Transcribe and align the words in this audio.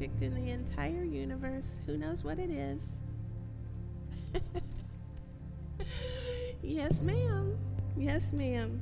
subject 0.00 0.22
in 0.22 0.34
the 0.34 0.50
entire 0.50 1.04
universe. 1.04 1.64
Who 1.84 1.98
knows 1.98 2.24
what 2.24 2.38
it 2.38 2.48
is? 2.48 2.80
yes, 6.62 7.02
ma'am. 7.02 7.58
Yes, 7.98 8.22
ma'am. 8.32 8.80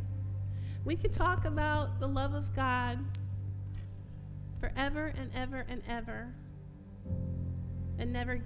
We 0.84 0.94
could 0.94 1.12
talk 1.12 1.44
about 1.44 1.98
the 1.98 2.06
love 2.06 2.34
of 2.34 2.54
God 2.54 3.00
forever 4.60 5.12
and 5.18 5.30
ever 5.34 5.66
and 5.68 5.82
ever 5.88 6.28
and 7.98 8.12
never 8.12 8.40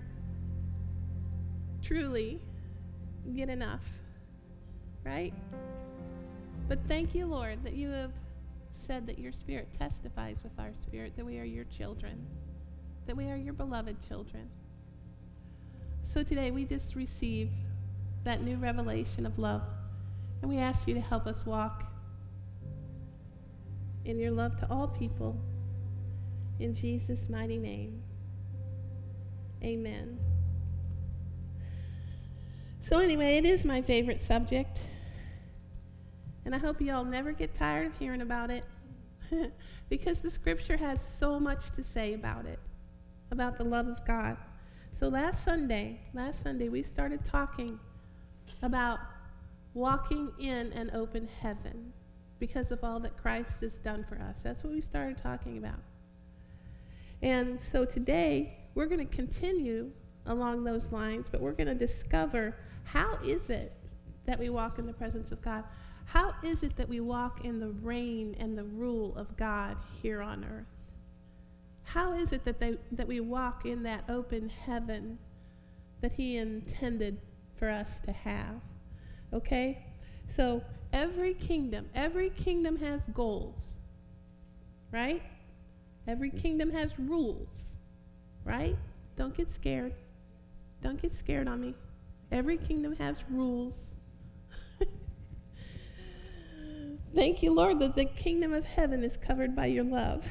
truly 1.83 2.41
get 3.37 3.51
enough, 3.51 3.85
right? 5.05 5.35
But 6.69 6.79
thank 6.89 7.15
you, 7.15 7.27
Lord, 7.27 7.63
that 7.65 7.75
you 7.75 7.91
have 7.91 8.13
said 8.87 9.07
that 9.09 9.19
your 9.19 9.33
spirit 9.33 9.69
testifies 9.79 10.39
with 10.43 10.59
our 10.59 10.73
spirit 10.73 11.13
that 11.17 11.27
we 11.27 11.39
are 11.39 11.45
your 11.45 11.65
children, 11.65 12.27
that 13.07 13.17
we 13.17 13.31
are 13.31 13.37
your 13.37 13.53
beloved 13.53 13.97
children. 14.07 14.49
So 16.05 16.23
today 16.23 16.51
we 16.51 16.65
just 16.65 16.95
receive 16.95 17.51
that 18.25 18.43
new 18.43 18.57
revelation 18.57 19.27
of 19.27 19.39
love, 19.39 19.63
and 20.41 20.51
we 20.51 20.59
ask 20.59 20.87
you 20.87 20.95
to 20.95 21.01
help 21.01 21.27
us 21.27 21.45
walk 21.47 21.85
in 24.05 24.19
your 24.19 24.31
love 24.31 24.59
to 24.59 24.71
all 24.71 24.89
people. 24.89 25.37
In 26.61 26.75
Jesus' 26.75 27.29
mighty 27.29 27.59
name. 27.59 28.03
Amen. 29.63 30.19
So, 32.89 32.99
anyway, 32.99 33.37
it 33.39 33.45
is 33.45 33.65
my 33.65 33.81
favorite 33.81 34.25
subject. 34.25 34.79
And 36.45 36.55
I 36.55 36.59
hope 36.59 36.81
you 36.81 36.93
all 36.93 37.05
never 37.05 37.33
get 37.33 37.57
tired 37.57 37.87
of 37.87 37.99
hearing 37.99 38.21
about 38.21 38.51
it 38.51 38.65
because 39.89 40.21
the 40.21 40.31
scripture 40.31 40.77
has 40.77 40.99
so 41.01 41.39
much 41.39 41.71
to 41.77 41.85
say 41.85 42.15
about 42.15 42.47
it, 42.47 42.59
about 43.33 43.59
the 43.59 43.65
love 43.65 43.89
of 43.89 44.05
God. 44.07 44.37
So, 44.93 45.09
last 45.09 45.43
Sunday, 45.45 45.99
last 46.15 46.43
Sunday, 46.43 46.69
we 46.69 46.83
started 46.83 47.25
talking 47.25 47.81
about 48.63 49.01
walking 49.75 50.31
in 50.39 50.71
an 50.73 50.91
open 50.95 51.29
heaven 51.41 51.93
because 52.39 52.71
of 52.71 52.85
all 52.85 53.01
that 53.01 53.17
Christ 53.17 53.61
has 53.63 53.75
done 53.79 54.05
for 54.09 54.17
us. 54.17 54.37
That's 54.43 54.63
what 54.63 54.73
we 54.73 54.81
started 54.81 55.17
talking 55.21 55.59
about. 55.59 55.81
And 57.23 57.59
so 57.71 57.85
today, 57.85 58.59
we're 58.75 58.87
going 58.87 59.07
to 59.07 59.15
continue 59.15 59.91
along 60.27 60.65
those 60.65 60.93
lines, 60.93 61.27
but 61.31 61.41
we're 61.41 61.53
going 61.53 61.69
to 61.69 61.75
discover 61.75 62.57
how 62.85 63.19
is 63.25 63.49
it 63.49 63.73
that 64.27 64.39
we 64.39 64.51
walk 64.51 64.79
in 64.79 64.87
the 64.87 64.93
presence 64.93 65.33
of 65.33 65.41
God? 65.41 65.65
How 66.05 66.35
is 66.43 66.63
it 66.63 66.77
that 66.77 66.89
we 66.89 67.01
walk 67.01 67.45
in 67.45 67.61
the 67.61 67.71
reign 67.71 68.37
and 68.39 68.59
the 68.59 68.65
rule 68.65 69.17
of 69.17 69.37
God 69.37 69.77
here 70.03 70.21
on 70.21 70.45
earth? 70.45 70.67
How 71.85 72.13
is 72.13 72.33
it 72.33 72.45
that, 72.45 72.59
they, 72.61 72.79
that 72.93 73.07
we 73.07 73.21
walk 73.21 73.67
in 73.67 73.83
that 73.83 74.05
open 74.09 74.49
heaven 74.49 75.19
that 76.01 76.13
He 76.13 76.37
intended 76.37 77.19
for 77.57 77.69
us 77.69 78.01
to 78.05 78.13
have? 78.13 78.61
Okay? 79.33 79.87
So, 80.29 80.63
every 80.93 81.35
kingdom, 81.35 81.89
every 81.95 82.31
kingdom 82.31 82.77
has 82.79 83.03
goals, 83.13 83.75
right? 84.91 85.23
Every 86.07 86.31
mm-hmm. 86.31 86.39
kingdom 86.39 86.71
has 86.71 86.99
rules, 86.99 87.75
right? 88.45 88.77
Don't 89.17 89.37
get 89.37 89.53
scared. 89.53 89.95
Don't 90.83 91.01
get 91.01 91.15
scared 91.15 91.49
on 91.49 91.61
me. 91.61 91.75
Every 92.31 92.57
kingdom 92.57 92.97
has 92.97 93.23
rules. 93.31 93.75
Thank 97.15 97.43
you, 97.43 97.53
Lord, 97.53 97.79
that 97.81 97.95
the 97.95 98.07
kingdom 98.07 98.53
of 98.53 98.65
heaven 98.65 99.05
is 99.05 99.17
covered 99.17 99.55
by 99.55 99.67
your 99.67 99.85
love. 99.85 100.27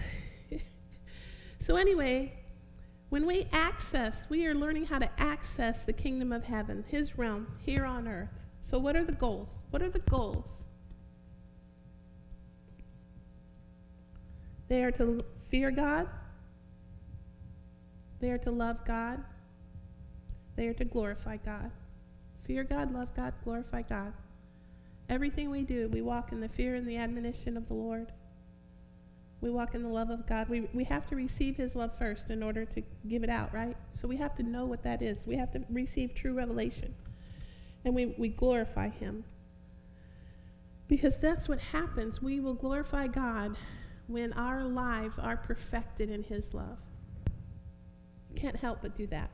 So, 1.72 1.78
anyway, 1.78 2.34
when 3.08 3.26
we 3.26 3.48
access, 3.54 4.14
we 4.28 4.46
are 4.46 4.54
learning 4.54 4.88
how 4.88 5.00
to 5.00 5.10
access 5.18 5.86
the 5.86 5.94
kingdom 5.94 6.34
of 6.34 6.44
heaven, 6.44 6.84
his 6.90 7.18
realm 7.18 7.48
here 7.62 7.86
on 7.86 8.10
earth. 8.10 8.28
So, 8.60 8.78
what 8.78 8.98
are 8.98 9.06
the 9.06 9.14
goals? 9.14 9.56
What 9.70 9.82
are 9.82 9.90
the 9.90 10.00
goals? 10.00 10.58
They 14.68 14.84
are 14.84 14.92
to 14.92 15.24
fear 15.48 15.72
God, 15.72 16.10
they 18.20 18.32
are 18.32 18.38
to 18.40 18.52
love 18.52 18.84
God, 18.86 19.24
they 20.58 20.68
are 20.68 20.74
to 20.74 20.84
glorify 20.84 21.38
God. 21.38 21.72
Fear 22.44 22.66
God, 22.66 22.94
love 22.94 23.16
God, 23.16 23.34
glorify 23.46 23.84
God. 23.84 24.12
Everything 25.08 25.50
we 25.50 25.62
do, 25.62 25.88
we 25.88 26.02
walk 26.02 26.34
in 26.34 26.42
the 26.42 26.50
fear 26.50 26.76
and 26.76 26.86
the 26.86 26.98
admonition 26.98 27.56
of 27.56 27.66
the 27.70 27.76
Lord. 27.76 28.12
We 29.42 29.50
walk 29.50 29.74
in 29.74 29.82
the 29.82 29.90
love 29.90 30.12
of 30.12 30.28
God. 30.28 30.50
We, 30.50 30.70
we 30.74 30.84
have 30.86 31.08
to 31.08 31.16
receive 31.16 31.58
His 31.58 31.76
love 31.76 31.98
first 31.98 32.30
in 32.30 32.44
order 32.44 32.64
to 32.66 32.84
give 33.08 33.24
it 33.24 33.30
out, 33.30 33.52
right? 33.54 33.76
So 34.00 34.08
we 34.08 34.18
have 34.18 34.36
to 34.36 34.44
know 34.44 34.66
what 34.66 34.84
that 34.84 35.02
is. 35.02 35.18
We 35.26 35.36
have 35.36 35.52
to 35.54 35.64
receive 35.70 36.14
true 36.14 36.34
revelation. 36.34 36.94
And 37.84 37.96
we, 37.96 38.14
we 38.18 38.30
glorify 38.30 38.90
Him. 38.90 39.24
Because 40.88 41.18
that's 41.18 41.50
what 41.50 41.60
happens. 41.60 42.22
We 42.22 42.40
will 42.40 42.54
glorify 42.54 43.08
God 43.08 43.58
when 44.06 44.32
our 44.34 44.64
lives 44.64 45.18
are 45.18 45.38
perfected 45.38 46.12
in 46.12 46.22
His 46.22 46.54
love. 46.54 46.78
Can't 48.36 48.56
help 48.56 48.80
but 48.84 48.96
do 48.96 49.08
that. 49.08 49.32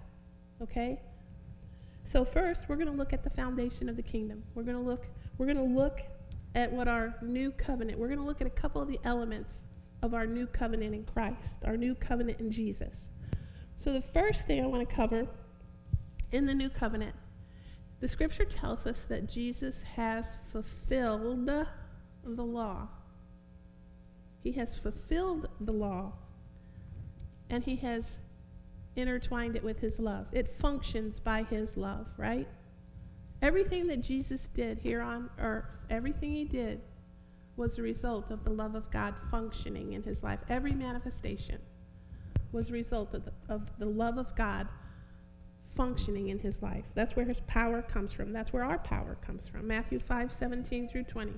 Okay? 0.62 1.02
So 2.06 2.24
first, 2.24 2.70
we're 2.70 2.78
going 2.78 2.88
to 2.88 2.94
look 2.94 3.12
at 3.12 3.24
the 3.26 3.30
foundation 3.30 3.90
of 3.90 3.98
the 3.98 4.02
kingdom. 4.02 4.42
We're 4.56 4.64
going 4.64 4.78
to 4.78 4.84
look 4.84 5.06
we're 5.38 5.46
going 5.46 5.58
to 5.58 5.80
look 5.80 6.02
at 6.56 6.72
what 6.72 6.88
our 6.88 7.14
new 7.22 7.52
covenant. 7.52 8.00
We're 8.00 8.08
going 8.08 8.20
to 8.20 8.26
look 8.26 8.42
at 8.42 8.48
a 8.48 8.52
couple 8.52 8.82
of 8.82 8.88
the 8.88 9.00
elements 9.04 9.60
of 10.08 10.14
our 10.14 10.26
new 10.26 10.48
covenant 10.48 10.96
in 10.96 11.04
Christ, 11.04 11.58
our 11.66 11.76
new 11.76 11.94
covenant 11.94 12.40
in 12.40 12.50
Jesus. 12.50 13.10
So 13.76 13.92
the 13.92 14.02
first 14.02 14.48
thing 14.48 14.64
I 14.64 14.68
want 14.68 14.90
to 14.90 14.96
cover 14.96 15.28
in 16.32 16.46
the 16.46 16.54
new 16.54 16.70
covenant, 16.70 17.14
the 18.00 18.08
scripture 18.08 18.46
tells 18.46 18.88
us 18.88 19.04
that 19.10 19.28
Jesus 19.30 19.82
has 19.82 20.38
fulfilled 20.50 21.46
the 21.46 22.44
law. 22.44 22.88
He 24.42 24.54
has 24.54 24.76
fulfilled 24.76 25.50
the 25.60 25.74
law 25.74 26.14
and 27.50 27.66
he 27.66 27.76
has 27.76 28.18
intertwined 28.96 29.58
it 29.58 29.64
with 29.64 29.80
his 29.80 30.00
love. 30.00 30.28
It 30.32 30.58
functions 30.58 31.20
by 31.20 31.44
his 31.44 31.76
love, 31.76 32.08
right? 32.18 32.48
Everything 33.42 33.88
that 33.88 34.02
Jesus 34.02 34.48
did 34.56 34.80
here 34.80 35.02
on 35.02 35.30
earth, 35.38 35.66
everything 35.90 36.32
he 36.32 36.46
did 36.46 36.80
was 37.58 37.78
a 37.78 37.82
result 37.82 38.32
of 38.32 38.46
the 38.46 38.52
love 38.52 38.76
of 38.76 38.90
God 38.92 39.16
functioning 39.30 39.94
in 39.94 40.04
his 40.04 40.24
life. 40.24 40.40
Every 40.48 40.74
manifestation 40.74 41.60
was 42.52 42.70
a 42.70 42.74
result 42.74 43.14
of 43.14 43.26
the, 43.26 43.34
of 43.50 43.64
the 43.80 43.86
love 43.86 44.18
of 44.18 44.34
God 44.36 44.68
functioning 45.76 46.30
in 46.30 46.40
his 46.40 46.62
life. 46.62 46.86
That's 46.96 47.16
where 47.16 47.26
his 47.26 47.42
power 47.42 47.82
comes 47.82 48.14
from. 48.14 48.32
That's 48.32 48.54
where 48.54 48.64
our 48.64 48.78
power 48.78 49.18
comes 49.26 49.48
from. 49.48 49.68
Matthew 49.68 50.00
5 50.00 50.32
17 50.32 50.88
through 50.88 51.04
20. 51.04 51.34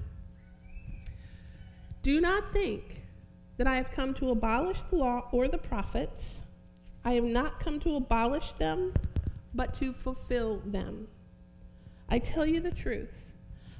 Do 2.01 2.21
not 2.21 2.53
think 2.53 3.03
that 3.57 3.67
I 3.67 3.75
have 3.75 3.91
come 3.91 4.13
to 4.15 4.29
abolish 4.29 4.81
the 4.83 4.97
law 4.97 5.27
or 5.31 5.47
the 5.47 5.57
prophets. 5.57 6.39
I 7.03 7.13
have 7.13 7.23
not 7.23 7.59
come 7.59 7.79
to 7.81 7.95
abolish 7.95 8.53
them, 8.53 8.93
but 9.53 9.73
to 9.75 9.91
fulfill 9.91 10.61
them. 10.65 11.07
I 12.07 12.19
tell 12.19 12.45
you 12.45 12.59
the 12.59 12.71
truth. 12.71 13.33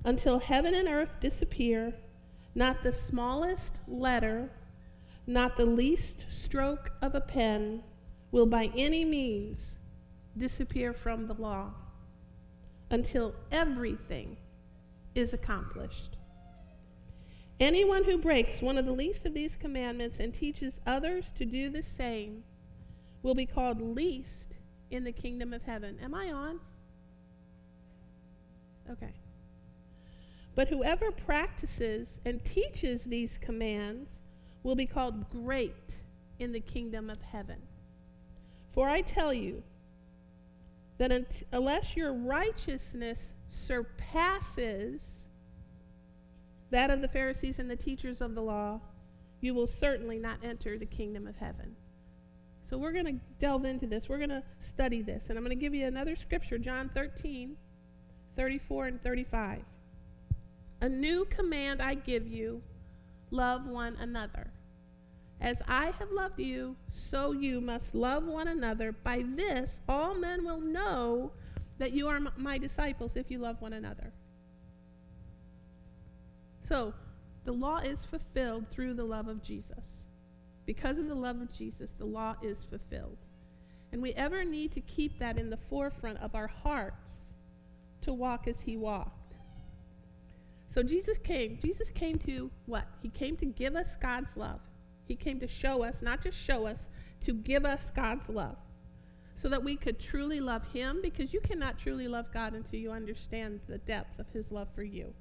Until 0.04 0.40
heaven 0.40 0.74
and 0.74 0.88
earth 0.88 1.12
disappear, 1.20 1.94
not 2.56 2.84
the 2.84 2.94
smallest 2.94 3.74
letter, 3.88 4.50
not 5.28 5.58
the 5.58 5.66
least 5.66 6.26
stroke 6.30 6.92
of 7.02 7.16
a 7.16 7.22
pen 7.22 7.84
will 8.32 8.46
by 8.46 8.72
any 8.76 9.06
means 9.06 9.76
disappear 10.38 10.94
from 10.94 11.28
the 11.28 11.34
law 11.34 11.72
until 12.90 13.34
everything 13.52 14.38
is 15.16 15.34
accomplished. 15.34 16.18
Anyone 17.60 18.06
who 18.06 18.18
breaks 18.18 18.62
one 18.62 18.78
of 18.78 18.86
the 18.86 18.92
least 18.92 19.26
of 19.26 19.34
these 19.34 19.58
commandments 19.58 20.20
and 20.20 20.34
teaches 20.34 20.80
others 20.88 21.32
to 21.36 21.46
do 21.46 21.70
the 21.70 21.84
same 21.84 22.44
will 23.22 23.36
be 23.36 23.46
called 23.46 23.82
least 23.82 24.56
in 24.90 25.04
the 25.04 25.12
kingdom 25.12 25.54
of 25.54 25.64
heaven. 25.64 25.98
Am 26.02 26.16
I 26.16 26.32
on? 26.32 26.60
Okay. 28.90 29.14
But 30.60 30.68
whoever 30.68 31.10
practices 31.10 32.20
and 32.26 32.44
teaches 32.44 33.06
these 33.06 33.38
commands 33.38 34.20
will 34.62 34.76
be 34.76 34.86
called 34.86 35.30
great 35.30 35.72
in 36.38 36.52
the 36.52 36.60
kingdom 36.60 37.10
of 37.10 37.22
heaven. 37.22 37.62
For 38.74 38.90
I 38.90 39.00
tell 39.00 39.34
you 39.34 39.64
that 40.98 41.14
unless 41.54 41.96
your 41.96 42.12
righteousness 42.12 43.32
surpasses 43.48 45.00
that 46.72 46.90
of 46.90 47.00
the 47.00 47.08
Pharisees 47.08 47.58
and 47.60 47.72
the 47.72 47.78
teachers 47.78 48.20
of 48.20 48.36
the 48.36 48.42
law, 48.42 48.82
you 49.40 49.54
will 49.54 49.66
certainly 49.66 50.20
not 50.20 50.40
enter 50.44 50.78
the 50.78 50.86
kingdom 50.86 51.26
of 51.26 51.38
heaven. 51.38 51.74
So 52.70 52.78
we're 52.78 52.92
going 52.92 53.06
to 53.06 53.20
delve 53.40 53.64
into 53.64 53.88
this. 53.88 54.10
We're 54.10 54.18
going 54.18 54.28
to 54.28 54.44
study 54.60 55.04
this. 55.04 55.24
And 55.30 55.38
I'm 55.38 55.46
going 55.46 55.58
to 55.58 55.64
give 55.64 55.74
you 55.74 55.88
another 55.88 56.18
scripture, 56.18 56.58
John 56.58 56.92
13, 56.94 57.56
34 58.36 58.88
and 58.88 59.02
35. 59.02 59.60
A 60.82 60.90
new 60.90 61.26
command 61.26 61.82
I 61.82 61.96
give 61.96 62.28
you 62.28 62.62
love 63.32 63.66
one 63.66 63.96
another. 64.00 64.52
As 65.42 65.62
I 65.68 65.92
have 66.00 66.12
loved 66.12 66.40
you, 66.40 66.76
so 66.90 67.32
you 67.32 67.62
must 67.62 67.96
love 67.96 68.26
one 68.26 68.48
another. 68.48 68.92
By 68.92 69.24
this, 69.36 69.80
all 69.88 70.16
men 70.16 70.44
will 70.44 70.60
know 70.60 71.32
that 71.78 71.94
you 71.94 72.08
are 72.08 72.20
my 72.38 72.58
disciples 72.58 73.16
if 73.16 73.32
you 73.32 73.40
love 73.40 73.62
one 73.62 73.74
another. 73.74 74.12
So, 76.68 76.94
the 77.46 77.54
law 77.54 77.80
is 77.80 78.06
fulfilled 78.06 78.68
through 78.70 78.94
the 78.94 79.06
love 79.06 79.28
of 79.28 79.42
Jesus. 79.42 80.04
Because 80.66 80.98
of 80.98 81.08
the 81.08 81.16
love 81.16 81.42
of 81.42 81.52
Jesus, 81.52 81.90
the 81.98 82.06
law 82.06 82.36
is 82.44 82.58
fulfilled. 82.70 83.18
And 83.92 84.02
we 84.02 84.14
ever 84.14 84.44
need 84.44 84.72
to 84.74 84.82
keep 84.82 85.18
that 85.20 85.40
in 85.40 85.50
the 85.50 85.58
forefront 85.58 86.20
of 86.20 86.36
our 86.36 86.48
hearts 86.48 87.22
to 88.02 88.14
walk 88.14 88.48
as 88.48 88.62
he 88.62 88.78
walked. 88.78 89.19
So 90.70 90.84
Jesus 90.84 91.18
came. 91.18 91.58
Jesus 91.62 91.90
came 91.94 92.20
to 92.20 92.52
what? 92.68 92.86
He 93.02 93.10
came 93.10 93.36
to 93.38 93.46
give 93.46 93.76
us 93.76 93.98
God's 94.02 94.36
love. 94.36 94.60
He 95.08 95.16
came 95.16 95.40
to 95.40 95.48
show 95.48 95.84
us, 95.84 96.02
not 96.02 96.22
just 96.22 96.38
show 96.38 96.68
us, 96.68 96.88
to 97.22 97.34
give 97.34 97.66
us 97.66 97.92
God's 97.96 98.30
love 98.30 98.56
so 99.36 99.48
that 99.48 99.64
we 99.64 99.76
could 99.76 99.98
truly 100.00 100.42
love 100.42 100.64
him 100.74 101.00
because 101.02 101.34
you 101.34 101.40
cannot 101.40 101.80
truly 101.80 102.08
love 102.08 102.26
God 102.34 102.54
until 102.54 102.80
you 102.80 102.92
understand 102.92 103.62
the 103.68 103.78
depth 103.80 104.20
of 104.20 104.28
his 104.34 104.52
love 104.52 104.68
for 104.76 104.84
you. 104.84 105.14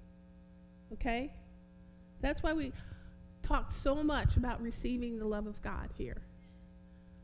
Okay? 0.92 1.32
That's 2.20 2.42
why 2.42 2.52
we 2.52 2.72
talk 3.42 3.70
so 3.70 4.02
much 4.02 4.36
about 4.36 4.60
receiving 4.60 5.18
the 5.18 5.24
love 5.24 5.46
of 5.46 5.62
God 5.62 5.90
here. 5.96 6.20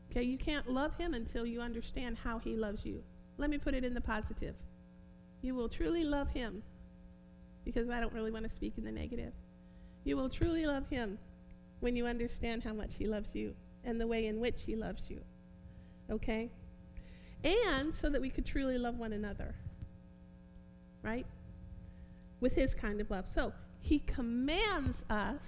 Okay, 0.09 0.23
you 0.23 0.37
can't 0.37 0.69
love 0.69 0.95
him 0.95 1.13
until 1.13 1.45
you 1.45 1.59
understand 1.59 2.17
how 2.17 2.39
he 2.39 2.55
loves 2.55 2.85
you. 2.85 3.03
Let 3.37 3.49
me 3.49 3.57
put 3.57 3.73
it 3.73 3.83
in 3.83 3.93
the 3.93 3.99
positive. 3.99 4.55
You 5.41 5.53
will 5.53 5.67
truly 5.67 6.05
love 6.05 6.29
him 6.29 6.63
because 7.65 7.89
I 7.89 7.99
don't 7.99 8.13
really 8.13 8.31
want 8.31 8.47
to 8.47 8.49
speak 8.49 8.77
in 8.77 8.85
the 8.85 8.91
negative. 8.91 9.33
You 10.03 10.15
will 10.15 10.29
truly 10.29 10.65
love 10.65 10.87
him 10.87 11.17
when 11.79 11.95
you 11.95 12.05
understand 12.05 12.63
how 12.63 12.73
much 12.73 12.91
he 12.97 13.07
loves 13.07 13.29
you 13.33 13.53
and 13.83 13.99
the 13.99 14.07
way 14.07 14.27
in 14.27 14.39
which 14.39 14.61
he 14.65 14.75
loves 14.75 15.03
you. 15.09 15.19
Okay? 16.09 16.51
And 17.43 17.95
so 17.95 18.09
that 18.09 18.21
we 18.21 18.29
could 18.29 18.45
truly 18.45 18.77
love 18.77 18.97
one 18.97 19.13
another. 19.13 19.55
Right? 21.01 21.25
With 22.39 22.53
his 22.53 22.73
kind 22.73 23.01
of 23.01 23.09
love. 23.11 23.25
So, 23.33 23.51
he 23.81 23.99
commands 23.99 25.05
us, 25.11 25.43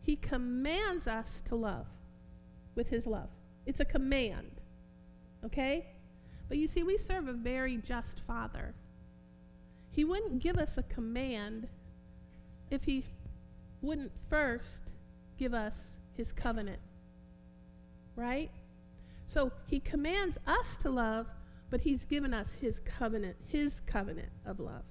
he 0.00 0.14
commands 0.14 1.08
us 1.08 1.42
to 1.48 1.56
love 1.56 1.86
with 2.76 2.88
his 2.88 3.04
love. 3.04 3.28
It's 3.66 3.80
a 3.80 3.84
command. 3.84 4.60
Okay? 5.44 5.86
But 6.48 6.58
you 6.58 6.68
see, 6.68 6.84
we 6.84 6.98
serve 6.98 7.26
a 7.26 7.32
very 7.32 7.78
just 7.78 8.20
Father. 8.26 8.74
He 9.92 10.04
wouldn't 10.04 10.40
give 10.40 10.56
us 10.56 10.78
a 10.78 10.82
command 10.82 11.68
if 12.70 12.84
he 12.84 13.04
wouldn't 13.82 14.12
first 14.28 14.90
give 15.38 15.54
us 15.54 15.74
his 16.16 16.32
covenant. 16.32 16.78
Right? 18.14 18.50
So 19.26 19.52
he 19.66 19.80
commands 19.80 20.36
us 20.46 20.76
to 20.82 20.90
love, 20.90 21.26
but 21.70 21.80
he's 21.80 22.04
given 22.04 22.34
us 22.34 22.48
his 22.60 22.80
covenant, 22.80 23.36
his 23.46 23.80
covenant 23.86 24.30
of 24.44 24.60
love. 24.60 24.84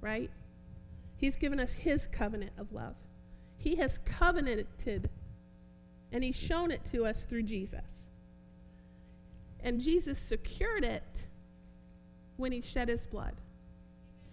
Right? 0.00 0.30
He's 1.16 1.36
given 1.36 1.60
us 1.60 1.72
his 1.72 2.06
covenant 2.06 2.52
of 2.58 2.72
love. 2.72 2.94
He 3.56 3.76
has 3.76 3.98
covenanted, 4.04 5.10
and 6.12 6.22
he's 6.22 6.36
shown 6.36 6.70
it 6.70 6.82
to 6.92 7.04
us 7.04 7.24
through 7.24 7.42
Jesus. 7.42 7.80
And 9.60 9.80
Jesus 9.80 10.18
secured 10.18 10.84
it 10.84 11.26
when 12.36 12.52
he 12.52 12.60
shed 12.60 12.88
his 12.88 13.04
blood 13.06 13.34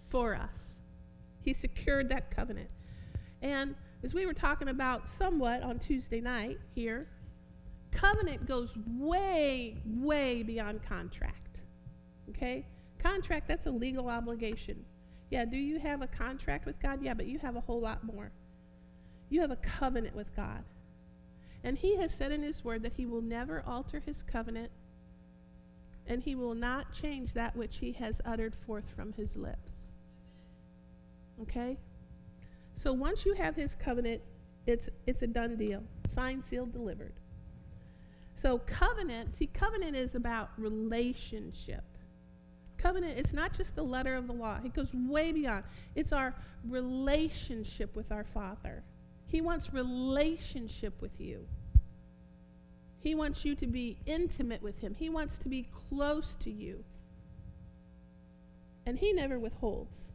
for 0.08 0.34
us. 0.34 0.74
He 1.40 1.54
secured 1.54 2.08
that 2.08 2.34
covenant. 2.34 2.70
And 3.42 3.74
as 4.02 4.14
we 4.14 4.26
were 4.26 4.34
talking 4.34 4.68
about 4.68 5.08
somewhat 5.18 5.62
on 5.62 5.78
Tuesday 5.78 6.20
night 6.20 6.58
here, 6.74 7.08
covenant 7.90 8.46
goes 8.46 8.76
way, 8.86 9.76
way 9.86 10.42
beyond 10.42 10.82
contract. 10.82 11.60
Okay? 12.30 12.66
Contract, 12.98 13.48
that's 13.48 13.66
a 13.66 13.70
legal 13.70 14.08
obligation. 14.08 14.84
Yeah, 15.30 15.44
do 15.44 15.56
you 15.56 15.78
have 15.78 16.02
a 16.02 16.06
contract 16.06 16.66
with 16.66 16.80
God? 16.80 17.02
Yeah, 17.02 17.14
but 17.14 17.26
you 17.26 17.38
have 17.38 17.56
a 17.56 17.60
whole 17.60 17.80
lot 17.80 18.04
more. 18.04 18.30
You 19.28 19.40
have 19.40 19.50
a 19.50 19.56
covenant 19.56 20.14
with 20.14 20.34
God. 20.36 20.64
And 21.64 21.78
He 21.78 21.96
has 21.96 22.12
said 22.12 22.32
in 22.32 22.42
His 22.42 22.64
Word 22.64 22.82
that 22.82 22.94
He 22.96 23.06
will 23.06 23.22
never 23.22 23.62
alter 23.66 24.00
His 24.04 24.22
covenant 24.22 24.70
and 26.06 26.22
He 26.22 26.34
will 26.34 26.54
not 26.54 26.92
change 26.92 27.32
that 27.32 27.56
which 27.56 27.78
He 27.78 27.92
has 27.92 28.20
uttered 28.24 28.54
forth 28.54 28.84
from 28.94 29.12
His 29.12 29.36
lips. 29.36 29.85
Okay? 31.42 31.76
So 32.74 32.92
once 32.92 33.24
you 33.24 33.34
have 33.34 33.56
his 33.56 33.74
covenant, 33.74 34.20
it's 34.66 34.88
it's 35.06 35.22
a 35.22 35.26
done 35.26 35.56
deal. 35.56 35.82
Signed, 36.14 36.44
sealed, 36.48 36.72
delivered. 36.72 37.14
So 38.36 38.58
covenant, 38.58 39.36
see 39.38 39.46
covenant 39.46 39.96
is 39.96 40.14
about 40.14 40.50
relationship. 40.58 41.84
Covenant 42.76 43.18
it's 43.18 43.32
not 43.32 43.56
just 43.56 43.74
the 43.74 43.82
letter 43.82 44.14
of 44.14 44.26
the 44.26 44.32
law. 44.32 44.58
It 44.64 44.74
goes 44.74 44.88
way 44.92 45.32
beyond. 45.32 45.64
It's 45.94 46.12
our 46.12 46.34
relationship 46.68 47.96
with 47.96 48.12
our 48.12 48.24
Father. 48.24 48.82
He 49.26 49.40
wants 49.40 49.72
relationship 49.72 51.00
with 51.00 51.18
you. 51.18 51.46
He 53.00 53.14
wants 53.14 53.44
you 53.44 53.54
to 53.56 53.66
be 53.66 53.98
intimate 54.06 54.62
with 54.62 54.78
him. 54.80 54.94
He 54.94 55.08
wants 55.08 55.38
to 55.38 55.48
be 55.48 55.68
close 55.88 56.34
to 56.40 56.50
you. 56.50 56.84
And 58.84 58.98
he 58.98 59.12
never 59.12 59.38
withholds 59.38 60.06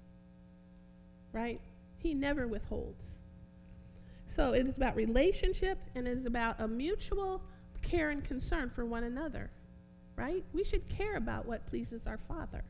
right? 1.33 1.59
He 1.97 2.13
never 2.13 2.47
withholds. 2.47 3.17
So 4.35 4.53
it 4.53 4.65
is 4.65 4.77
about 4.77 4.95
relationship 4.95 5.77
and 5.95 6.07
it 6.07 6.17
is 6.17 6.25
about 6.25 6.59
a 6.59 6.67
mutual 6.67 7.41
care 7.81 8.09
and 8.11 8.23
concern 8.23 8.71
for 8.73 8.85
one 8.85 9.03
another, 9.03 9.49
right? 10.15 10.43
We 10.53 10.63
should 10.63 10.87
care 10.89 11.17
about 11.17 11.45
what 11.45 11.67
pleases 11.67 12.07
our 12.07 12.19
Father. 12.27 12.63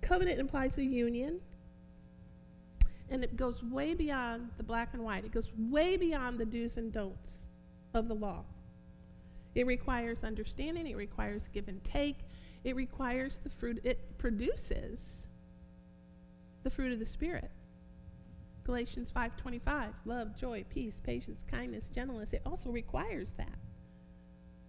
Covenant 0.00 0.40
implies 0.40 0.76
a 0.78 0.84
union, 0.84 1.40
and 3.08 3.22
it 3.22 3.36
goes 3.36 3.62
way 3.62 3.94
beyond 3.94 4.50
the 4.56 4.62
black 4.62 4.90
and 4.92 5.02
white. 5.02 5.24
It 5.24 5.32
goes 5.32 5.48
way 5.56 5.96
beyond 5.96 6.38
the 6.38 6.44
do's 6.44 6.76
and 6.76 6.92
don'ts 6.92 7.30
of 7.94 8.08
the 8.08 8.14
law. 8.14 8.44
It 9.54 9.66
requires 9.66 10.24
understanding, 10.24 10.86
it 10.86 10.96
requires 10.96 11.48
give 11.52 11.68
and 11.68 11.82
take, 11.84 12.16
it 12.64 12.74
requires 12.74 13.38
the 13.44 13.50
fruit 13.50 13.80
it 13.84 14.18
produces 14.18 15.21
the 16.62 16.70
fruit 16.70 16.92
of 16.92 16.98
the 16.98 17.06
spirit. 17.06 17.50
Galatians 18.64 19.10
5:25, 19.10 19.94
love, 20.04 20.36
joy, 20.36 20.64
peace, 20.70 21.00
patience, 21.00 21.42
kindness, 21.50 21.86
gentleness. 21.94 22.32
It 22.32 22.42
also 22.46 22.70
requires 22.70 23.32
that. 23.36 23.58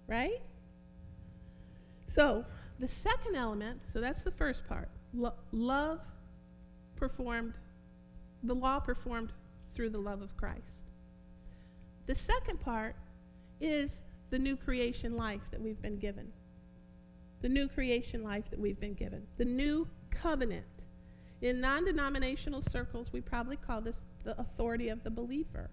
Right? 0.08 0.42
So, 2.10 2.46
the 2.80 2.88
second 2.88 3.36
element, 3.36 3.82
so 3.92 4.02
that's 4.02 4.24
the 4.24 4.32
first 4.32 4.68
part. 4.68 4.90
Lo- 5.14 5.36
love 5.52 6.00
performed 6.96 7.54
the 8.44 8.54
law 8.54 8.80
performed 8.80 9.32
through 9.74 9.90
the 9.90 9.98
love 9.98 10.22
of 10.22 10.36
Christ. 10.36 10.82
The 12.06 12.16
second 12.16 12.60
part 12.60 12.96
is 13.62 13.92
the 14.30 14.40
new 14.40 14.58
creation 14.58 15.16
life 15.16 15.42
that 15.52 15.62
we've 15.62 15.82
been 15.82 15.98
given. 15.98 16.32
The 17.42 17.50
new 17.50 17.68
creation 17.68 18.24
life 18.24 18.50
that 18.50 18.60
we've 18.60 18.80
been 18.80 18.94
given. 18.94 19.24
The 19.38 19.46
new 19.46 19.88
covenant 20.12 20.66
in 21.44 21.60
non 21.60 21.84
denominational 21.84 22.62
circles, 22.62 23.12
we 23.12 23.20
probably 23.20 23.58
call 23.58 23.82
this 23.82 24.02
the 24.24 24.40
authority 24.40 24.88
of 24.88 25.04
the 25.04 25.12
believer, 25.12 25.70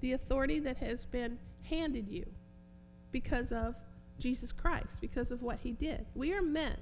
the 0.00 0.14
authority 0.14 0.58
that 0.58 0.78
has 0.78 1.04
been 1.04 1.38
handed 1.62 2.08
you 2.08 2.24
because 3.12 3.52
of 3.52 3.74
Jesus 4.18 4.52
Christ, 4.52 4.88
because 5.00 5.30
of 5.30 5.42
what 5.42 5.60
he 5.60 5.72
did. 5.72 6.06
We 6.14 6.32
are 6.32 6.40
meant 6.40 6.80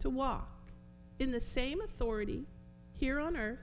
to 0.00 0.10
walk 0.10 0.70
in 1.18 1.32
the 1.32 1.40
same 1.40 1.80
authority 1.80 2.44
here 2.92 3.18
on 3.18 3.34
earth 3.34 3.58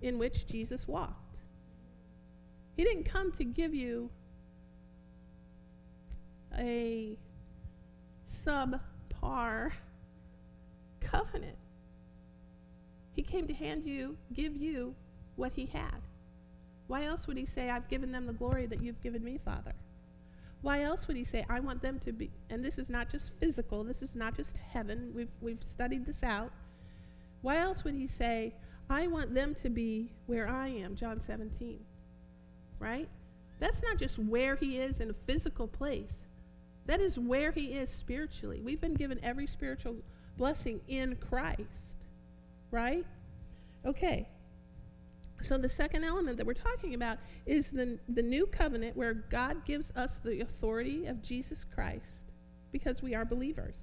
in 0.00 0.18
which 0.18 0.46
Jesus 0.46 0.88
walked. 0.88 1.36
He 2.74 2.84
didn't 2.84 3.04
come 3.04 3.32
to 3.32 3.44
give 3.44 3.74
you 3.74 4.08
a 6.58 7.18
subpar 8.46 9.72
covenant. 11.00 11.58
He 13.22 13.28
came 13.32 13.46
to 13.46 13.54
hand 13.54 13.86
you, 13.86 14.16
give 14.34 14.56
you 14.56 14.96
what 15.36 15.52
he 15.52 15.66
had. 15.66 16.02
Why 16.88 17.04
else 17.04 17.28
would 17.28 17.36
he 17.36 17.46
say, 17.46 17.70
I've 17.70 17.88
given 17.88 18.10
them 18.10 18.26
the 18.26 18.32
glory 18.32 18.66
that 18.66 18.82
you've 18.82 19.00
given 19.00 19.22
me, 19.22 19.38
Father? 19.44 19.74
Why 20.60 20.82
else 20.82 21.06
would 21.06 21.16
he 21.16 21.22
say, 21.22 21.46
I 21.48 21.60
want 21.60 21.82
them 21.82 22.00
to 22.00 22.10
be, 22.10 22.32
and 22.50 22.64
this 22.64 22.78
is 22.78 22.88
not 22.88 23.12
just 23.12 23.30
physical, 23.38 23.84
this 23.84 24.02
is 24.02 24.16
not 24.16 24.34
just 24.34 24.56
heaven, 24.56 25.12
we've, 25.14 25.30
we've 25.40 25.62
studied 25.62 26.04
this 26.04 26.24
out. 26.24 26.50
Why 27.42 27.58
else 27.58 27.84
would 27.84 27.94
he 27.94 28.08
say, 28.08 28.54
I 28.90 29.06
want 29.06 29.32
them 29.34 29.54
to 29.62 29.70
be 29.70 30.10
where 30.26 30.48
I 30.48 30.66
am, 30.66 30.96
John 30.96 31.20
17? 31.20 31.78
Right? 32.80 33.08
That's 33.60 33.84
not 33.84 33.98
just 33.98 34.18
where 34.18 34.56
he 34.56 34.78
is 34.78 35.00
in 35.00 35.10
a 35.10 35.26
physical 35.28 35.68
place. 35.68 36.26
That 36.86 37.00
is 37.00 37.20
where 37.20 37.52
he 37.52 37.66
is 37.66 37.88
spiritually. 37.88 38.60
We've 38.60 38.80
been 38.80 38.94
given 38.94 39.20
every 39.22 39.46
spiritual 39.46 39.94
blessing 40.36 40.80
in 40.88 41.14
Christ 41.30 41.91
right? 42.72 43.06
Okay. 43.86 44.28
So, 45.42 45.58
the 45.58 45.68
second 45.68 46.04
element 46.04 46.36
that 46.36 46.46
we're 46.46 46.54
talking 46.54 46.94
about 46.94 47.18
is 47.46 47.68
the, 47.68 47.98
the 48.08 48.22
new 48.22 48.46
covenant 48.46 48.96
where 48.96 49.14
God 49.14 49.64
gives 49.64 49.86
us 49.96 50.10
the 50.24 50.40
authority 50.40 51.06
of 51.06 51.22
Jesus 51.22 51.64
Christ 51.74 52.30
because 52.70 53.02
we 53.02 53.14
are 53.14 53.24
believers. 53.24 53.76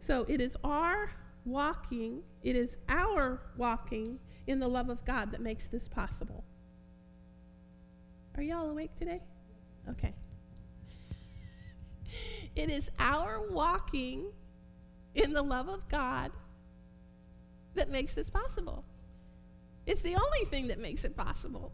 So, 0.00 0.24
it 0.28 0.40
is 0.40 0.56
our 0.64 1.10
walking, 1.44 2.22
it 2.42 2.56
is 2.56 2.76
our 2.88 3.40
walking 3.56 4.18
in 4.46 4.58
the 4.58 4.68
love 4.68 4.88
of 4.88 5.04
God 5.04 5.30
that 5.32 5.40
makes 5.40 5.66
this 5.66 5.88
possible. 5.88 6.42
Are 8.36 8.42
y'all 8.42 8.70
awake 8.70 8.96
today? 8.98 9.22
Okay. 9.88 10.14
It 12.54 12.70
is 12.70 12.90
our 12.98 13.42
walking 13.50 14.32
in 15.14 15.34
the 15.34 15.42
love 15.42 15.68
of 15.68 15.86
God 15.88 16.32
that 17.76 17.90
makes 17.90 18.14
this 18.14 18.28
possible. 18.28 18.84
It's 19.86 20.02
the 20.02 20.16
only 20.16 20.44
thing 20.50 20.66
that 20.68 20.78
makes 20.78 21.04
it 21.04 21.16
possible. 21.16 21.72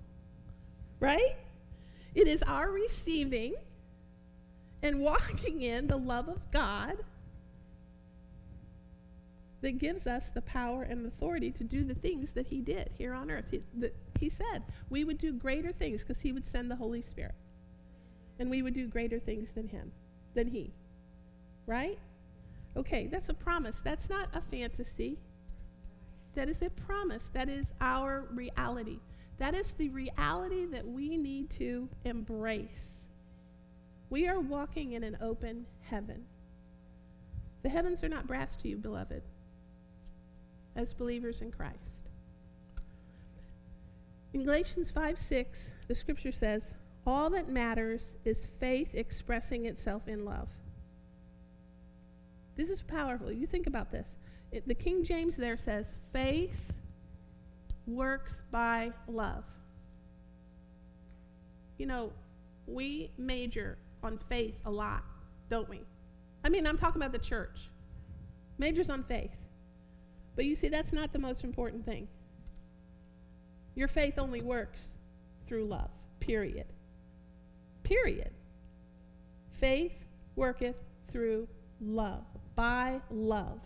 Right? 1.00 1.36
It 2.14 2.28
is 2.28 2.42
our 2.42 2.70
receiving 2.70 3.54
and 4.82 5.00
walking 5.00 5.62
in 5.62 5.86
the 5.86 5.96
love 5.96 6.28
of 6.28 6.50
God 6.50 6.96
that 9.62 9.78
gives 9.78 10.06
us 10.06 10.28
the 10.34 10.42
power 10.42 10.82
and 10.82 11.06
authority 11.06 11.52
to 11.52 11.64
do 11.64 11.84
the 11.84 11.94
things 11.94 12.30
that 12.32 12.46
He 12.48 12.60
did 12.60 12.90
here 12.98 13.14
on 13.14 13.30
earth. 13.30 13.46
He, 13.50 13.62
the, 13.78 13.92
he 14.18 14.28
said 14.28 14.62
we 14.90 15.04
would 15.04 15.18
do 15.18 15.32
greater 15.32 15.72
things 15.72 16.02
because 16.02 16.20
He 16.20 16.32
would 16.32 16.46
send 16.46 16.70
the 16.70 16.76
Holy 16.76 17.02
Spirit. 17.02 17.34
And 18.38 18.50
we 18.50 18.62
would 18.62 18.74
do 18.74 18.88
greater 18.88 19.20
things 19.20 19.50
than 19.54 19.68
Him, 19.68 19.92
than 20.34 20.48
He. 20.48 20.72
Right? 21.66 21.98
Okay, 22.76 23.06
that's 23.06 23.28
a 23.28 23.34
promise. 23.34 23.76
That's 23.84 24.10
not 24.10 24.28
a 24.34 24.40
fantasy. 24.40 25.18
That 26.34 26.48
is 26.48 26.62
a 26.62 26.70
promise. 26.70 27.22
That 27.32 27.48
is 27.48 27.66
our 27.80 28.26
reality. 28.32 28.98
That 29.38 29.54
is 29.54 29.72
the 29.76 29.88
reality 29.90 30.66
that 30.66 30.86
we 30.86 31.16
need 31.16 31.50
to 31.58 31.88
embrace. 32.04 32.92
We 34.10 34.28
are 34.28 34.40
walking 34.40 34.92
in 34.92 35.04
an 35.04 35.18
open 35.20 35.66
heaven. 35.80 36.24
The 37.62 37.68
heavens 37.68 38.02
are 38.02 38.08
not 38.08 38.26
brass 38.26 38.56
to 38.62 38.68
you, 38.68 38.76
beloved, 38.76 39.22
as 40.76 40.92
believers 40.92 41.40
in 41.40 41.50
Christ. 41.50 42.08
In 44.32 44.44
Galatians 44.44 44.90
5 44.90 45.18
6, 45.20 45.60
the 45.88 45.94
scripture 45.94 46.32
says, 46.32 46.62
All 47.06 47.30
that 47.30 47.48
matters 47.48 48.14
is 48.24 48.46
faith 48.58 48.94
expressing 48.94 49.66
itself 49.66 50.08
in 50.08 50.24
love. 50.24 50.48
This 52.56 52.68
is 52.68 52.82
powerful. 52.82 53.32
You 53.32 53.46
think 53.46 53.66
about 53.66 53.90
this. 53.90 54.06
It, 54.52 54.68
the 54.68 54.74
King 54.74 55.02
James 55.02 55.34
there 55.36 55.56
says, 55.56 55.86
faith 56.12 56.72
works 57.86 58.40
by 58.50 58.92
love. 59.08 59.44
You 61.78 61.86
know, 61.86 62.12
we 62.66 63.10
major 63.18 63.78
on 64.02 64.18
faith 64.18 64.54
a 64.66 64.70
lot, 64.70 65.02
don't 65.48 65.68
we? 65.68 65.80
I 66.44 66.48
mean, 66.48 66.66
I'm 66.66 66.78
talking 66.78 67.00
about 67.00 67.12
the 67.12 67.18
church. 67.18 67.70
Majors 68.58 68.90
on 68.90 69.02
faith. 69.04 69.30
But 70.36 70.44
you 70.44 70.54
see, 70.54 70.68
that's 70.68 70.92
not 70.92 71.12
the 71.12 71.18
most 71.18 71.44
important 71.44 71.84
thing. 71.84 72.08
Your 73.74 73.88
faith 73.88 74.18
only 74.18 74.42
works 74.42 74.80
through 75.46 75.64
love, 75.64 75.90
period. 76.20 76.66
Period. 77.82 78.30
Faith 79.50 80.04
worketh 80.36 80.76
through 81.10 81.48
love, 81.80 82.24
by 82.54 83.00
love. 83.10 83.60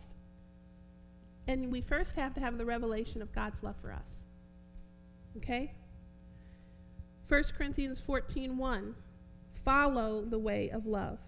And 1.48 1.70
we 1.70 1.80
first 1.80 2.16
have 2.16 2.34
to 2.34 2.40
have 2.40 2.58
the 2.58 2.64
revelation 2.64 3.22
of 3.22 3.32
God's 3.32 3.62
love 3.62 3.76
for 3.80 3.92
us. 3.92 4.24
Okay? 5.36 5.72
1 7.28 7.44
Corinthians 7.56 8.00
14 8.00 8.56
1. 8.56 8.94
Follow 9.64 10.24
the 10.24 10.38
way 10.38 10.70
of 10.70 10.86
love. 10.86 11.18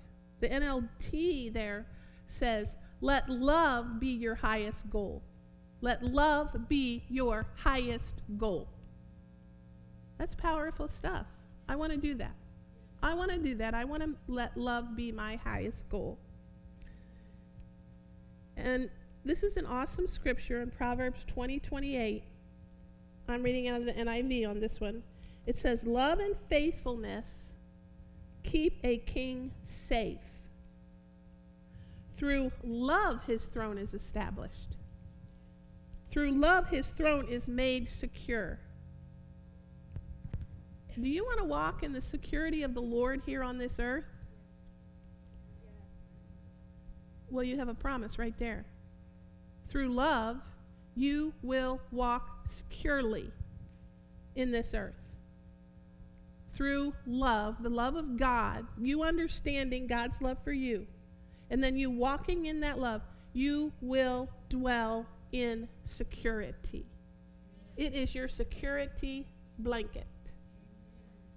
The 0.41 0.49
NLT 0.49 1.53
there 1.53 1.87
says, 2.29 2.77
let 3.01 3.29
love 3.29 4.01
be 4.01 4.09
your 4.09 4.35
highest 4.35 4.89
goal. 4.91 5.23
Let 5.81 6.03
love 6.05 6.69
be 6.69 7.05
your 7.09 7.47
highest 7.57 8.23
goal. 8.37 8.69
That's 10.19 10.35
powerful 10.35 10.89
stuff. 10.89 11.27
I 11.69 11.77
want 11.77 11.93
to 11.93 11.99
do 11.99 12.15
that. 12.15 12.35
I 13.03 13.15
want 13.15 13.31
to 13.31 13.39
do 13.39 13.55
that. 13.57 13.75
I 13.75 13.85
want 13.85 14.03
to 14.03 14.15
let 14.27 14.57
love 14.57 14.97
be 14.97 15.13
my 15.13 15.37
highest 15.37 15.89
goal. 15.89 16.19
And 18.57 18.91
this 19.29 19.43
is 19.43 19.59
an 19.59 19.67
awesome 19.67 20.07
scripture 20.07 20.63
in 20.63 20.71
Proverbs 20.71 21.21
20 21.27 21.61
28. 21.61 22.25
I'm 23.29 23.43
reading 23.43 23.69
out 23.69 23.81
of 23.81 23.85
the 23.85 23.93
NIV 23.93 24.49
on 24.49 24.59
this 24.59 24.81
one. 24.81 25.03
It 25.47 25.59
says, 25.59 25.85
Love 25.85 26.19
and 26.19 26.35
faithfulness 26.49 27.27
keep 28.43 28.81
a 28.83 28.97
king 28.97 29.53
safe. 29.87 30.17
Through 32.17 32.51
love, 32.65 33.21
his 33.27 33.45
throne 33.45 33.77
is 33.77 33.93
established. 33.93 34.77
Through 36.11 36.31
love, 36.33 36.71
his 36.71 36.89
throne 36.89 37.29
is 37.29 37.47
made 37.47 37.91
secure. 37.91 38.59
Do 40.95 41.07
you 41.07 41.23
want 41.23 41.39
to 41.41 41.45
walk 41.45 41.83
in 41.83 41.93
the 41.93 42.01
security 42.01 42.63
of 42.63 42.73
the 42.73 42.81
Lord 42.81 43.21
here 43.27 43.43
on 43.43 43.59
this 43.59 43.75
earth? 43.79 44.07
Yes. 45.63 45.71
Well, 47.31 47.45
you 47.45 47.59
have 47.59 47.69
a 47.69 47.75
promise 47.75 48.19
right 48.19 48.35
there 48.39 48.65
through 49.69 49.89
love, 49.89 50.39
you 50.95 51.33
will 51.43 51.81
walk 51.93 52.47
securely 52.47 53.31
in 54.35 54.51
this 54.51 54.75
earth. 54.75 54.95
Through 56.55 56.93
love, 57.07 57.63
the 57.63 57.69
love 57.69 57.95
of 57.95 58.17
God, 58.17 58.67
you 58.81 59.03
understanding 59.03 59.87
God's 59.87 60.21
love 60.21 60.39
for 60.43 60.53
you, 60.53 60.87
and 61.51 61.63
then 61.63 61.77
you 61.77 61.91
walking 61.91 62.47
in 62.47 62.61
that 62.61 62.79
love, 62.79 63.03
you 63.33 63.73
will 63.81 64.29
dwell 64.49 65.07
in 65.33 65.69
security. 65.85 66.85
It 67.77 67.95
is 67.95 68.15
your 68.15 68.27
security 68.27 69.27
blanket, 69.59 70.07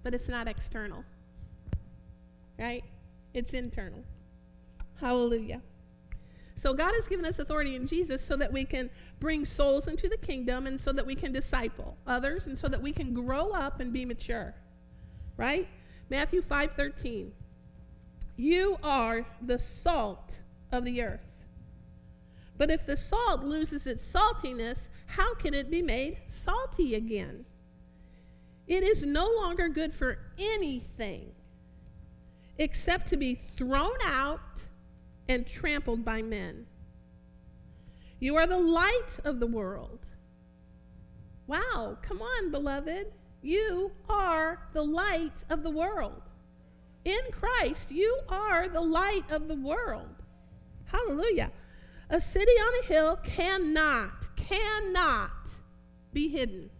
but 0.02 0.14
it's 0.14 0.28
not 0.28 0.48
external, 0.48 1.04
right? 2.58 2.82
It's 3.32 3.54
internal. 3.54 4.02
Hallelujah. 5.00 5.60
So 6.62 6.72
God 6.72 6.92
has 6.94 7.08
given 7.08 7.24
us 7.24 7.40
authority 7.40 7.74
in 7.74 7.88
Jesus 7.88 8.24
so 8.24 8.36
that 8.36 8.52
we 8.52 8.64
can 8.64 8.88
bring 9.18 9.44
souls 9.44 9.88
into 9.88 10.08
the 10.08 10.16
kingdom 10.16 10.68
and 10.68 10.80
so 10.80 10.92
that 10.92 11.04
we 11.04 11.16
can 11.16 11.32
disciple 11.32 11.96
others 12.06 12.46
and 12.46 12.56
so 12.56 12.68
that 12.68 12.80
we 12.80 12.92
can 12.92 13.12
grow 13.12 13.50
up 13.50 13.80
and 13.80 13.92
be 13.92 14.04
mature. 14.04 14.54
Right? 15.36 15.66
Matthew 16.08 16.40
5:13. 16.40 17.32
You 18.36 18.78
are 18.80 19.26
the 19.44 19.58
salt 19.58 20.38
of 20.70 20.84
the 20.84 21.02
earth. 21.02 21.26
But 22.56 22.70
if 22.70 22.86
the 22.86 22.96
salt 22.96 23.42
loses 23.42 23.88
its 23.88 24.04
saltiness, 24.06 24.86
how 25.06 25.34
can 25.34 25.54
it 25.54 25.68
be 25.68 25.82
made 25.82 26.18
salty 26.28 26.94
again? 26.94 27.44
It 28.68 28.84
is 28.84 29.02
no 29.02 29.28
longer 29.28 29.68
good 29.68 29.92
for 29.92 30.16
anything 30.38 31.32
except 32.56 33.08
to 33.08 33.16
be 33.16 33.34
thrown 33.34 33.98
out 34.04 34.62
and 35.28 35.46
trampled 35.46 36.04
by 36.04 36.22
men. 36.22 36.66
You 38.18 38.36
are 38.36 38.46
the 38.46 38.58
light 38.58 39.18
of 39.24 39.40
the 39.40 39.46
world. 39.46 40.00
Wow, 41.46 41.98
come 42.02 42.22
on, 42.22 42.50
beloved. 42.50 43.12
You 43.42 43.90
are 44.08 44.60
the 44.72 44.84
light 44.84 45.32
of 45.50 45.62
the 45.62 45.70
world. 45.70 46.22
In 47.04 47.20
Christ, 47.32 47.90
you 47.90 48.20
are 48.28 48.68
the 48.68 48.80
light 48.80 49.24
of 49.30 49.48
the 49.48 49.56
world. 49.56 50.14
Hallelujah. 50.84 51.50
A 52.10 52.20
city 52.20 52.52
on 52.52 52.84
a 52.84 52.86
hill 52.86 53.16
cannot, 53.24 54.26
cannot 54.36 55.30
be 56.12 56.28
hidden. 56.28 56.70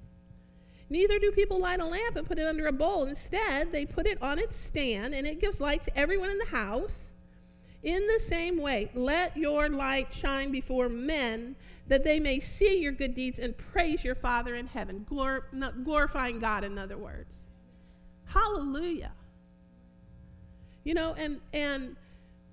Neither 0.88 1.18
do 1.18 1.32
people 1.32 1.58
light 1.58 1.80
a 1.80 1.86
lamp 1.86 2.16
and 2.16 2.26
put 2.26 2.38
it 2.38 2.46
under 2.46 2.66
a 2.66 2.72
bowl. 2.72 3.04
Instead, 3.04 3.72
they 3.72 3.86
put 3.86 4.06
it 4.06 4.22
on 4.22 4.38
its 4.38 4.56
stand, 4.56 5.14
and 5.14 5.26
it 5.26 5.40
gives 5.40 5.58
light 5.58 5.82
to 5.84 5.98
everyone 5.98 6.30
in 6.30 6.38
the 6.38 6.46
house. 6.46 7.11
In 7.82 8.06
the 8.06 8.20
same 8.20 8.60
way, 8.60 8.90
let 8.94 9.36
your 9.36 9.68
light 9.68 10.12
shine 10.12 10.52
before 10.52 10.88
men 10.88 11.56
that 11.88 12.04
they 12.04 12.20
may 12.20 12.38
see 12.38 12.78
your 12.78 12.92
good 12.92 13.14
deeds 13.14 13.38
and 13.38 13.56
praise 13.56 14.04
your 14.04 14.14
Father 14.14 14.54
in 14.54 14.66
heaven. 14.66 15.04
Glor- 15.10 15.42
glorifying 15.84 16.38
God, 16.38 16.62
in 16.62 16.78
other 16.78 16.96
words. 16.96 17.34
Hallelujah. 18.26 19.12
You 20.84 20.94
know, 20.94 21.14
and, 21.14 21.40
and 21.52 21.96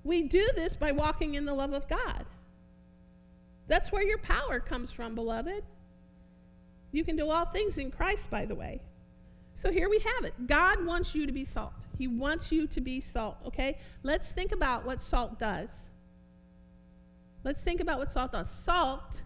we 0.04 0.24
do 0.24 0.48
this 0.56 0.76
by 0.76 0.92
walking 0.92 1.36
in 1.36 1.46
the 1.46 1.54
love 1.54 1.74
of 1.74 1.88
God. 1.88 2.26
That's 3.68 3.92
where 3.92 4.04
your 4.04 4.18
power 4.18 4.60
comes 4.60 4.92
from, 4.92 5.14
beloved. 5.14 5.64
You 6.92 7.04
can 7.04 7.16
do 7.16 7.30
all 7.30 7.46
things 7.46 7.78
in 7.78 7.92
Christ, 7.92 8.30
by 8.32 8.46
the 8.46 8.56
way. 8.56 8.82
So 9.60 9.74
here 9.74 9.90
we 9.90 10.00
have 10.00 10.24
it. 10.24 10.48
God 10.48 10.86
wants 10.86 11.14
you 11.14 11.26
to 11.26 11.34
be 11.34 11.44
salt. 11.44 11.74
He 11.98 12.08
wants 12.08 12.50
you 12.50 12.66
to 12.68 12.80
be 12.80 13.02
salt, 13.02 13.36
okay? 13.46 13.78
Let's 14.04 14.32
think 14.32 14.54
about 14.54 14.86
what 14.86 15.02
salt 15.02 15.38
does. 15.38 15.68
Let's 17.44 17.62
think 17.62 17.82
about 17.82 18.00
what 18.00 18.14
salt 18.14 18.32
does. 18.32 18.50
Salt 18.50 19.22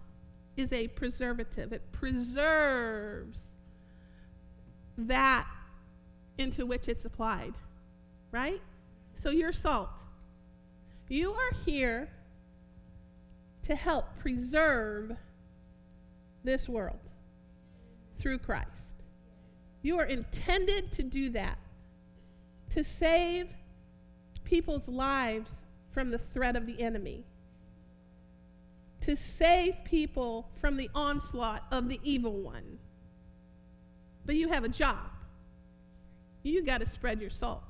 is 0.57 0.73
a 0.73 0.87
preservative, 0.87 1.71
it 1.71 1.83
preserves 1.91 3.41
that 4.97 5.45
into 6.39 6.65
which 6.65 6.87
it's 6.87 7.05
applied, 7.05 7.53
right? 8.31 8.61
So 9.19 9.29
you're 9.29 9.53
salt. 9.53 9.89
You 11.09 11.31
are 11.33 11.51
here 11.63 12.09
to 13.67 13.75
help 13.75 14.05
preserve 14.17 15.11
this 16.43 16.67
world 16.67 16.97
through 18.17 18.39
Christ. 18.39 18.82
You 19.83 19.99
are 19.99 20.05
intended 20.05 20.93
to 20.93 21.03
do 21.03 21.29
that, 21.31 21.59
to 22.73 22.83
save 22.85 23.49
people's 24.45 24.87
lives 24.87 25.51
from 25.91 26.09
the 26.09 26.17
threat 26.17 26.55
of 26.55 26.65
the 26.65 26.81
enemy, 26.81 27.25
to 29.01 29.17
save 29.17 29.75
people 29.83 30.49
from 30.61 30.77
the 30.77 30.89
onslaught 30.95 31.63
of 31.69 31.89
the 31.89 31.99
evil 32.01 32.31
one. 32.31 32.79
But 34.25 34.35
you 34.35 34.47
have 34.47 34.63
a 34.63 34.69
job. 34.69 35.11
You 36.43 36.63
got 36.63 36.79
to 36.79 36.87
spread 36.87 37.19
your 37.19 37.29
salt. 37.29 37.63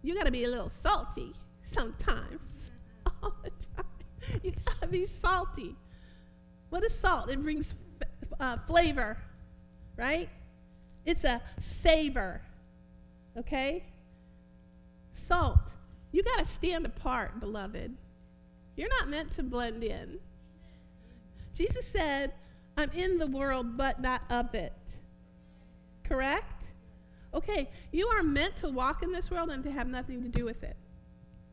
You 0.00 0.14
got 0.14 0.24
to 0.24 0.32
be 0.32 0.44
a 0.44 0.48
little 0.48 0.70
salty 0.70 1.34
sometimes, 1.70 2.70
all 3.22 3.34
the 3.44 3.50
time. 3.76 4.40
You 4.42 4.52
got 4.64 4.80
to 4.80 4.88
be 4.88 5.06
salty. 5.06 5.76
What 6.70 6.82
is 6.82 6.98
salt? 6.98 7.28
It 7.28 7.42
brings 7.42 7.74
uh, 8.40 8.56
flavor, 8.66 9.18
right? 9.98 10.30
It's 11.04 11.24
a 11.24 11.40
savor, 11.58 12.40
okay? 13.36 13.84
Salt. 15.14 15.58
You 16.12 16.22
got 16.22 16.38
to 16.38 16.44
stand 16.44 16.86
apart, 16.86 17.40
beloved. 17.40 17.96
You're 18.76 18.88
not 19.00 19.08
meant 19.08 19.34
to 19.36 19.42
blend 19.42 19.82
in. 19.82 20.18
Jesus 21.54 21.86
said, 21.86 22.32
I'm 22.76 22.90
in 22.92 23.18
the 23.18 23.26
world, 23.26 23.76
but 23.76 24.00
not 24.00 24.22
of 24.30 24.54
it. 24.54 24.72
Correct? 26.04 26.64
Okay, 27.34 27.70
you 27.92 28.06
are 28.08 28.22
meant 28.22 28.56
to 28.58 28.68
walk 28.68 29.02
in 29.02 29.12
this 29.12 29.30
world 29.30 29.50
and 29.50 29.62
to 29.64 29.70
have 29.70 29.86
nothing 29.86 30.22
to 30.22 30.28
do 30.28 30.44
with 30.44 30.62
it 30.62 30.76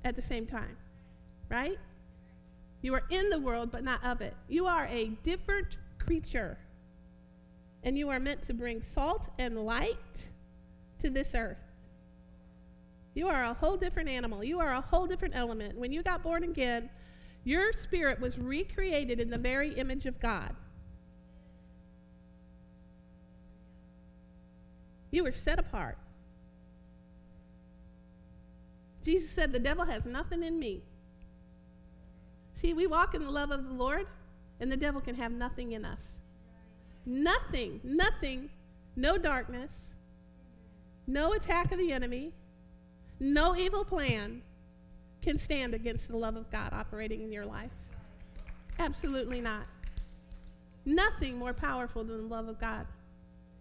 at 0.03 0.15
the 0.15 0.22
same 0.22 0.46
time, 0.46 0.75
right? 1.50 1.77
You 2.82 2.94
are 2.94 3.03
in 3.10 3.29
the 3.29 3.39
world, 3.39 3.72
but 3.72 3.84
not 3.84 4.03
of 4.03 4.22
it. 4.22 4.36
You 4.48 4.65
are 4.65 4.88
a 4.88 5.08
different 5.24 5.77
creature. 5.98 6.58
And 7.83 7.98
you 7.98 8.09
are 8.09 8.19
meant 8.19 8.45
to 8.48 8.53
bring 8.53 8.83
salt 8.83 9.29
and 9.38 9.57
light 9.57 9.98
to 11.01 11.09
this 11.09 11.33
earth. 11.33 11.57
You 13.13 13.27
are 13.27 13.43
a 13.43 13.53
whole 13.53 13.77
different 13.77 14.09
animal. 14.09 14.43
You 14.43 14.59
are 14.59 14.74
a 14.74 14.81
whole 14.81 15.07
different 15.07 15.36
element. 15.36 15.77
When 15.77 15.91
you 15.91 16.03
got 16.03 16.24
born 16.24 16.43
again, 16.43 16.89
your 17.43 17.74
spirit 17.74 18.19
was 18.19 18.38
recreated 18.38 19.19
in 19.19 19.29
the 19.29 19.38
very 19.38 19.74
image 19.74 20.05
of 20.05 20.19
God. 20.19 20.55
You 25.12 25.24
were 25.24 25.33
set 25.33 25.57
apart. 25.57 25.98
Jesus 29.03 29.31
said, 29.31 29.51
The 29.51 29.59
devil 29.59 29.86
has 29.86 30.05
nothing 30.05 30.43
in 30.43 30.59
me. 30.59 30.83
See, 32.62 32.74
we 32.74 32.86
walk 32.86 33.15
in 33.15 33.24
the 33.24 33.31
love 33.31 33.51
of 33.51 33.67
the 33.67 33.74
Lord, 33.74 34.05
and 34.59 34.71
the 34.71 34.77
devil 34.77 35.01
can 35.01 35.15
have 35.15 35.31
nothing 35.31 35.71
in 35.71 35.86
us. 35.86 36.19
Nothing, 37.10 37.82
nothing, 37.84 38.51
no 38.96 39.18
darkness, 39.18 39.72
no 41.08 41.34
attack 41.34 41.72
of 41.72 41.80
the 41.80 41.92
enemy, 41.92 42.32
no 43.20 43.56
evil 43.56 43.84
plan 43.84 44.44
can 45.24 45.39
stand 45.39 45.74
against 45.74 46.08
the 46.08 46.16
love 46.16 46.36
of 46.36 46.51
God 46.51 46.72
operating 46.72 47.24
in 47.24 47.32
your 47.32 47.48
life. 47.48 47.72
Absolutely 48.78 49.42
not. 49.42 49.66
Nothing 50.86 51.36
more 51.36 51.51
powerful 51.51 52.04
than 52.04 52.18
the 52.18 52.36
love 52.36 52.48
of 52.48 52.62
God 52.62 52.86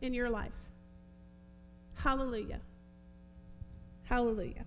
in 0.03 0.13
your 0.13 0.29
life. 0.29 0.53
Hallelujah. 1.95 2.61
Hallelujah. 4.05 4.67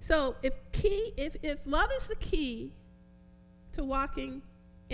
So 0.00 0.36
if 0.44 0.54
key 0.70 1.12
if, 1.16 1.34
if 1.42 1.58
love 1.66 1.90
is 2.00 2.06
the 2.06 2.14
key 2.14 2.70
to 3.72 3.82
walking 3.82 4.42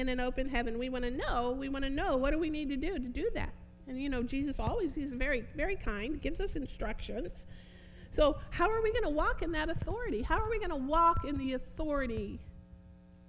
in 0.00 0.08
an 0.08 0.18
open 0.18 0.48
heaven, 0.48 0.78
we 0.78 0.88
want 0.88 1.04
to 1.04 1.10
know, 1.10 1.56
we 1.58 1.68
want 1.68 1.84
to 1.84 1.90
know 1.90 2.16
what 2.16 2.32
do 2.32 2.38
we 2.38 2.50
need 2.50 2.68
to 2.70 2.76
do 2.76 2.94
to 2.94 3.08
do 3.08 3.30
that. 3.34 3.52
And 3.86 4.00
you 4.00 4.08
know, 4.08 4.22
Jesus 4.22 4.58
always 4.58 4.94
he's 4.94 5.12
very, 5.12 5.44
very 5.56 5.76
kind, 5.76 6.20
gives 6.20 6.40
us 6.40 6.56
instructions. 6.56 7.44
So 8.12 8.38
how 8.50 8.68
are 8.70 8.82
we 8.82 8.92
going 8.92 9.04
to 9.04 9.10
walk 9.10 9.42
in 9.42 9.52
that 9.52 9.68
authority? 9.68 10.22
How 10.22 10.38
are 10.38 10.50
we 10.50 10.58
going 10.58 10.70
to 10.70 10.76
walk 10.76 11.24
in 11.24 11.38
the 11.38 11.54
authority 11.54 12.40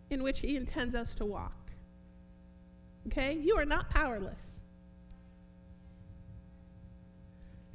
in 0.10 0.24
which 0.24 0.40
he 0.40 0.58
intends 0.58 0.96
us 0.96 1.14
to 1.16 1.26
walk? 1.26 1.70
Okay? 3.08 3.34
You 3.34 3.56
are 3.58 3.66
not 3.66 3.90
powerless. 3.90 4.42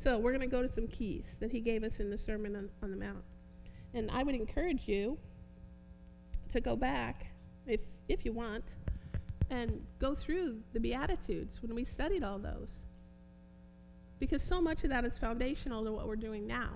So 0.03 0.19
we're 0.19 0.33
going 0.33 0.49
to 0.49 0.57
go 0.57 0.63
to 0.63 0.73
some 0.73 0.87
keys 0.87 1.25
that 1.41 1.51
he 1.51 1.61
gave 1.61 1.83
us 1.83 1.99
in 1.99 2.11
the 2.11 2.19
Sermon 2.19 2.55
on, 2.55 2.69
on 2.83 2.91
the 2.91 2.97
Mount. 2.97 3.25
And 3.95 4.11
I 4.11 4.23
would 4.23 4.35
encourage 4.35 4.87
you 4.87 5.19
to 6.51 6.61
go 6.61 6.77
back, 6.77 7.27
if, 7.67 7.81
if 8.09 8.25
you 8.25 8.33
want, 8.33 8.65
and 9.51 9.85
go 10.01 10.15
through 10.15 10.61
the 10.73 10.81
Beatitudes 10.81 11.63
when 11.63 11.75
we 11.75 11.85
studied 11.85 12.23
all 12.23 12.39
those. 12.39 12.71
Because 14.19 14.43
so 14.43 14.61
much 14.61 14.83
of 14.85 14.91
that 14.91 15.05
is 15.05 15.19
foundational 15.19 15.85
to 15.85 15.93
what 15.93 16.07
we're 16.07 16.17
doing 16.17 16.47
now. 16.47 16.71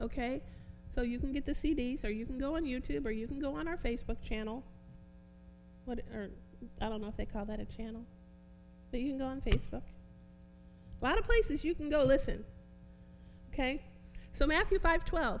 Okay? 0.00 0.42
So 0.94 1.02
you 1.02 1.18
can 1.18 1.32
get 1.32 1.46
the 1.46 1.54
CDs, 1.54 2.04
or 2.04 2.10
you 2.10 2.26
can 2.26 2.38
go 2.38 2.56
on 2.56 2.64
YouTube, 2.64 3.06
or 3.06 3.10
you 3.10 3.26
can 3.26 3.38
go 3.38 3.54
on 3.54 3.68
our 3.68 3.76
Facebook 3.76 4.20
channel. 4.22 4.62
What, 5.84 6.00
or 6.12 6.30
I 6.80 6.88
don't 6.88 7.00
know 7.00 7.08
if 7.08 7.16
they 7.16 7.26
call 7.26 7.44
that 7.46 7.60
a 7.60 7.64
channel, 7.64 8.04
but 8.90 9.00
you 9.00 9.10
can 9.10 9.18
go 9.18 9.26
on 9.26 9.40
Facebook. 9.40 9.82
A 11.00 11.04
lot 11.04 11.18
of 11.18 11.24
places 11.24 11.64
you 11.64 11.74
can 11.74 11.88
go 11.88 12.04
listen. 12.04 12.44
Okay? 13.52 13.82
So 14.34 14.46
Matthew 14.46 14.78
5:12. 14.78 15.40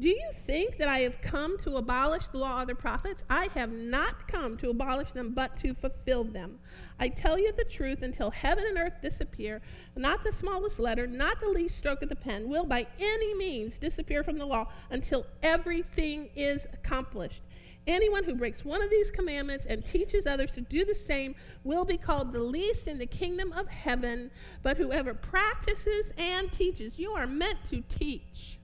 Do 0.00 0.08
you 0.08 0.30
think 0.46 0.78
that 0.78 0.88
I 0.88 1.00
have 1.00 1.20
come 1.20 1.58
to 1.58 1.76
abolish 1.76 2.26
the 2.28 2.38
law 2.38 2.62
of 2.62 2.68
the 2.68 2.74
prophets? 2.74 3.22
I 3.28 3.48
have 3.54 3.70
not 3.70 4.26
come 4.28 4.56
to 4.56 4.70
abolish 4.70 5.12
them, 5.12 5.34
but 5.34 5.58
to 5.58 5.74
fulfill 5.74 6.24
them. 6.24 6.58
I 6.98 7.10
tell 7.10 7.38
you 7.38 7.52
the 7.52 7.64
truth, 7.64 8.00
until 8.00 8.30
heaven 8.30 8.64
and 8.66 8.78
earth 8.78 9.02
disappear, 9.02 9.60
not 9.96 10.22
the 10.22 10.32
smallest 10.32 10.78
letter, 10.78 11.06
not 11.06 11.38
the 11.42 11.50
least 11.50 11.76
stroke 11.76 12.00
of 12.00 12.08
the 12.08 12.16
pen, 12.16 12.48
will 12.48 12.64
by 12.64 12.86
any 12.98 13.34
means 13.34 13.78
disappear 13.78 14.24
from 14.24 14.38
the 14.38 14.46
law 14.46 14.68
until 14.88 15.26
everything 15.42 16.30
is 16.34 16.66
accomplished. 16.72 17.42
Anyone 17.86 18.24
who 18.24 18.34
breaks 18.34 18.64
one 18.64 18.82
of 18.82 18.88
these 18.88 19.10
commandments 19.10 19.66
and 19.66 19.84
teaches 19.84 20.26
others 20.26 20.52
to 20.52 20.62
do 20.62 20.86
the 20.86 20.94
same 20.94 21.34
will 21.62 21.84
be 21.84 21.98
called 21.98 22.32
the 22.32 22.40
least 22.40 22.86
in 22.86 22.96
the 22.96 23.06
kingdom 23.06 23.52
of 23.52 23.68
heaven. 23.68 24.30
But 24.62 24.78
whoever 24.78 25.12
practices 25.12 26.10
and 26.16 26.50
teaches, 26.50 26.98
you 26.98 27.10
are 27.10 27.26
meant 27.26 27.58
to 27.66 27.82
teach. 27.82 28.59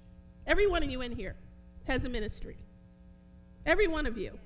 Every 0.46 0.66
one 0.66 0.82
of 0.82 0.90
you 0.90 1.00
in 1.00 1.12
here 1.12 1.34
has 1.86 2.04
a 2.04 2.08
ministry. 2.08 2.56
Every 3.64 3.88
one 3.88 4.06
of 4.06 4.16
you. 4.16 4.38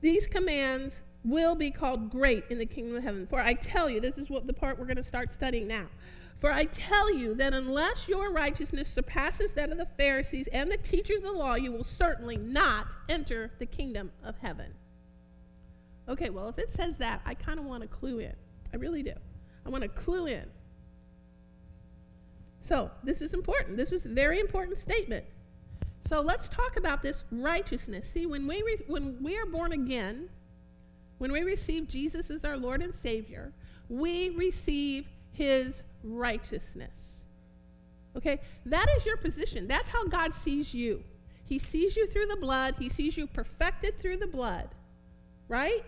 These 0.00 0.26
commands 0.26 1.00
will 1.24 1.54
be 1.54 1.70
called 1.70 2.10
great 2.10 2.44
in 2.50 2.58
the 2.58 2.66
kingdom 2.66 2.96
of 2.96 3.02
heaven. 3.02 3.26
For 3.26 3.40
I 3.40 3.54
tell 3.54 3.88
you, 3.88 4.00
this 4.00 4.18
is 4.18 4.28
what 4.28 4.46
the 4.46 4.52
part 4.52 4.78
we're 4.78 4.84
going 4.84 4.96
to 4.96 5.02
start 5.02 5.32
studying 5.32 5.66
now. 5.66 5.86
For 6.40 6.52
I 6.52 6.66
tell 6.66 7.14
you 7.14 7.34
that 7.36 7.54
unless 7.54 8.06
your 8.06 8.30
righteousness 8.30 8.88
surpasses 8.88 9.52
that 9.52 9.72
of 9.72 9.78
the 9.78 9.88
Pharisees 9.96 10.46
and 10.52 10.70
the 10.70 10.76
teachers 10.76 11.18
of 11.18 11.22
the 11.24 11.32
law, 11.32 11.54
you 11.54 11.72
will 11.72 11.84
certainly 11.84 12.36
not 12.36 12.86
enter 13.08 13.50
the 13.58 13.66
kingdom 13.66 14.12
of 14.22 14.36
heaven. 14.38 14.74
Okay, 16.06 16.28
well, 16.28 16.48
if 16.50 16.58
it 16.58 16.70
says 16.70 16.96
that, 16.98 17.22
I 17.24 17.32
kind 17.32 17.58
of 17.58 17.64
want 17.64 17.82
to 17.82 17.88
clue 17.88 18.18
in. 18.18 18.34
I 18.72 18.76
really 18.76 19.02
do. 19.02 19.14
I 19.64 19.70
want 19.70 19.82
to 19.82 19.88
clue 19.88 20.26
in. 20.26 20.44
So, 22.64 22.90
this 23.02 23.20
is 23.20 23.34
important. 23.34 23.76
This 23.76 23.92
is 23.92 24.06
a 24.06 24.08
very 24.08 24.40
important 24.40 24.78
statement. 24.78 25.26
So, 26.08 26.22
let's 26.22 26.48
talk 26.48 26.78
about 26.78 27.02
this 27.02 27.24
righteousness. 27.30 28.08
See, 28.08 28.24
when 28.24 28.46
we, 28.46 28.62
re- 28.62 28.84
when 28.86 29.22
we 29.22 29.36
are 29.36 29.44
born 29.44 29.72
again, 29.72 30.30
when 31.18 31.30
we 31.30 31.42
receive 31.42 31.88
Jesus 31.88 32.30
as 32.30 32.42
our 32.42 32.56
Lord 32.56 32.80
and 32.80 32.94
Savior, 32.94 33.52
we 33.90 34.30
receive 34.30 35.06
his 35.32 35.82
righteousness. 36.02 36.98
Okay? 38.16 38.40
That 38.64 38.86
is 38.96 39.04
your 39.04 39.18
position. 39.18 39.68
That's 39.68 39.90
how 39.90 40.06
God 40.06 40.34
sees 40.34 40.72
you. 40.72 41.04
He 41.44 41.58
sees 41.58 41.96
you 41.96 42.06
through 42.06 42.26
the 42.26 42.36
blood, 42.36 42.76
He 42.78 42.88
sees 42.88 43.18
you 43.18 43.26
perfected 43.26 43.98
through 43.98 44.16
the 44.16 44.26
blood. 44.26 44.70
Right? 45.48 45.84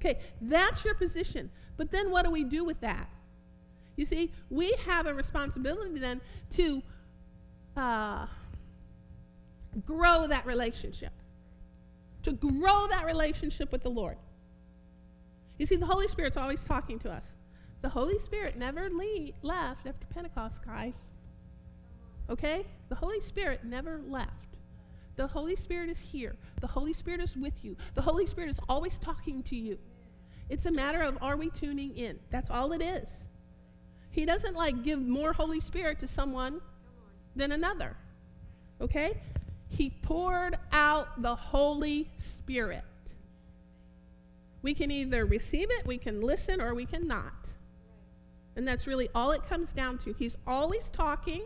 Okay, 0.00 0.18
that's 0.40 0.84
your 0.84 0.94
position. 0.94 1.50
But 1.76 1.92
then 1.92 2.10
what 2.10 2.24
do 2.24 2.32
we 2.32 2.42
do 2.42 2.64
with 2.64 2.80
that? 2.80 3.08
You 3.98 4.06
see, 4.06 4.32
we 4.48 4.72
have 4.86 5.06
a 5.06 5.12
responsibility 5.12 5.98
then 5.98 6.20
to 6.54 6.80
uh, 7.76 8.26
grow 9.84 10.28
that 10.28 10.46
relationship, 10.46 11.10
to 12.22 12.30
grow 12.30 12.86
that 12.86 13.04
relationship 13.06 13.72
with 13.72 13.82
the 13.82 13.88
Lord. 13.88 14.16
You 15.58 15.66
see, 15.66 15.74
the 15.74 15.86
Holy 15.86 16.06
Spirit's 16.06 16.36
always 16.36 16.60
talking 16.60 17.00
to 17.00 17.10
us. 17.10 17.24
The 17.82 17.88
Holy 17.88 18.20
Spirit 18.20 18.56
never 18.56 18.88
le- 18.88 19.32
left 19.42 19.88
after 19.88 20.06
Pentecost, 20.14 20.64
guys. 20.64 20.94
Okay? 22.30 22.66
The 22.90 22.94
Holy 22.94 23.20
Spirit 23.20 23.64
never 23.64 24.00
left. 24.06 24.30
The 25.16 25.26
Holy 25.26 25.56
Spirit 25.56 25.90
is 25.90 25.98
here. 25.98 26.36
The 26.60 26.68
Holy 26.68 26.92
Spirit 26.92 27.20
is 27.20 27.36
with 27.36 27.64
you. 27.64 27.76
The 27.96 28.02
Holy 28.02 28.26
Spirit 28.26 28.50
is 28.50 28.60
always 28.68 28.96
talking 28.98 29.42
to 29.42 29.56
you. 29.56 29.76
It's 30.48 30.66
a 30.66 30.70
matter 30.70 31.02
of 31.02 31.18
are 31.20 31.36
we 31.36 31.50
tuning 31.50 31.96
in? 31.96 32.20
That's 32.30 32.48
all 32.48 32.70
it 32.70 32.80
is. 32.80 33.08
He 34.10 34.24
doesn't 34.24 34.54
like 34.54 34.82
give 34.82 35.00
more 35.00 35.32
Holy 35.32 35.60
Spirit 35.60 36.00
to 36.00 36.08
someone 36.08 36.60
than 37.36 37.52
another. 37.52 37.96
Okay? 38.80 39.20
He 39.68 39.90
poured 39.90 40.56
out 40.72 41.22
the 41.22 41.34
Holy 41.34 42.10
Spirit. 42.18 42.84
We 44.62 44.74
can 44.74 44.90
either 44.90 45.24
receive 45.24 45.68
it, 45.70 45.86
we 45.86 45.98
can 45.98 46.20
listen, 46.20 46.60
or 46.60 46.74
we 46.74 46.86
cannot. 46.86 47.32
And 48.56 48.66
that's 48.66 48.86
really 48.86 49.08
all 49.14 49.30
it 49.30 49.46
comes 49.46 49.70
down 49.70 49.98
to. 49.98 50.12
He's 50.14 50.36
always 50.46 50.88
talking, 50.92 51.42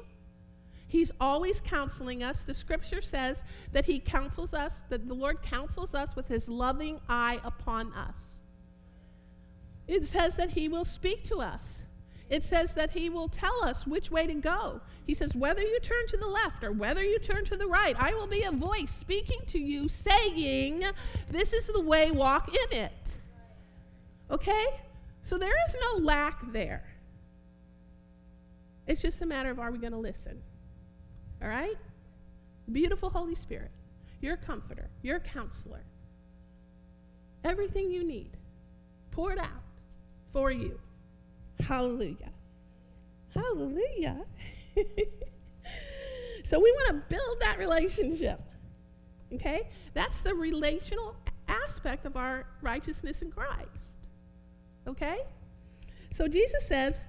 He's 0.92 1.10
always 1.18 1.58
counseling 1.64 2.22
us. 2.22 2.42
The 2.42 2.52
scripture 2.52 3.00
says 3.00 3.42
that 3.72 3.86
He 3.86 3.98
counsels 3.98 4.52
us, 4.52 4.72
that 4.90 5.08
the 5.08 5.14
Lord 5.14 5.42
counsels 5.42 5.94
us 5.94 6.14
with 6.14 6.28
His 6.28 6.48
loving 6.48 7.00
eye 7.08 7.40
upon 7.44 7.94
us. 7.94 8.16
It 9.88 10.06
says 10.06 10.36
that 10.36 10.50
He 10.50 10.68
will 10.68 10.84
speak 10.84 11.24
to 11.28 11.40
us. 11.40 11.81
It 12.32 12.42
says 12.42 12.72
that 12.72 12.92
He 12.92 13.10
will 13.10 13.28
tell 13.28 13.62
us 13.62 13.86
which 13.86 14.10
way 14.10 14.26
to 14.26 14.32
go. 14.32 14.80
He 15.06 15.12
says, 15.12 15.34
whether 15.34 15.60
you 15.60 15.78
turn 15.80 16.06
to 16.08 16.16
the 16.16 16.26
left 16.26 16.64
or 16.64 16.72
whether 16.72 17.04
you 17.04 17.18
turn 17.18 17.44
to 17.44 17.58
the 17.58 17.66
right, 17.66 17.94
I 17.98 18.14
will 18.14 18.26
be 18.26 18.42
a 18.42 18.50
voice 18.50 18.90
speaking 18.98 19.40
to 19.48 19.58
you, 19.58 19.86
saying, 19.86 20.82
This 21.30 21.52
is 21.52 21.66
the 21.66 21.82
way, 21.82 22.10
walk 22.10 22.48
in 22.48 22.78
it. 22.78 22.92
Okay? 24.30 24.64
So 25.22 25.36
there 25.36 25.52
is 25.68 25.76
no 25.78 26.02
lack 26.02 26.50
there. 26.52 26.84
It's 28.86 29.02
just 29.02 29.20
a 29.20 29.26
matter 29.26 29.50
of 29.50 29.58
are 29.58 29.70
we 29.70 29.76
going 29.76 29.92
to 29.92 29.98
listen? 29.98 30.40
All 31.42 31.48
right? 31.48 31.76
Beautiful 32.72 33.10
Holy 33.10 33.34
Spirit, 33.34 33.72
your 34.22 34.38
comforter, 34.38 34.88
your 35.02 35.20
counselor, 35.20 35.84
everything 37.44 37.90
you 37.90 38.02
need 38.02 38.38
poured 39.10 39.38
out 39.38 39.50
for 40.32 40.50
you. 40.50 40.80
Hallelujah. 41.62 42.30
Hallelujah. 43.34 44.20
so 46.44 46.60
we 46.60 46.70
want 46.72 46.88
to 46.88 47.02
build 47.08 47.40
that 47.40 47.58
relationship. 47.58 48.40
Okay? 49.32 49.68
That's 49.94 50.20
the 50.20 50.34
relational 50.34 51.16
aspect 51.48 52.04
of 52.06 52.16
our 52.16 52.46
righteousness 52.60 53.22
in 53.22 53.30
Christ. 53.30 53.68
Okay? 54.86 55.18
So 56.12 56.28
Jesus 56.28 56.66
says 56.66 57.00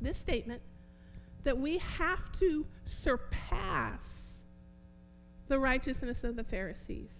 this 0.00 0.16
statement 0.16 0.62
that 1.44 1.58
we 1.58 1.78
have 1.78 2.32
to 2.38 2.66
surpass 2.84 4.02
the 5.48 5.58
righteousness 5.58 6.24
of 6.24 6.36
the 6.36 6.44
Pharisees. 6.44 7.10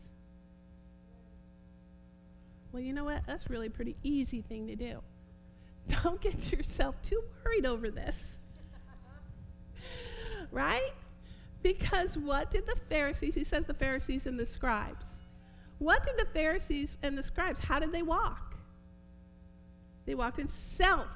Well, 2.72 2.82
you 2.82 2.92
know 2.92 3.04
what? 3.04 3.22
That's 3.26 3.48
really 3.48 3.68
a 3.68 3.70
pretty 3.70 3.96
easy 4.02 4.42
thing 4.42 4.66
to 4.66 4.76
do. 4.76 5.00
Don't 6.02 6.20
get 6.20 6.52
yourself 6.52 6.96
too 7.02 7.22
worried 7.44 7.66
over 7.66 7.90
this. 7.90 8.38
right? 10.50 10.92
Because 11.62 12.16
what 12.16 12.50
did 12.50 12.66
the 12.66 12.76
Pharisees, 12.88 13.34
he 13.34 13.44
says 13.44 13.64
the 13.66 13.74
Pharisees 13.74 14.26
and 14.26 14.38
the 14.38 14.46
scribes, 14.46 15.04
what 15.78 16.04
did 16.04 16.18
the 16.18 16.30
Pharisees 16.32 16.96
and 17.02 17.16
the 17.16 17.22
scribes, 17.22 17.60
how 17.60 17.78
did 17.78 17.92
they 17.92 18.02
walk? 18.02 18.56
They 20.06 20.14
walked 20.14 20.38
in 20.38 20.48
self. 20.48 21.06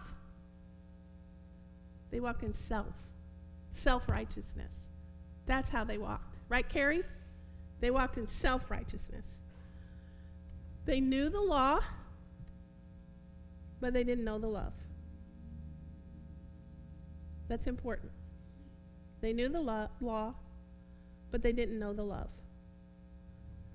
They 2.11 2.21
walked 2.21 2.43
in 2.43 2.55
self, 2.55 2.95
self 3.73 4.09
righteousness. 4.09 4.73
That's 5.47 5.71
how 5.71 5.85
they 5.85 5.99
walked. 5.99 6.37
Right, 6.49 6.69
Carrie? 6.69 7.03
They 7.81 7.91
walked 7.91 8.19
in 8.19 8.29
self 8.29 8.71
righteousness. 8.71 9.25
They 10.85 11.01
knew 11.01 11.31
the 11.31 11.41
law, 11.41 11.81
but 13.83 13.93
they 13.93 14.05
didn't 14.05 14.25
know 14.25 14.39
the 14.39 14.47
love. 14.47 14.73
That's 17.49 17.67
important. 17.67 18.13
They 19.21 19.33
knew 19.33 19.49
the 19.49 19.61
lo- 19.61 19.91
law, 20.01 20.35
but 21.33 21.43
they 21.43 21.53
didn't 21.53 21.79
know 21.79 21.93
the 21.93 22.05
love. 22.05 22.29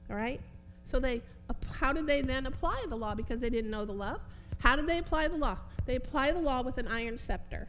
All 0.10 0.16
right? 0.16 0.40
So 0.90 1.00
they 1.00 1.22
how 1.74 1.94
did 1.94 2.08
they 2.08 2.22
then 2.22 2.46
apply 2.46 2.86
the 2.90 2.96
law 2.96 3.14
because 3.14 3.40
they 3.40 3.50
didn't 3.50 3.70
know 3.70 3.86
the 3.86 3.94
love? 3.94 4.20
How 4.60 4.76
did 4.76 4.88
they 4.88 4.98
apply 4.98 5.28
the 5.28 5.38
law? 5.38 5.58
They 5.86 5.96
apply 5.96 6.32
the 6.32 6.40
law 6.40 6.62
with 6.62 6.78
an 6.78 6.88
iron 6.88 7.18
scepter. 7.18 7.68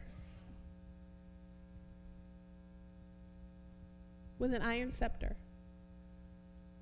With 4.39 4.53
an 4.53 4.61
iron 4.61 4.93
scepter. 4.93 5.35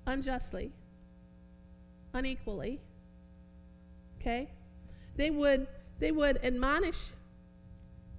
Unjustly. 0.06 0.70
Unequally. 2.14 2.80
Okay? 4.20 4.48
They 5.18 5.30
would 5.30 5.66
they 5.98 6.12
would 6.12 6.38
admonish 6.44 7.10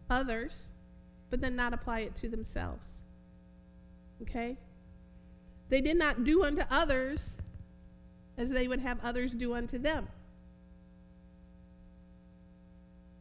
others 0.09 0.53
but 1.29 1.39
then 1.39 1.55
not 1.55 1.73
apply 1.73 2.01
it 2.01 2.15
to 2.17 2.27
themselves. 2.27 2.85
Okay? 4.21 4.57
They 5.69 5.79
did 5.79 5.97
not 5.97 6.25
do 6.25 6.43
unto 6.43 6.63
others 6.69 7.21
as 8.37 8.49
they 8.49 8.67
would 8.67 8.81
have 8.81 8.99
others 9.01 9.31
do 9.31 9.53
unto 9.53 9.77
them. 9.77 10.07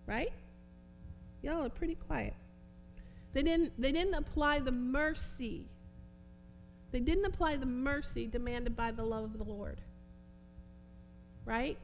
Right? 0.07 0.33
Y'all 1.43 1.64
are 1.64 1.69
pretty 1.69 1.95
quiet. 1.95 2.35
They 3.35 3.43
didn't, 3.43 3.81
they 3.81 3.93
didn't 3.93 4.14
apply 4.14 4.59
the 4.61 4.73
mercy. 4.73 5.67
They 6.91 7.01
didn't 7.01 7.27
apply 7.27 7.57
the 7.57 7.67
mercy 7.67 8.27
demanded 8.27 8.75
by 8.75 8.91
the 8.91 9.05
love 9.05 9.25
of 9.25 9.38
the 9.38 9.45
Lord. 9.45 9.81
Right? 11.45 11.79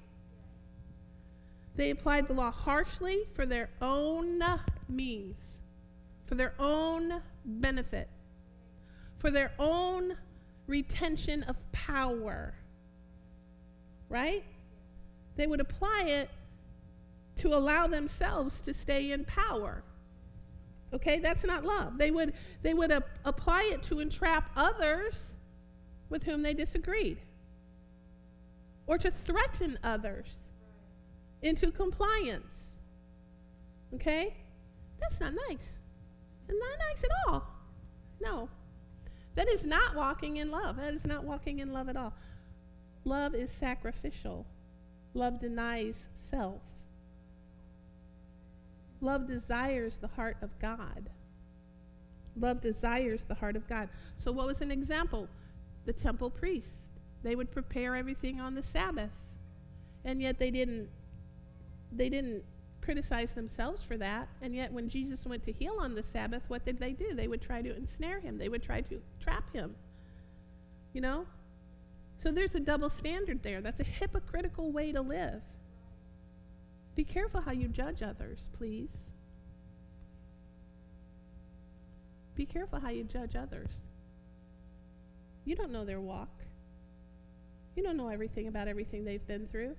They 1.77 1.91
applied 1.91 2.29
the 2.29 2.35
law 2.35 2.51
harshly 2.51 3.25
for 3.35 3.47
their 3.47 3.71
own 3.81 4.43
means 4.89 5.37
for 6.27 6.35
their 6.35 6.55
own 6.59 7.23
benefit, 7.45 8.09
for 9.19 9.31
their 9.31 9.53
own 9.59 10.17
retention 10.67 11.43
of 11.45 11.57
power. 11.73 12.55
Right? 14.09 14.45
They 15.37 15.47
would 15.47 15.61
apply 15.61 16.05
it 16.07 16.31
to 17.39 17.55
allow 17.55 17.87
themselves 17.87 18.61
to 18.61 18.73
stay 18.73 19.13
in 19.13 19.25
power. 19.25 19.83
Okay, 20.93 21.19
that's 21.19 21.45
not 21.45 21.65
love. 21.65 21.99
They 21.99 22.11
would 22.11 22.33
they 22.63 22.73
would 22.73 22.93
ap- 22.93 23.09
apply 23.25 23.71
it 23.73 23.83
to 23.85 23.99
entrap 24.01 24.51
others 24.57 25.21
with 26.09 26.23
whom 26.23 26.43
they 26.43 26.55
disagreed 26.55 27.19
or 28.87 28.99
to 28.99 29.11
threaten 29.11 29.79
others 29.83 30.39
into 31.45 31.71
compliance. 31.71 32.73
Okay? 33.95 34.35
That's 34.99 35.21
not 35.21 35.35
nice. 35.49 35.59
Not 36.49 36.59
nice 36.59 37.05
at 37.05 37.11
all. 37.29 37.47
No. 38.21 38.49
That 39.35 39.49
is 39.49 39.65
not 39.65 39.95
walking 39.95 40.39
in 40.39 40.51
love. 40.51 40.77
That 40.77 40.95
is 40.95 41.05
not 41.05 41.25
walking 41.25 41.59
in 41.59 41.73
love 41.73 41.89
at 41.89 41.97
all. 41.97 42.15
Love 43.05 43.35
is 43.35 43.51
sacrificial. 43.51 44.47
Love 45.13 45.39
denies 45.39 46.07
self. 46.31 46.63
Love 49.01 49.29
desires 49.29 49.99
the 50.01 50.09
heart 50.09 50.39
of 50.41 50.51
God. 50.61 51.11
Love 52.37 52.63
desires 52.63 53.25
the 53.29 53.35
heart 53.35 53.55
of 53.55 53.69
God. 53.69 53.91
So, 54.19 54.33
what 54.33 54.47
was 54.47 54.63
an 54.63 54.71
example? 54.71 55.29
The 55.85 55.93
temple 55.93 56.31
priests. 56.31 56.73
They 57.23 57.37
would 57.37 57.51
prepare 57.53 57.95
everything 57.95 58.41
on 58.41 58.55
the 58.55 58.63
Sabbath. 58.63 59.11
And 60.05 60.23
yet 60.23 60.39
they 60.39 60.51
didn't 60.51 60.89
they 61.97 62.09
didn't 62.09 62.43
criticize 62.83 63.33
themselves 63.33 63.83
for 63.83 63.97
that. 63.97 64.29
And 64.43 64.55
yet, 64.55 64.73
when 64.73 64.89
Jesus 64.89 65.27
went 65.27 65.45
to 65.45 65.53
heal 65.53 65.77
on 65.81 65.95
the 65.95 66.03
Sabbath, 66.03 66.45
what 66.49 66.65
did 66.65 66.79
they 66.79 66.93
do? 66.93 67.15
They 67.15 67.29
would 67.29 67.43
try 67.43 67.63
to 67.63 67.75
ensnare 67.75 68.21
him, 68.21 68.39
they 68.39 68.49
would 68.49 68.63
try 68.63 68.81
to 68.83 69.01
trap 69.23 69.53
him. 69.53 69.75
You 70.93 71.01
know? 71.01 71.27
So 72.23 72.31
there's 72.31 72.55
a 72.55 72.61
double 72.61 72.89
standard 72.89 73.43
there. 73.43 73.61
That's 73.61 73.81
a 73.81 73.85
hypocritical 73.85 74.71
way 74.71 74.93
to 74.93 75.01
live. 75.01 75.43
Be 76.95 77.05
careful 77.05 77.41
how 77.41 77.53
you 77.53 77.69
judge 77.69 78.03
others, 78.03 78.49
please. 78.57 78.91
Be 82.35 82.47
careful 82.47 82.81
how 82.81 82.91
you 82.91 83.05
judge 83.05 83.37
others. 83.37 83.71
You 85.45 85.57
don't 85.57 85.73
know 85.73 85.85
their 85.85 86.01
walk. 86.01 86.31
You 87.77 87.83
don't 87.83 87.97
know 87.97 88.09
everything 88.09 88.49
about 88.49 88.69
everything 88.69 89.05
they've 89.05 89.27
been 89.27 89.49
through. 89.49 89.75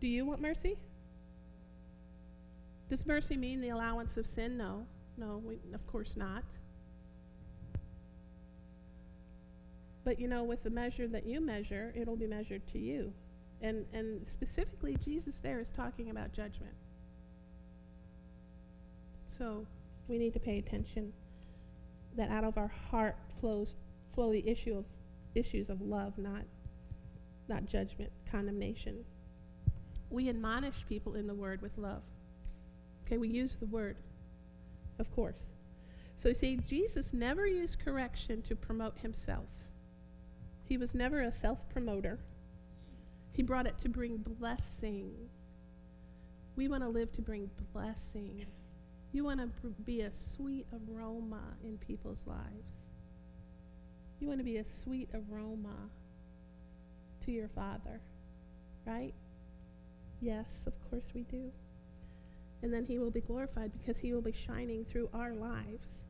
Do 0.00 0.06
you 0.06 0.26
want 0.26 0.40
mercy? 0.40 0.76
Does 2.88 3.04
mercy 3.06 3.36
mean 3.36 3.60
the 3.60 3.70
allowance 3.70 4.16
of 4.16 4.26
sin? 4.26 4.56
No. 4.56 4.86
No, 5.18 5.42
we, 5.44 5.58
of 5.74 5.86
course 5.86 6.14
not. 6.16 6.44
But 10.04 10.20
you 10.20 10.28
know, 10.28 10.44
with 10.44 10.62
the 10.62 10.70
measure 10.70 11.08
that 11.08 11.26
you 11.26 11.40
measure, 11.40 11.92
it'll 11.96 12.16
be 12.16 12.26
measured 12.26 12.62
to 12.72 12.78
you. 12.78 13.12
And, 13.62 13.86
and 13.92 14.20
specifically, 14.28 14.96
Jesus 15.04 15.34
there 15.42 15.58
is 15.58 15.68
talking 15.74 16.10
about 16.10 16.32
judgment. 16.32 16.74
So 19.38 19.66
we 20.06 20.18
need 20.18 20.32
to 20.34 20.40
pay 20.40 20.58
attention 20.58 21.12
that 22.16 22.30
out 22.30 22.44
of 22.44 22.56
our 22.56 22.72
heart 22.90 23.16
flows 23.40 23.76
flow 24.14 24.32
the 24.32 24.48
issue 24.48 24.76
of 24.78 24.84
issues 25.34 25.68
of 25.68 25.80
love, 25.80 26.16
not 26.16 26.42
not 27.48 27.64
judgment, 27.66 28.10
condemnation. 28.30 29.04
We 30.16 30.30
admonish 30.30 30.82
people 30.88 31.14
in 31.14 31.26
the 31.26 31.34
word 31.34 31.60
with 31.60 31.76
love. 31.76 32.00
Okay, 33.04 33.18
we 33.18 33.28
use 33.28 33.56
the 33.56 33.66
word, 33.66 33.98
of 34.98 35.14
course. 35.14 35.52
So 36.16 36.30
you 36.30 36.34
see, 36.34 36.56
Jesus 36.66 37.12
never 37.12 37.46
used 37.46 37.84
correction 37.84 38.40
to 38.48 38.56
promote 38.56 38.96
himself. 38.96 39.44
He 40.64 40.78
was 40.78 40.94
never 40.94 41.20
a 41.20 41.30
self 41.30 41.58
promoter. 41.68 42.18
He 43.32 43.42
brought 43.42 43.66
it 43.66 43.76
to 43.82 43.90
bring 43.90 44.16
blessing. 44.16 45.12
We 46.56 46.66
want 46.66 46.82
to 46.82 46.88
live 46.88 47.12
to 47.12 47.20
bring 47.20 47.50
blessing. 47.74 48.46
You 49.12 49.22
want 49.22 49.40
to 49.40 49.68
be 49.84 50.00
a 50.00 50.10
sweet 50.14 50.64
aroma 50.72 51.42
in 51.62 51.76
people's 51.76 52.22
lives. 52.26 52.70
You 54.18 54.28
want 54.28 54.40
to 54.40 54.44
be 54.44 54.56
a 54.56 54.64
sweet 54.82 55.10
aroma 55.12 55.90
to 57.26 57.32
your 57.32 57.48
Father, 57.48 58.00
right? 58.86 59.12
Yes, 60.20 60.46
of 60.66 60.72
course 60.90 61.04
we 61.14 61.22
do. 61.22 61.50
And 62.62 62.72
then 62.72 62.84
He 62.86 62.98
will 62.98 63.10
be 63.10 63.20
glorified 63.20 63.72
because 63.78 63.98
He 63.98 64.12
will 64.12 64.22
be 64.22 64.32
shining 64.32 64.84
through 64.84 65.08
our 65.12 65.32
lives. 65.32 66.02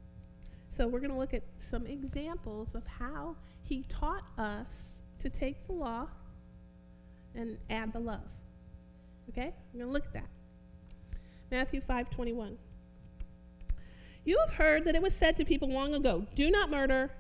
So 0.69 0.87
we're 0.87 1.01
going 1.01 1.13
to 1.13 1.19
look 1.19 1.35
at 1.35 1.43
some 1.71 1.87
examples 1.87 2.75
of 2.75 2.87
how 2.87 3.37
He 3.63 3.85
taught 3.89 4.25
us 4.39 4.93
to 5.21 5.31
take 5.31 5.67
the 5.67 5.73
law 5.73 6.07
and 7.35 7.59
add 7.71 7.93
the 7.93 7.99
love. 7.99 8.21
Okay? 9.31 9.53
We're 9.73 9.81
going 9.81 9.89
to 9.89 9.93
look 9.93 10.07
at 10.07 10.13
that. 10.15 10.29
Matthew 11.51 11.81
5:21. 11.81 12.57
You 14.25 14.39
have 14.41 14.57
heard 14.57 14.85
that 14.85 14.97
it 14.97 15.03
was 15.03 15.15
said 15.15 15.37
to 15.37 15.45
people 15.45 15.69
long 15.69 15.95
ago, 15.95 16.27
"Do 16.35 16.51
not 16.51 16.71
murder, 16.71 17.13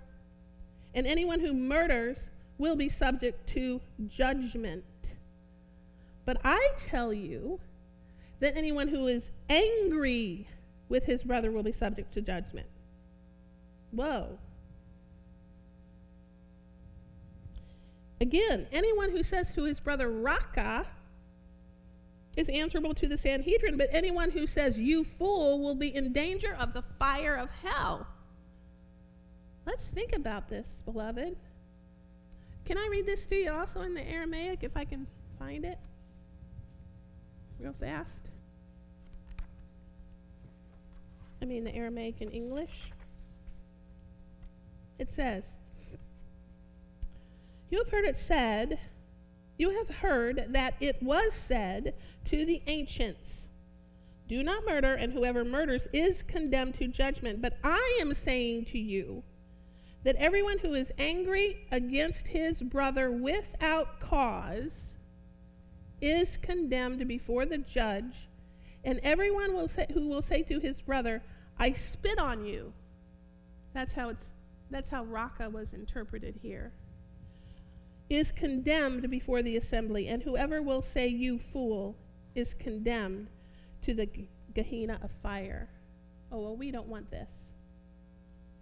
and 0.95 1.07
anyone 1.07 1.39
who 1.39 1.55
murders 1.55 2.31
will 2.59 2.75
be 2.75 2.89
subject 2.89 3.47
to 3.51 3.81
judgment." 4.09 4.85
But 6.27 6.39
I 6.45 6.73
tell 6.77 7.15
you 7.15 7.61
that 8.41 8.57
anyone 8.57 8.89
who 8.89 9.07
is 9.07 9.31
angry 9.49 10.49
with 10.89 11.07
his 11.07 11.23
brother 11.23 11.51
will 11.51 11.63
be 11.63 11.73
subject 11.73 12.13
to 12.15 12.21
judgment. 12.21 12.67
Whoa. 13.93 14.39
Again, 18.21 18.67
anyone 18.73 19.11
who 19.11 19.23
says 19.23 19.55
to 19.55 19.65
his 19.65 19.79
brother, 19.79 20.11
Raca, 20.11 20.87
is 22.37 22.49
answerable 22.49 22.95
to 22.95 23.07
the 23.07 23.17
Sanhedrin, 23.17 23.77
but 23.77 23.89
anyone 23.93 24.31
who 24.31 24.47
says, 24.47 24.79
You 24.79 25.05
fool, 25.05 25.61
will 25.61 25.75
be 25.75 25.95
in 25.95 26.13
danger 26.13 26.55
of 26.59 26.75
the 26.75 26.83
fire 26.99 27.37
of 27.37 27.51
hell. 27.63 28.07
Let's 29.65 29.87
think 29.87 30.15
about 30.15 30.49
this, 30.49 30.67
beloved. 30.85 31.37
Can 32.65 32.79
I 32.79 32.89
read 32.91 33.07
this 33.07 33.25
to 33.27 33.37
you 33.37 33.53
also 33.53 33.83
in 33.83 33.95
the 33.95 34.03
Aramaic 34.03 34.61
if 34.63 34.77
I 34.77 34.85
can 34.85 35.07
find 35.39 35.65
it? 35.65 35.79
Real 37.59 37.75
fast. 37.79 38.11
I 41.41 41.45
mean, 41.45 41.65
the 41.65 41.75
Aramaic 41.75 42.21
in 42.21 42.31
English. 42.31 42.91
It 44.99 45.13
says, 45.13 45.45
You 47.71 47.79
have 47.79 47.91
heard 47.91 48.05
it 48.05 48.19
said, 48.19 48.79
you 49.59 49.71
have 49.71 49.97
heard 49.97 50.49
that 50.51 50.75
it 50.81 51.03
was 51.03 51.33
said 51.33 51.95
to 52.27 52.45
the 52.45 52.63
ancients, 52.67 53.49
Do 54.29 54.43
not 54.43 54.67
murder, 54.67 54.95
and 54.95 55.13
whoever 55.13 55.45
murders 55.45 55.89
is 55.93 56.23
condemned 56.23 56.75
to 56.75 56.89
judgment. 56.89 57.41
But 57.41 57.59
I 57.65 57.99
am 58.01 58.13
saying 58.15 58.67
to 58.67 58.79
you 58.79 59.23
that 60.05 60.17
everyone 60.17 60.59
who 60.59 60.75
is 60.75 60.93
angry 60.99 61.67
against 61.73 62.29
his 62.29 62.61
brother 62.63 63.11
without 63.11 63.99
cause 63.99 64.86
is 66.01 66.37
condemned 66.37 67.07
before 67.09 67.47
the 67.47 67.59
judge, 67.59 68.29
and 68.85 69.01
everyone 69.03 69.55
will 69.55 69.69
say, 69.69 69.87
who 69.93 70.09
will 70.09 70.23
say 70.23 70.43
to 70.43 70.61
his 70.61 70.81
brother, 70.81 71.23
I 71.59 71.73
spit 71.73 72.19
on 72.19 72.45
you. 72.45 72.73
That's 73.75 73.93
how 73.93 74.11
it's 74.11 74.31
that's 74.71 74.91
how 74.91 75.05
Raca 75.05 75.49
was 75.49 75.73
interpreted 75.73 76.41
here 76.43 76.73
is 78.09 78.31
condemned 78.33 79.11
before 79.11 79.43
the 79.43 79.57
assembly, 79.57 80.09
and 80.09 80.23
whoever 80.23 80.63
will 80.63 80.83
say, 80.83 81.09
You 81.09 81.39
fool, 81.39 81.97
is 82.35 82.55
condemned 82.55 83.29
to 83.83 83.95
the 83.95 84.09
Gehenna 84.55 84.99
of 85.03 85.11
fire. 85.23 85.69
Oh, 86.31 86.41
well, 86.41 86.57
we 86.57 86.71
don't 86.71 86.89
want 86.89 87.11
this. 87.11 87.29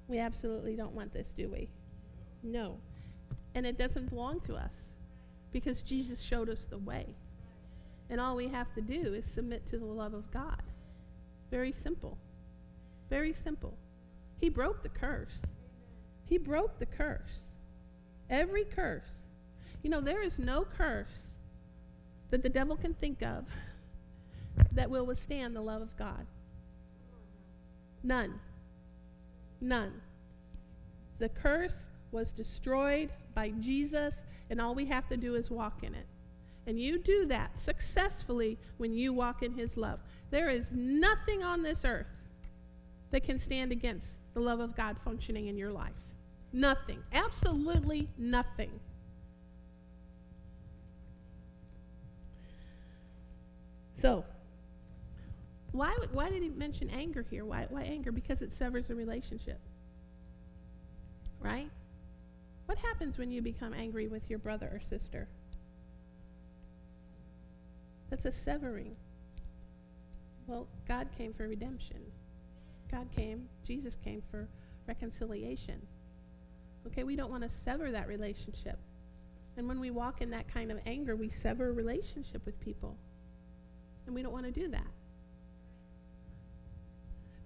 We 0.09 0.19
absolutely 0.19 0.77
don't 0.77 0.95
want 0.95 1.13
this, 1.13 1.33
do 1.37 1.49
we? 1.49 1.69
No. 2.43 2.77
And 3.55 3.67
it 3.67 3.79
doesn't 3.79 4.11
belong 4.11 4.41
to 4.43 4.55
us 4.55 4.73
because 5.53 5.83
Jesus 5.83 6.21
showed 6.21 6.49
us 6.49 6.67
the 6.69 6.79
way. 6.79 7.07
And 8.11 8.21
all 8.21 8.37
we 8.37 8.49
have 8.49 8.73
to 8.75 8.81
do 8.81 9.15
is 9.15 9.25
submit 9.25 9.67
to 9.69 9.79
the 9.79 9.85
love 9.85 10.15
of 10.15 10.31
God. 10.31 10.63
Very 11.51 11.73
simple. 11.73 12.19
Very 13.11 13.33
simple. 13.33 13.75
He 14.41 14.49
broke 14.49 14.83
the 14.83 14.89
curse. 14.89 15.41
He 16.27 16.39
broke 16.39 16.79
the 16.79 16.87
curse. 16.87 17.49
Every 18.31 18.65
curse 18.65 19.25
you 19.85 19.91
know, 19.91 20.01
there 20.01 20.23
is 20.23 20.39
no 20.39 20.65
curse 20.65 21.31
that 22.31 22.43
the 22.43 22.49
devil 22.49 22.75
can 22.75 22.95
think 22.95 23.23
of 23.23 23.45
that 24.73 24.89
will 24.89 25.05
withstand 25.05 25.55
the 25.55 25.61
love 25.61 25.83
of 25.83 25.97
God. 25.99 26.27
None. 28.03 28.41
None. 29.61 29.93
The 31.19 31.29
curse 31.29 31.77
was 32.13 32.33
destroyed 32.33 33.11
by 33.35 33.51
Jesus, 33.61 34.15
and 34.49 34.59
all 34.59 34.75
we 34.75 34.87
have 34.87 35.07
to 35.11 35.19
do 35.19 35.35
is 35.35 35.51
walk 35.51 35.83
in 35.83 35.95
it. 35.95 36.07
And 36.67 36.81
you 36.81 36.99
do 36.99 37.27
that 37.27 37.61
successfully 37.61 38.59
when 38.79 38.95
you 38.95 39.13
walk 39.13 39.43
in 39.43 39.53
his 39.53 39.77
love. 39.77 40.01
There 40.31 40.49
is 40.49 40.71
nothing 40.73 41.43
on 41.43 41.63
this 41.63 41.85
earth 41.85 42.07
that 43.11 43.25
can 43.25 43.39
stand 43.39 43.71
against 43.71 44.09
the 44.33 44.41
love 44.41 44.61
of 44.61 44.77
God 44.77 44.97
functioning 45.05 45.49
in 45.49 45.57
your 45.57 45.71
life. 45.71 45.93
Nothing. 46.53 47.03
Absolutely 47.13 48.09
nothing. 48.17 48.71
So, 53.97 54.25
why, 55.73 55.97
why 56.13 56.31
did 56.31 56.43
he 56.43 56.49
mention 56.49 56.91
anger 56.91 57.25
here? 57.29 57.45
Why, 57.45 57.67
why 57.69 57.83
anger? 57.83 58.13
Because 58.13 58.43
it 58.43 58.53
severs 58.55 58.91
a 58.91 58.95
relationship. 58.95 59.59
Right? 61.41 61.71
What 62.67 62.79
happens 62.79 63.19
when 63.19 63.31
you 63.31 63.43
become 63.43 63.75
angry 63.75 64.07
with 64.07 64.29
your 64.31 64.39
brother 64.39 64.71
or 64.73 64.81
sister? 64.81 65.29
That's 68.11 68.25
a 68.25 68.33
severing. 68.33 68.97
Well, 70.47 70.67
God 70.87 71.09
came 71.17 71.33
for 71.33 71.49
redemption. 71.49 72.01
God 72.91 73.09
came, 73.15 73.49
Jesus 73.67 73.97
came 74.05 74.23
for 74.31 74.49
reconciliation. 74.87 75.81
Okay, 76.87 77.05
we 77.05 77.17
don't 77.17 77.31
want 77.31 77.43
to 77.43 77.51
sever 77.65 77.91
that 77.91 78.09
relationship. 78.09 78.79
And 79.57 79.69
when 79.69 79.81
we 79.81 79.91
walk 79.91 80.21
in 80.21 80.31
that 80.31 80.53
kind 80.53 80.71
of 80.71 80.79
anger, 80.85 81.17
we 81.17 81.31
sever 81.31 81.69
a 81.69 81.73
relationship 81.73 82.45
with 82.45 82.61
people. 82.61 82.97
And 84.07 84.15
we 84.15 84.23
don't 84.23 84.33
want 84.33 84.45
to 84.47 84.53
do 84.53 84.69
that. 84.69 84.87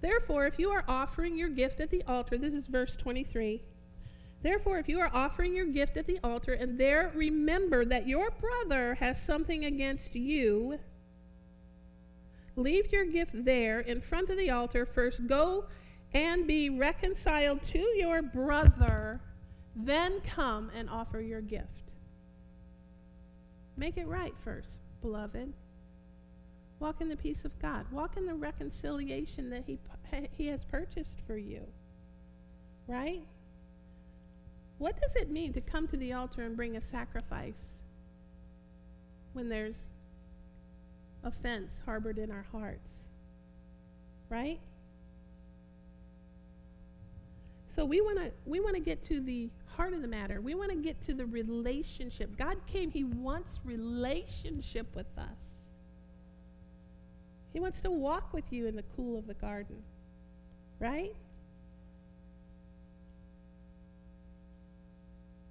Therefore, 0.00 0.46
if 0.46 0.58
you 0.58 0.70
are 0.70 0.84
offering 0.86 1.36
your 1.36 1.48
gift 1.48 1.80
at 1.80 1.90
the 1.90 2.02
altar, 2.04 2.38
this 2.38 2.54
is 2.54 2.66
verse 2.66 2.96
23. 2.96 3.62
Therefore, 4.42 4.78
if 4.78 4.88
you 4.88 5.00
are 5.00 5.10
offering 5.12 5.54
your 5.54 5.66
gift 5.66 5.96
at 5.96 6.06
the 6.06 6.20
altar 6.22 6.52
and 6.52 6.78
there 6.78 7.10
remember 7.14 7.84
that 7.84 8.06
your 8.06 8.30
brother 8.30 8.94
has 8.94 9.20
something 9.20 9.64
against 9.64 10.14
you, 10.14 10.78
leave 12.54 12.92
your 12.92 13.04
gift 13.04 13.32
there 13.34 13.80
in 13.80 14.00
front 14.00 14.30
of 14.30 14.38
the 14.38 14.50
altar. 14.50 14.86
First, 14.86 15.26
go 15.26 15.66
and 16.14 16.46
be 16.46 16.70
reconciled 16.70 17.62
to 17.62 17.80
your 17.96 18.22
brother, 18.22 19.20
then 19.74 20.20
come 20.20 20.70
and 20.74 20.88
offer 20.88 21.20
your 21.20 21.40
gift. 21.40 21.92
Make 23.76 23.96
it 23.96 24.06
right 24.06 24.34
first, 24.44 24.80
beloved. 25.02 25.52
Walk 26.80 27.00
in 27.00 27.08
the 27.08 27.16
peace 27.16 27.44
of 27.44 27.56
God. 27.60 27.86
Walk 27.90 28.16
in 28.16 28.24
the 28.24 28.34
reconciliation 28.34 29.50
that 29.50 29.64
he, 29.66 29.78
he 30.30 30.46
has 30.46 30.64
purchased 30.64 31.18
for 31.26 31.36
you. 31.36 31.62
Right? 32.86 33.26
What 34.78 35.00
does 35.00 35.16
it 35.16 35.30
mean 35.30 35.52
to 35.54 35.60
come 35.60 35.88
to 35.88 35.96
the 35.96 36.12
altar 36.12 36.42
and 36.42 36.56
bring 36.56 36.76
a 36.76 36.80
sacrifice 36.80 37.74
when 39.32 39.48
there's 39.48 39.90
offense 41.24 41.80
harbored 41.84 42.18
in 42.18 42.30
our 42.30 42.46
hearts? 42.52 42.88
Right? 44.30 44.60
So 47.68 47.84
we 47.84 48.00
want 48.00 48.18
to 48.18 48.32
we 48.44 48.60
want 48.60 48.74
to 48.74 48.80
get 48.80 49.04
to 49.06 49.20
the 49.20 49.50
heart 49.76 49.94
of 49.94 50.02
the 50.02 50.08
matter. 50.08 50.40
We 50.40 50.54
want 50.54 50.70
to 50.70 50.76
get 50.76 51.00
to 51.06 51.14
the 51.14 51.26
relationship. 51.26 52.36
God 52.36 52.56
came, 52.66 52.90
he 52.90 53.04
wants 53.04 53.60
relationship 53.64 54.94
with 54.96 55.06
us. 55.16 55.38
He 57.52 57.60
wants 57.60 57.80
to 57.82 57.90
walk 57.90 58.32
with 58.32 58.52
you 58.52 58.66
in 58.66 58.76
the 58.76 58.84
cool 58.96 59.18
of 59.18 59.26
the 59.26 59.34
garden, 59.34 59.82
right? 60.80 61.14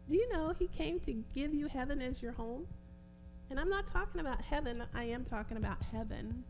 Do 0.10 0.16
you 0.16 0.32
know 0.32 0.54
he 0.58 0.68
came 0.68 1.00
to 1.02 1.14
give 1.36 1.54
you 1.54 1.68
heaven 1.68 2.02
as 2.02 2.22
your 2.22 2.32
home? 2.32 2.66
And 3.50 3.60
I'm 3.60 3.70
not 3.70 3.88
talking 3.88 4.22
about 4.22 4.42
heaven, 4.42 4.84
I 4.94 5.06
am 5.06 5.26
talking 5.26 5.58
about 5.58 5.82
heaven. 5.92 6.44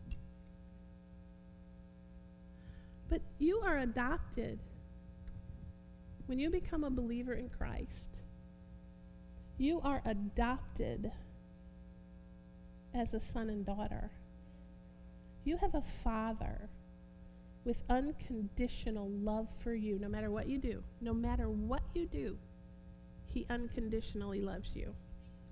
But 3.08 3.22
you 3.38 3.62
are 3.64 3.78
adopted. 3.78 4.58
When 6.26 6.38
you 6.38 6.50
become 6.50 6.84
a 6.84 6.90
believer 6.90 7.32
in 7.32 7.48
Christ, 7.48 7.88
you 9.56 9.80
are 9.82 10.02
adopted 10.04 11.10
as 12.94 13.14
a 13.14 13.20
son 13.20 13.48
and 13.48 13.64
daughter. 13.64 14.10
You 15.44 15.56
have 15.56 15.74
a 15.74 15.82
father 16.04 16.68
with 17.64 17.78
unconditional 17.88 19.08
love 19.08 19.48
for 19.62 19.74
you, 19.74 19.98
no 19.98 20.08
matter 20.08 20.30
what 20.30 20.48
you 20.48 20.58
do. 20.58 20.82
No 21.00 21.14
matter 21.14 21.48
what 21.48 21.82
you 21.94 22.06
do, 22.06 22.36
he 23.32 23.46
unconditionally 23.50 24.40
loves 24.40 24.70
you 24.74 24.94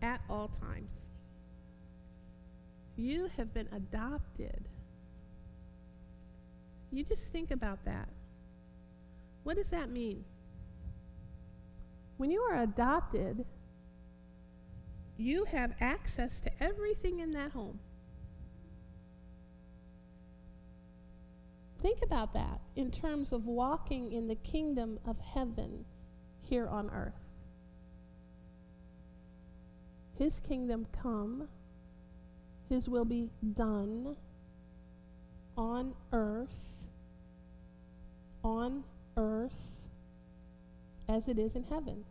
at 0.03 0.21
all 0.29 0.51
times. 0.61 0.93
You 2.97 3.31
have 3.37 3.53
been 3.53 3.69
adopted. 3.73 4.65
You 6.91 7.05
just 7.05 7.25
think 7.25 7.51
about 7.51 7.85
that. 7.85 8.09
What 9.45 9.57
does 9.57 9.69
that 9.71 9.91
mean? 9.91 10.25
When 12.17 12.31
you 12.31 12.41
are 12.41 12.63
adopted, 12.63 13.45
you 15.19 15.45
have 15.45 15.73
access 15.81 16.41
to 16.41 16.51
everything 16.63 17.21
in 17.21 17.33
that 17.33 17.53
home. 17.53 17.79
Think 21.83 21.99
about 22.03 22.33
that 22.35 22.61
in 22.75 22.91
terms 22.91 23.33
of 23.33 23.45
walking 23.45 24.13
in 24.13 24.27
the 24.27 24.35
kingdom 24.35 24.99
of 25.07 25.19
heaven 25.21 25.85
here 26.41 26.67
on 26.67 26.91
earth. 26.91 27.26
His 30.19 30.41
kingdom 30.41 30.87
come, 31.03 31.49
His 32.69 32.89
will 32.89 33.05
be 33.05 33.31
done 33.55 34.17
on 35.57 35.95
earth, 36.13 36.49
on 38.43 38.85
earth 39.17 39.53
as 41.09 41.29
it 41.29 41.39
is 41.39 41.55
in 41.55 41.65
heaven. 41.65 42.05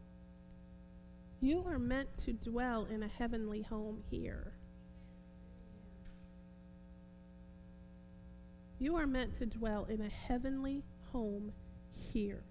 You 1.41 1.63
are 1.67 1.79
meant 1.79 2.09
to 2.25 2.33
dwell 2.33 2.85
in 2.85 3.03
a 3.03 3.07
heavenly 3.07 3.63
home 3.63 4.03
here. 4.09 4.53
You 8.79 8.95
are 8.97 9.07
meant 9.07 9.37
to 9.39 9.45
dwell 9.45 9.85
in 9.85 10.01
a 10.01 10.09
heavenly 10.09 10.83
home 11.11 11.51
here. 12.11 12.43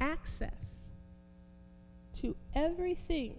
Access 0.00 0.54
to 2.20 2.34
everything 2.54 3.36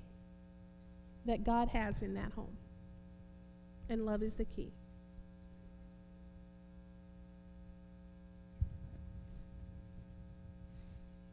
that 1.26 1.44
God 1.44 1.70
has 1.70 2.02
in 2.02 2.14
that 2.16 2.32
home. 2.34 2.58
And 3.90 4.06
love 4.06 4.24
is 4.24 4.34
the 4.34 4.46
key. 4.46 4.72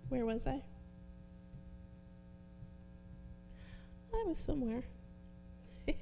Where 0.09 0.25
was 0.25 0.47
I? 0.47 0.63
I 4.15 4.25
was 4.27 4.39
somewhere. 4.39 4.83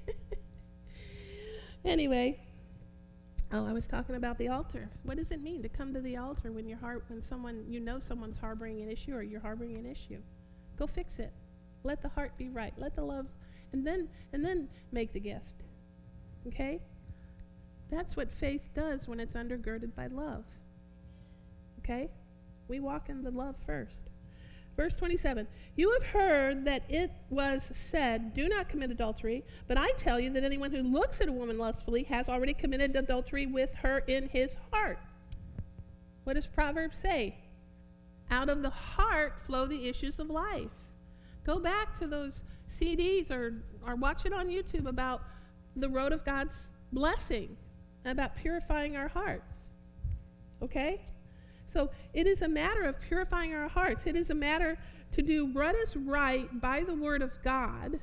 anyway, 1.84 2.40
oh, 3.52 3.66
I 3.66 3.72
was 3.72 3.86
talking 3.86 4.14
about 4.14 4.38
the 4.38 4.48
altar. 4.48 4.88
What 5.02 5.16
does 5.16 5.30
it 5.30 5.42
mean 5.42 5.62
to 5.62 5.68
come 5.68 5.92
to 5.92 6.00
the 6.00 6.16
altar 6.16 6.52
when 6.52 6.68
your 6.68 6.78
heart, 6.78 7.04
when 7.08 7.20
someone 7.20 7.64
you 7.68 7.80
know 7.80 7.98
someone's 7.98 8.38
harboring 8.38 8.80
an 8.80 8.90
issue 8.90 9.14
or 9.14 9.22
you're 9.22 9.40
harboring 9.40 9.76
an 9.76 9.86
issue? 9.86 10.20
Go 10.78 10.86
fix 10.86 11.18
it. 11.18 11.32
Let 11.82 12.02
the 12.02 12.08
heart 12.08 12.32
be 12.38 12.48
right. 12.48 12.72
Let 12.76 12.94
the 12.96 13.02
love, 13.02 13.26
and 13.72 13.86
then 13.86 14.08
and 14.32 14.44
then 14.44 14.68
make 14.92 15.12
the 15.12 15.20
gift. 15.20 15.62
Okay. 16.46 16.80
That's 17.90 18.16
what 18.16 18.30
faith 18.32 18.68
does 18.74 19.06
when 19.06 19.20
it's 19.20 19.34
undergirded 19.34 19.94
by 19.94 20.08
love. 20.08 20.44
Okay? 21.80 22.08
We 22.68 22.80
walk 22.80 23.08
in 23.08 23.22
the 23.22 23.30
love 23.30 23.56
first. 23.56 24.10
Verse 24.76 24.96
27 24.96 25.46
You 25.76 25.90
have 25.92 26.02
heard 26.02 26.64
that 26.64 26.82
it 26.88 27.10
was 27.30 27.70
said, 27.72 28.34
Do 28.34 28.48
not 28.48 28.68
commit 28.68 28.90
adultery, 28.90 29.44
but 29.68 29.78
I 29.78 29.90
tell 29.96 30.20
you 30.20 30.30
that 30.32 30.44
anyone 30.44 30.70
who 30.70 30.82
looks 30.82 31.20
at 31.20 31.28
a 31.28 31.32
woman 31.32 31.58
lustfully 31.58 32.02
has 32.04 32.28
already 32.28 32.52
committed 32.52 32.94
adultery 32.96 33.46
with 33.46 33.72
her 33.76 33.98
in 34.00 34.28
his 34.28 34.56
heart. 34.72 34.98
What 36.24 36.34
does 36.34 36.46
Proverbs 36.46 36.98
say? 37.00 37.36
Out 38.30 38.48
of 38.48 38.62
the 38.62 38.70
heart 38.70 39.34
flow 39.46 39.66
the 39.66 39.88
issues 39.88 40.18
of 40.18 40.28
life. 40.28 40.70
Go 41.44 41.60
back 41.60 41.96
to 42.00 42.08
those 42.08 42.42
CDs 42.80 43.30
or, 43.30 43.62
or 43.86 43.96
watching 43.96 44.32
on 44.32 44.48
YouTube 44.48 44.86
about 44.86 45.22
the 45.76 45.88
road 45.88 46.12
of 46.12 46.24
God's 46.24 46.56
blessing, 46.92 47.56
about 48.04 48.36
purifying 48.36 48.96
our 48.96 49.08
hearts. 49.08 49.56
Okay? 50.62 51.00
So 51.66 51.90
it 52.14 52.26
is 52.26 52.42
a 52.42 52.48
matter 52.48 52.82
of 52.82 53.00
purifying 53.00 53.54
our 53.54 53.68
hearts. 53.68 54.06
It 54.06 54.16
is 54.16 54.30
a 54.30 54.34
matter 54.34 54.78
to 55.12 55.22
do 55.22 55.46
what 55.46 55.74
is 55.74 55.96
right 55.96 56.48
by 56.60 56.82
the 56.82 56.94
Word 56.94 57.22
of 57.22 57.30
God. 57.42 57.98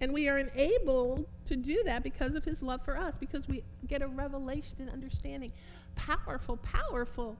And 0.00 0.12
we 0.12 0.28
are 0.28 0.38
enabled 0.38 1.26
to 1.46 1.56
do 1.56 1.82
that 1.84 2.02
because 2.02 2.34
of 2.34 2.44
His 2.44 2.62
love 2.62 2.84
for 2.84 2.96
us, 2.96 3.16
because 3.18 3.48
we 3.48 3.64
get 3.86 4.00
a 4.00 4.06
revelation 4.06 4.76
and 4.78 4.90
understanding. 4.90 5.50
Powerful, 5.96 6.56
powerful. 6.58 7.36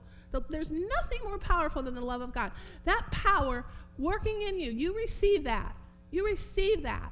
There's 0.49 0.69
nothing 0.69 1.19
more 1.23 1.39
powerful 1.39 1.81
than 1.81 1.95
the 1.95 2.01
love 2.01 2.21
of 2.21 2.33
God. 2.33 2.51
That 2.85 3.03
power 3.11 3.65
working 3.97 4.41
in 4.43 4.59
you, 4.59 4.71
you 4.71 4.95
receive 4.95 5.45
that. 5.45 5.75
You 6.11 6.25
receive 6.25 6.83
that. 6.83 7.11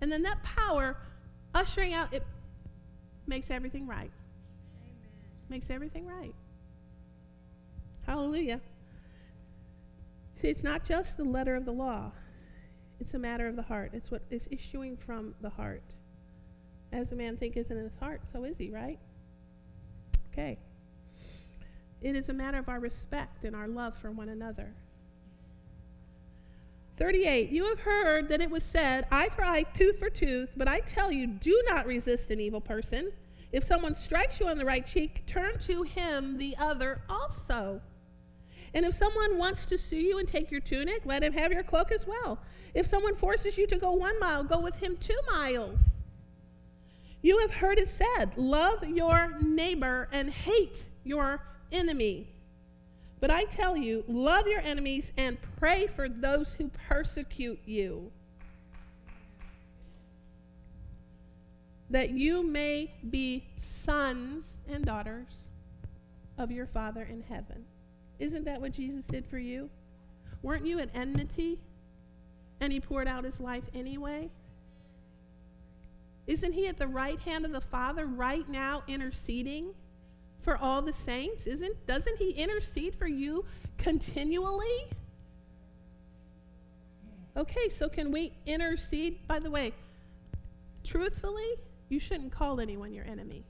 And 0.00 0.10
then 0.10 0.22
that 0.22 0.42
power 0.42 0.96
ushering 1.54 1.92
out, 1.92 2.12
it 2.12 2.24
makes 3.26 3.50
everything 3.50 3.86
right 3.86 4.10
makes 5.48 5.70
everything 5.70 6.06
right. 6.06 6.34
Hallelujah. 8.06 8.60
See, 10.40 10.48
it's 10.48 10.62
not 10.62 10.84
just 10.84 11.16
the 11.16 11.24
letter 11.24 11.56
of 11.56 11.64
the 11.64 11.72
law, 11.72 12.12
it's 13.00 13.14
a 13.14 13.18
matter 13.18 13.46
of 13.46 13.56
the 13.56 13.62
heart. 13.62 13.90
It's 13.94 14.10
what 14.10 14.22
is 14.30 14.48
issuing 14.50 14.96
from 14.96 15.34
the 15.40 15.50
heart. 15.50 15.82
As 16.92 17.12
a 17.12 17.16
man 17.16 17.36
thinketh 17.36 17.70
in 17.70 17.76
his 17.76 17.92
heart, 18.00 18.22
so 18.32 18.44
is 18.44 18.56
he, 18.58 18.70
right? 18.70 18.98
Okay. 20.32 20.58
It 22.00 22.16
is 22.16 22.28
a 22.28 22.32
matter 22.32 22.58
of 22.58 22.68
our 22.68 22.80
respect 22.80 23.44
and 23.44 23.54
our 23.54 23.68
love 23.68 23.96
for 23.96 24.10
one 24.10 24.30
another. 24.30 24.72
38. 26.98 27.50
You 27.50 27.64
have 27.66 27.80
heard 27.80 28.28
that 28.28 28.40
it 28.40 28.50
was 28.50 28.64
said, 28.64 29.06
eye 29.10 29.28
for 29.28 29.44
eye, 29.44 29.62
tooth 29.62 29.98
for 29.98 30.10
tooth, 30.10 30.50
but 30.56 30.66
I 30.66 30.80
tell 30.80 31.12
you, 31.12 31.26
do 31.28 31.62
not 31.68 31.86
resist 31.86 32.30
an 32.30 32.40
evil 32.40 32.60
person. 32.60 33.12
If 33.52 33.64
someone 33.64 33.94
strikes 33.94 34.40
you 34.40 34.48
on 34.48 34.58
the 34.58 34.64
right 34.64 34.84
cheek, 34.84 35.24
turn 35.26 35.58
to 35.60 35.82
him 35.84 36.36
the 36.38 36.56
other 36.58 37.00
also. 37.08 37.80
And 38.74 38.84
if 38.84 38.94
someone 38.94 39.38
wants 39.38 39.64
to 39.66 39.78
sue 39.78 39.96
you 39.96 40.18
and 40.18 40.28
take 40.28 40.50
your 40.50 40.60
tunic, 40.60 41.06
let 41.06 41.22
him 41.22 41.32
have 41.32 41.52
your 41.52 41.62
cloak 41.62 41.92
as 41.92 42.06
well. 42.06 42.38
If 42.74 42.86
someone 42.86 43.14
forces 43.14 43.56
you 43.56 43.66
to 43.68 43.76
go 43.76 43.92
one 43.92 44.18
mile, 44.20 44.44
go 44.44 44.60
with 44.60 44.74
him 44.74 44.96
two 44.98 45.18
miles. 45.30 45.80
You 47.22 47.38
have 47.38 47.52
heard 47.52 47.78
it 47.78 47.88
said, 47.88 48.36
Love 48.36 48.86
your 48.86 49.38
neighbor 49.40 50.08
and 50.12 50.30
hate 50.30 50.84
your 51.04 51.40
enemy. 51.72 52.28
But 53.20 53.30
I 53.30 53.44
tell 53.44 53.76
you, 53.76 54.04
love 54.06 54.46
your 54.46 54.60
enemies 54.60 55.12
and 55.16 55.38
pray 55.58 55.86
for 55.88 56.08
those 56.08 56.54
who 56.54 56.70
persecute 56.88 57.60
you 57.64 58.12
that 61.90 62.10
you 62.10 62.42
may 62.42 62.92
be 63.10 63.44
sons 63.84 64.44
and 64.68 64.84
daughters 64.84 65.48
of 66.36 66.50
your 66.50 66.66
Father 66.66 67.02
in 67.02 67.22
heaven. 67.22 67.64
Isn't 68.18 68.44
that 68.44 68.60
what 68.60 68.72
Jesus 68.72 69.04
did 69.08 69.26
for 69.26 69.38
you? 69.38 69.70
Weren't 70.42 70.66
you 70.66 70.78
at 70.80 70.90
enmity 70.94 71.58
and 72.60 72.72
he 72.72 72.80
poured 72.80 73.08
out 73.08 73.24
his 73.24 73.40
life 73.40 73.64
anyway? 73.74 74.28
Isn't 76.26 76.52
he 76.52 76.66
at 76.66 76.78
the 76.78 76.86
right 76.86 77.18
hand 77.20 77.46
of 77.46 77.52
the 77.52 77.60
Father 77.60 78.06
right 78.06 78.48
now 78.48 78.82
interceding 78.86 79.72
for 80.48 80.56
all 80.56 80.80
the 80.80 80.94
saints? 80.94 81.46
Isn't 81.46 81.86
doesn't 81.86 82.16
he 82.16 82.30
intercede 82.30 82.94
for 82.94 83.06
you 83.06 83.44
continually? 83.76 84.86
Okay, 87.36 87.68
so 87.78 87.86
can 87.86 88.10
we 88.10 88.32
intercede 88.46 89.18
by 89.28 89.40
the 89.40 89.50
way? 89.50 89.74
Truthfully, 90.84 91.50
you 91.90 92.00
shouldn't 92.00 92.32
call 92.32 92.60
anyone 92.60 92.94
your 92.94 93.04
enemy. 93.04 93.44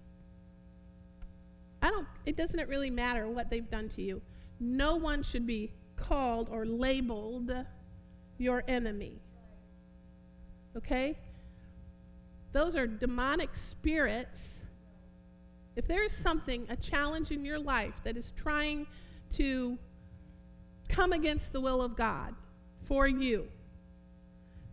I 1.83 1.91
don't, 1.91 2.09
it 2.27 2.37
doesn't 2.37 2.69
really 2.69 2.91
matter 2.91 3.29
what 3.29 3.49
they've 3.49 3.71
done 3.71 3.91
to 3.91 4.03
you. 4.03 4.21
No 4.59 4.97
one 4.97 5.23
should 5.23 5.47
be 5.47 5.71
called 5.95 6.49
or 6.51 6.67
labeled 6.67 7.53
your 8.39 8.65
enemy. 8.67 9.21
Okay? 10.77 11.17
Those 12.51 12.75
are 12.75 12.89
demonic 12.89 13.51
spirits. 13.55 14.58
If 15.79 15.87
there 15.87 16.03
is 16.03 16.13
something, 16.13 16.67
a 16.69 16.77
challenge 16.77 17.31
in 17.31 17.45
your 17.45 17.61
life 17.61 17.95
that 18.03 18.17
is 18.17 18.33
trying 18.35 18.89
to 19.37 19.79
come 20.89 21.13
against 21.13 21.53
the 21.53 21.61
will 21.61 21.81
of 21.81 21.95
God 21.95 22.35
for 22.87 23.07
you, 23.07 23.47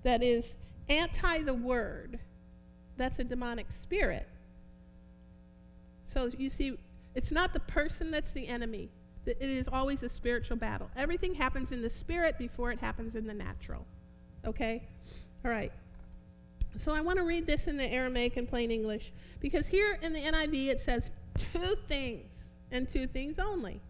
that 0.02 0.24
is 0.24 0.46
anti 0.90 1.44
the 1.44 1.54
word, 1.54 2.18
that's 2.98 3.20
a 3.20 3.24
demonic 3.24 3.68
spirit. 3.72 4.28
So 6.02 6.32
you 6.36 6.50
see, 6.50 6.76
It's 7.14 7.32
not 7.32 7.54
the 7.54 7.60
person 7.60 8.10
that's 8.10 8.32
the 8.32 8.48
enemy. 8.48 8.90
It 9.28 9.38
is 9.40 9.68
always 9.68 10.02
a 10.02 10.10
spiritual 10.10 10.58
battle. 10.58 10.90
Everything 10.96 11.36
happens 11.36 11.72
in 11.72 11.84
the 11.84 11.90
spirit 11.90 12.40
before 12.40 12.72
it 12.72 12.80
happens 12.80 13.16
in 13.16 13.28
the 13.28 13.34
natural. 13.34 13.86
Okay? 14.44 14.82
All 15.44 15.52
right. 15.52 15.72
So 16.78 16.94
I 16.94 17.02
want 17.02 17.18
to 17.18 17.24
read 17.24 17.48
this 17.48 17.68
in 17.68 17.78
the 17.78 17.86
Aramaic 17.86 18.38
and 18.38 18.48
plain 18.48 18.72
English 18.72 19.12
because 19.40 19.68
here 19.68 19.98
in 20.02 20.14
the 20.14 20.20
NIV 20.20 20.68
it 20.68 20.82
says 20.82 21.12
two 21.36 21.76
things 21.88 22.26
and 22.72 22.88
two 22.88 23.08
things 23.08 23.40
only. 23.40 23.82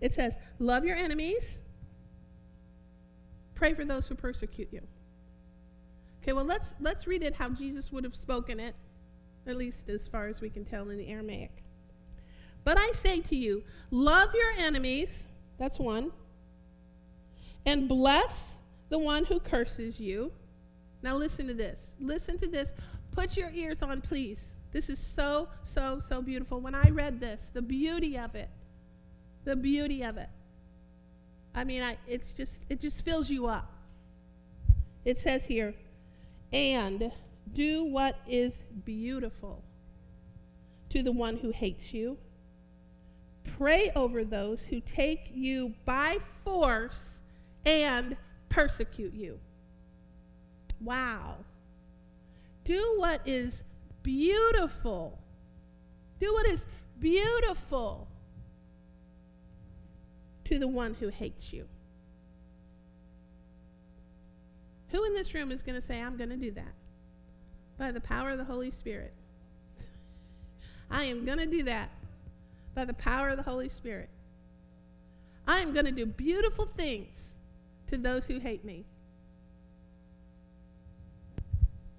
It 0.00 0.12
says, 0.12 0.34
Love 0.58 0.84
your 0.84 0.96
enemies, 0.96 1.60
pray 3.54 3.74
for 3.74 3.84
those 3.84 4.06
who 4.06 4.14
persecute 4.14 4.68
you. 4.72 4.80
Okay, 6.22 6.32
well 6.32 6.44
let's 6.44 6.68
let's 6.80 7.06
read 7.06 7.22
it 7.22 7.34
how 7.34 7.50
Jesus 7.50 7.92
would 7.92 8.04
have 8.04 8.14
spoken 8.14 8.58
it, 8.58 8.74
at 9.46 9.56
least 9.56 9.88
as 9.88 10.08
far 10.08 10.26
as 10.26 10.40
we 10.40 10.50
can 10.50 10.64
tell 10.64 10.88
in 10.90 10.98
the 10.98 11.08
Aramaic. 11.08 11.62
But 12.64 12.78
I 12.78 12.92
say 12.92 13.20
to 13.20 13.36
you, 13.36 13.62
love 13.90 14.30
your 14.34 14.66
enemies, 14.66 15.24
that's 15.58 15.78
one, 15.78 16.12
and 17.66 17.88
bless 17.88 18.54
the 18.88 18.98
one 18.98 19.26
who 19.26 19.38
curses 19.38 20.00
you. 20.00 20.32
Now 21.04 21.16
listen 21.16 21.46
to 21.48 21.54
this. 21.54 21.78
Listen 22.00 22.38
to 22.38 22.46
this. 22.46 22.66
Put 23.12 23.36
your 23.36 23.50
ears 23.50 23.82
on, 23.82 24.00
please. 24.00 24.38
This 24.72 24.88
is 24.88 24.98
so, 24.98 25.48
so, 25.62 26.00
so 26.08 26.22
beautiful. 26.22 26.62
When 26.62 26.74
I 26.74 26.88
read 26.88 27.20
this, 27.20 27.42
the 27.52 27.60
beauty 27.60 28.18
of 28.18 28.34
it, 28.34 28.48
the 29.44 29.54
beauty 29.54 30.02
of 30.02 30.16
it. 30.16 30.30
I 31.54 31.62
mean, 31.62 31.82
I, 31.82 31.98
it's 32.08 32.30
just, 32.30 32.62
it 32.70 32.80
just 32.80 33.04
fills 33.04 33.28
you 33.28 33.46
up. 33.46 33.70
It 35.04 35.20
says 35.20 35.44
here, 35.44 35.74
and 36.54 37.12
do 37.52 37.84
what 37.84 38.16
is 38.26 38.54
beautiful 38.86 39.62
to 40.88 41.02
the 41.02 41.12
one 41.12 41.36
who 41.36 41.50
hates 41.50 41.92
you. 41.92 42.16
Pray 43.58 43.92
over 43.94 44.24
those 44.24 44.62
who 44.62 44.80
take 44.80 45.30
you 45.34 45.74
by 45.84 46.16
force 46.44 47.20
and 47.66 48.16
persecute 48.48 49.12
you. 49.12 49.38
Wow. 50.84 51.36
Do 52.64 52.94
what 52.96 53.20
is 53.26 53.62
beautiful. 54.02 55.18
Do 56.20 56.32
what 56.32 56.46
is 56.46 56.60
beautiful 57.00 58.06
to 60.44 60.58
the 60.58 60.68
one 60.68 60.94
who 60.94 61.08
hates 61.08 61.52
you. 61.52 61.66
Who 64.90 65.04
in 65.04 65.14
this 65.14 65.34
room 65.34 65.50
is 65.50 65.62
going 65.62 65.80
to 65.80 65.86
say, 65.86 66.00
I'm 66.00 66.16
going 66.16 66.30
to 66.30 66.36
do 66.48 66.52
that? 66.52 66.72
By 67.78 67.90
the 67.90 68.00
power 68.00 68.30
of 68.30 68.38
the 68.38 68.44
Holy 68.44 68.70
Spirit. 68.70 69.12
I 70.90 71.04
am 71.04 71.24
going 71.24 71.38
to 71.38 71.46
do 71.46 71.64
that 71.64 71.90
by 72.74 72.84
the 72.84 72.94
power 72.94 73.30
of 73.30 73.36
the 73.36 73.42
Holy 73.42 73.68
Spirit. 73.68 74.08
I 75.46 75.60
am 75.60 75.72
going 75.72 75.86
to 75.86 75.92
do 75.92 76.06
beautiful 76.06 76.68
things 76.76 77.16
to 77.90 77.98
those 77.98 78.26
who 78.26 78.38
hate 78.38 78.64
me. 78.64 78.84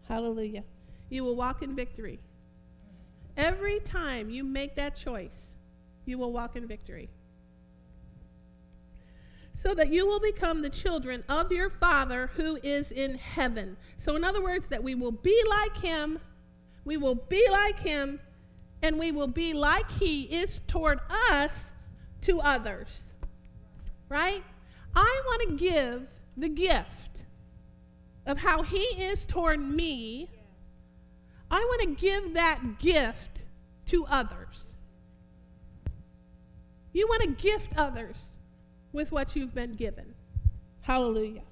Hallelujah. 0.08 0.64
You 1.10 1.24
will 1.24 1.36
walk 1.36 1.62
in 1.62 1.76
victory. 1.76 2.20
Every 3.38 3.80
time 3.80 4.30
you 4.30 4.44
make 4.44 4.76
that 4.76 4.96
choice, 4.96 5.56
you 6.06 6.18
will 6.18 6.32
walk 6.32 6.56
in 6.56 6.68
victory. 6.68 7.10
So 9.54 9.74
that 9.74 9.92
you 9.92 10.06
will 10.06 10.20
become 10.20 10.62
the 10.62 10.70
children 10.70 11.24
of 11.28 11.52
your 11.52 11.70
Father 11.70 12.28
who 12.36 12.58
is 12.62 12.92
in 12.92 13.16
heaven. 13.16 13.78
So, 13.98 14.16
in 14.16 14.24
other 14.24 14.44
words, 14.44 14.66
that 14.70 14.84
we 14.84 14.96
will 14.96 15.12
be 15.12 15.42
like 15.50 15.78
Him, 15.78 16.20
we 16.84 16.98
will 16.98 17.16
be 17.16 17.46
like 17.50 17.80
Him, 17.80 18.20
and 18.84 19.00
we 19.00 19.12
will 19.12 19.28
be 19.28 19.54
like 19.54 19.90
He 19.90 20.24
is 20.24 20.62
toward 20.68 21.00
us 21.32 21.72
to 22.22 22.40
others. 22.42 22.88
Right? 24.08 24.44
I 24.96 25.22
want 25.26 25.50
to 25.50 25.56
give 25.56 26.08
the 26.38 26.50
gift 26.50 27.15
of 28.26 28.38
how 28.38 28.64
He 28.64 28.78
is 28.78 29.26
toward 29.26 29.60
me. 29.60 30.30
I 31.52 31.60
want 31.60 31.82
to 31.84 32.06
give 32.06 32.34
that 32.34 32.80
gift 32.80 33.46
to 33.88 34.06
others. 34.06 34.76
You 36.94 37.08
want 37.08 37.24
to 37.24 37.30
gift 37.30 37.72
others 37.78 38.18
with 38.94 39.12
what 39.12 39.36
you've 39.36 39.54
been 39.54 39.74
given. 39.74 40.14
Hallelujah. 40.82 41.44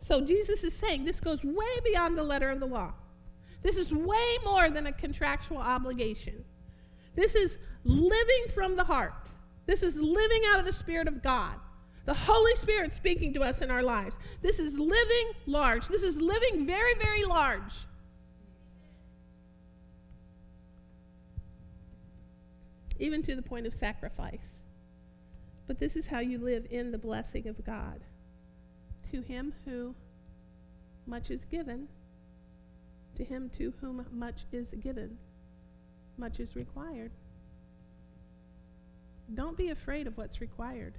So 0.00 0.20
Jesus 0.20 0.64
is 0.64 0.74
saying 0.74 1.04
this 1.04 1.20
goes 1.20 1.44
way 1.44 1.80
beyond 1.84 2.16
the 2.16 2.22
letter 2.22 2.50
of 2.50 2.60
the 2.60 2.66
law. 2.66 2.92
This 3.62 3.76
is 3.76 3.92
way 3.92 4.38
more 4.44 4.70
than 4.70 4.86
a 4.86 4.92
contractual 4.92 5.58
obligation. 5.58 6.44
This 7.14 7.34
is 7.34 7.58
living 7.84 8.46
from 8.54 8.76
the 8.76 8.84
heart. 8.84 9.14
This 9.66 9.82
is 9.82 9.96
living 9.96 10.42
out 10.48 10.60
of 10.60 10.64
the 10.64 10.72
Spirit 10.72 11.08
of 11.08 11.22
God. 11.22 11.54
The 12.08 12.14
Holy 12.14 12.56
Spirit 12.56 12.94
speaking 12.94 13.34
to 13.34 13.42
us 13.42 13.60
in 13.60 13.70
our 13.70 13.82
lives. 13.82 14.16
This 14.40 14.58
is 14.58 14.72
living 14.72 15.32
large. 15.44 15.86
This 15.88 16.02
is 16.02 16.16
living 16.16 16.64
very, 16.64 16.94
very 16.94 17.26
large. 17.26 17.84
Even 22.98 23.22
to 23.24 23.36
the 23.36 23.42
point 23.42 23.66
of 23.66 23.74
sacrifice. 23.74 24.62
But 25.66 25.78
this 25.78 25.96
is 25.96 26.06
how 26.06 26.20
you 26.20 26.38
live 26.38 26.66
in 26.70 26.92
the 26.92 26.96
blessing 26.96 27.46
of 27.46 27.62
God. 27.66 28.00
To 29.12 29.20
him 29.20 29.52
who 29.66 29.94
much 31.06 31.30
is 31.30 31.44
given, 31.50 31.88
to 33.16 33.24
him 33.24 33.50
to 33.58 33.74
whom 33.82 34.06
much 34.10 34.46
is 34.50 34.68
given, 34.82 35.18
much 36.16 36.40
is 36.40 36.56
required. 36.56 37.10
Don't 39.34 39.58
be 39.58 39.68
afraid 39.68 40.06
of 40.06 40.16
what's 40.16 40.40
required. 40.40 40.94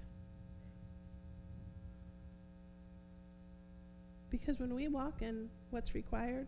Because 4.29 4.59
when 4.59 4.73
we 4.73 4.87
walk 4.87 5.21
in 5.21 5.49
what's 5.71 5.95
required, 5.95 6.47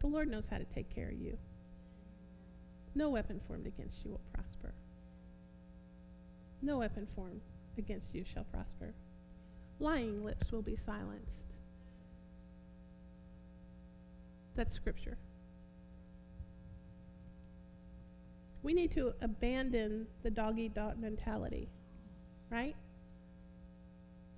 the 0.00 0.06
Lord 0.06 0.28
knows 0.28 0.46
how 0.50 0.58
to 0.58 0.64
take 0.64 0.92
care 0.94 1.08
of 1.08 1.14
you. 1.20 1.36
No 2.94 3.10
weapon 3.10 3.40
formed 3.46 3.66
against 3.66 4.04
you 4.04 4.10
will 4.10 4.20
prosper. 4.32 4.74
No 6.62 6.78
weapon 6.78 7.06
formed 7.14 7.40
against 7.78 8.14
you 8.14 8.24
shall 8.24 8.44
prosper. 8.44 8.94
Lying 9.78 10.24
lips 10.24 10.50
will 10.50 10.62
be 10.62 10.76
silenced. 10.76 11.54
That's 14.56 14.74
scripture. 14.74 15.16
We 18.62 18.74
need 18.74 18.92
to 18.92 19.14
abandon 19.22 20.06
the 20.22 20.30
dog 20.30 20.58
eat 20.58 20.74
dog 20.74 20.98
mentality, 20.98 21.68
right? 22.50 22.76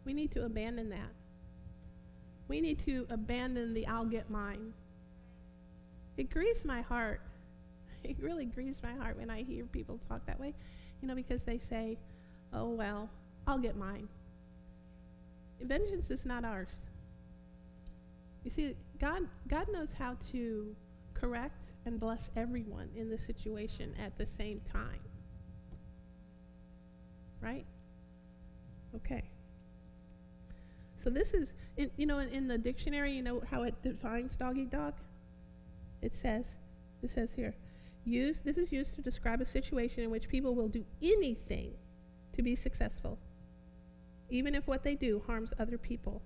We 0.05 0.13
need 0.13 0.31
to 0.33 0.45
abandon 0.45 0.91
that. 0.91 1.11
We 2.49 2.61
need 2.61 2.85
to 2.87 3.07
abandon 3.11 3.75
the 3.75 3.87
I'll 3.87 4.05
get 4.05 4.31
mine. 4.31 4.73
It 6.17 6.31
grieves 6.31 6.65
my 6.65 6.83
heart. 6.83 7.21
It 8.05 8.17
really 8.21 8.47
grieves 8.47 8.83
my 8.83 8.95
heart 8.95 9.17
when 9.17 9.31
I 9.31 9.45
hear 9.45 9.65
people 9.65 10.01
talk 10.09 10.27
that 10.27 10.41
way, 10.41 10.55
you 11.01 11.07
know, 11.07 11.15
because 11.15 11.41
they 11.47 11.61
say, 11.71 11.97
oh, 12.53 12.71
well, 12.71 13.09
I'll 13.47 13.61
get 13.61 13.77
mine. 13.77 14.09
Vengeance 15.61 16.11
is 16.11 16.25
not 16.25 16.45
ours. 16.45 16.75
You 18.43 18.51
see, 18.51 18.75
God, 19.01 19.23
God 19.49 19.69
knows 19.73 19.91
how 19.97 20.17
to 20.33 20.75
correct 21.15 21.71
and 21.87 22.01
bless 22.01 22.23
everyone 22.37 22.89
in 22.97 23.09
the 23.09 23.19
situation 23.19 23.95
at 24.05 24.19
the 24.19 24.27
same 24.27 24.61
time. 24.73 25.01
Right? 27.41 27.67
Okay. 28.97 29.23
So 31.03 31.11
this 31.11 31.35
is, 31.35 31.49
in, 31.77 31.91
you 31.97 32.07
know, 32.07 32.19
in, 32.19 32.29
in, 32.29 32.49
the 32.49 32.59
dictionary, 32.59 33.13
you 33.13 33.23
know 33.23 33.43
how 33.51 33.63
it 33.63 33.75
defines 33.83 34.37
dog 34.37 34.57
eat 34.59 34.71
dog? 34.71 34.95
It 36.01 36.17
says, 36.17 36.45
it 37.03 37.11
says 37.13 37.31
here, 37.35 37.55
use, 38.05 38.41
this 38.41 38.57
is 38.57 38.73
used 38.73 38.95
to 38.95 39.03
describe 39.03 39.41
a 39.41 39.47
situation 39.47 40.05
in 40.05 40.11
which 40.11 40.29
people 40.29 40.55
will 40.55 40.69
do 40.69 40.85
anything 41.03 41.73
to 42.35 42.43
be 42.43 42.57
successful, 42.57 43.19
even 44.31 44.55
if 44.55 44.67
what 44.67 44.85
they 44.85 44.95
do 44.95 45.23
harms 45.27 45.53
other 45.59 45.79
people. 45.79 46.23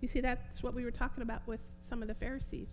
You 0.00 0.08
see, 0.08 0.20
that's 0.20 0.62
what 0.62 0.74
we 0.74 0.84
were 0.84 0.90
talking 0.90 1.22
about 1.22 1.46
with 1.46 1.60
some 1.88 2.02
of 2.02 2.08
the 2.08 2.14
Pharisees. 2.14 2.68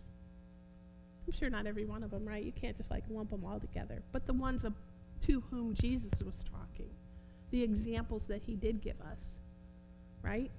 I'm 1.25 1.33
sure 1.33 1.49
not 1.49 1.65
every 1.65 1.85
one 1.85 2.03
of 2.03 2.11
them, 2.11 2.25
right? 2.25 2.43
You 2.43 2.51
can't 2.51 2.77
just 2.77 2.91
like 2.91 3.03
lump 3.09 3.31
them 3.31 3.43
all 3.43 3.59
together. 3.59 4.03
But 4.11 4.27
the 4.27 4.33
ones 4.33 4.63
of, 4.63 4.73
to 5.21 5.41
whom 5.49 5.73
Jesus 5.73 6.21
was 6.21 6.35
talking, 6.51 6.89
the 7.51 7.63
examples 7.63 8.25
that 8.27 8.43
he 8.43 8.55
did 8.55 8.81
give 8.81 8.99
us, 9.01 9.39
right? 10.21 10.51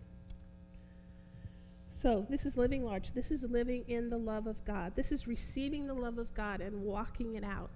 So, 2.01 2.26
this 2.28 2.44
is 2.44 2.57
living 2.57 2.84
large. 2.84 3.12
This 3.14 3.30
is 3.30 3.42
living 3.42 3.84
in 3.88 4.11
the 4.11 4.18
love 4.18 4.47
of 4.47 4.62
God. 4.66 4.92
This 4.94 5.11
is 5.11 5.26
receiving 5.26 5.86
the 5.86 5.94
love 5.94 6.18
of 6.18 6.32
God 6.34 6.61
and 6.61 6.82
walking 6.82 7.36
it 7.36 7.44
out. 7.44 7.70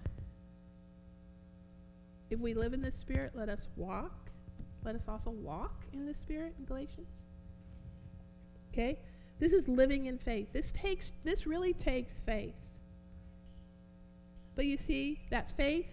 If 2.28 2.38
we 2.38 2.54
live 2.54 2.74
in 2.74 2.82
the 2.82 2.92
Spirit, 2.92 3.32
let 3.34 3.48
us 3.48 3.68
walk. 3.76 4.30
Let 4.84 4.94
us 4.94 5.04
also 5.08 5.30
walk 5.30 5.84
in 5.92 6.06
the 6.06 6.14
Spirit 6.14 6.54
in 6.58 6.64
Galatians. 6.66 7.08
Okay? 8.72 8.98
This 9.38 9.52
is 9.52 9.66
living 9.68 10.06
in 10.06 10.18
faith. 10.18 10.48
This 10.52 10.70
takes 10.72 11.12
this 11.24 11.46
really 11.46 11.72
takes 11.72 12.20
faith. 12.20 12.54
But 14.54 14.66
you 14.66 14.76
see, 14.76 15.20
that 15.30 15.56
faith, 15.56 15.86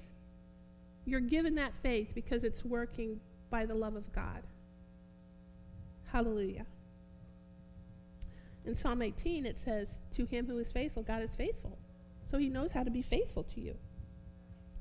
you're 1.05 1.21
given 1.21 1.55
that 1.55 1.71
faith 1.81 2.09
because 2.13 2.43
it's 2.43 2.65
working 2.65 3.21
by 3.49 3.65
the 3.65 3.73
love 3.73 3.95
of 3.95 4.11
God. 4.13 4.43
Hallelujah. 6.11 6.65
In 8.67 8.75
Psalm 8.75 9.01
18, 9.01 9.45
it 9.45 9.61
says, 9.61 9.87
To 10.11 10.25
him 10.25 10.45
who 10.45 10.57
is 10.57 10.73
faithful, 10.73 11.01
God 11.01 11.23
is 11.23 11.33
faithful. 11.33 11.77
So 12.29 12.37
he 12.37 12.49
knows 12.49 12.73
how 12.73 12.83
to 12.83 12.91
be 12.91 13.01
faithful 13.01 13.43
to 13.43 13.61
you. 13.61 13.75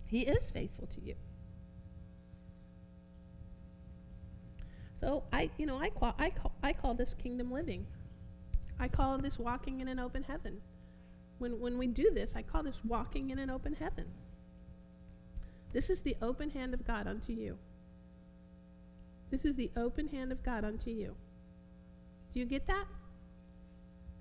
He 0.07 0.23
is 0.23 0.51
faithful 0.51 0.89
to 0.89 1.01
you. 1.01 1.15
So 5.01 5.23
I, 5.33 5.51
you 5.57 5.67
know, 5.67 5.79
I 5.79 5.91
call, 5.91 6.17
I 6.19 6.31
call, 6.31 6.53
I 6.65 6.73
call 6.73 6.95
this 6.95 7.15
kingdom 7.15 7.53
living. 7.53 7.87
I 8.81 8.89
call 8.89 9.19
this 9.19 9.39
walking 9.39 9.81
in 9.81 9.87
an 9.87 10.01
open 10.01 10.25
heaven. 10.25 10.61
When, 11.39 11.61
when 11.61 11.79
we 11.79 11.87
do 11.87 12.11
this, 12.13 12.33
I 12.35 12.43
call 12.43 12.65
this 12.65 12.81
walking 12.85 13.31
in 13.31 13.39
an 13.39 13.51
open 13.51 13.75
heaven. 13.75 14.07
This 15.73 15.91
is 15.91 16.01
the 16.01 16.17
open 16.21 16.51
hand 16.51 16.75
of 16.75 16.85
God 16.85 17.07
unto 17.07 17.33
you. 17.33 17.57
This 19.31 19.45
is 19.45 19.55
the 19.55 19.71
open 19.77 20.09
hand 20.09 20.33
of 20.33 20.43
God 20.43 20.65
unto 20.65 20.91
you. 20.91 21.15
Do 22.35 22.41
you 22.41 22.47
get 22.47 22.67
that? 22.67 22.87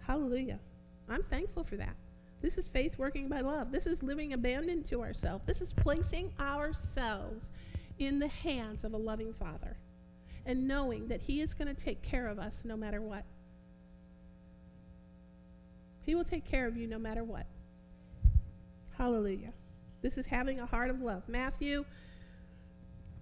Hallelujah. 0.07 0.59
I'm 1.09 1.23
thankful 1.23 1.63
for 1.63 1.77
that. 1.77 1.95
This 2.41 2.57
is 2.57 2.67
faith 2.67 2.97
working 2.97 3.27
by 3.27 3.41
love. 3.41 3.71
This 3.71 3.87
is 3.87 4.03
living 4.03 4.33
abandoned 4.33 4.85
to 4.87 5.01
ourselves. 5.01 5.45
This 5.45 5.61
is 5.61 5.73
placing 5.73 6.31
ourselves 6.39 7.49
in 7.97 8.19
the 8.19 8.27
hands 8.27 8.83
of 8.83 8.93
a 8.93 8.97
loving 8.97 9.33
Father 9.33 9.77
and 10.45 10.67
knowing 10.67 11.07
that 11.07 11.21
He 11.21 11.41
is 11.41 11.53
going 11.53 11.73
to 11.73 11.81
take 11.81 12.01
care 12.01 12.27
of 12.27 12.37
us 12.37 12.53
no 12.63 12.77
matter 12.77 13.01
what. 13.01 13.23
He 16.03 16.13
will 16.13 16.23
take 16.23 16.45
care 16.45 16.67
of 16.67 16.77
you 16.77 16.87
no 16.87 16.99
matter 16.99 17.23
what. 17.23 17.47
Hallelujah. 18.97 19.53
This 20.01 20.17
is 20.17 20.25
having 20.27 20.59
a 20.59 20.65
heart 20.65 20.91
of 20.91 21.01
love. 21.01 21.23
Matthew, 21.27 21.83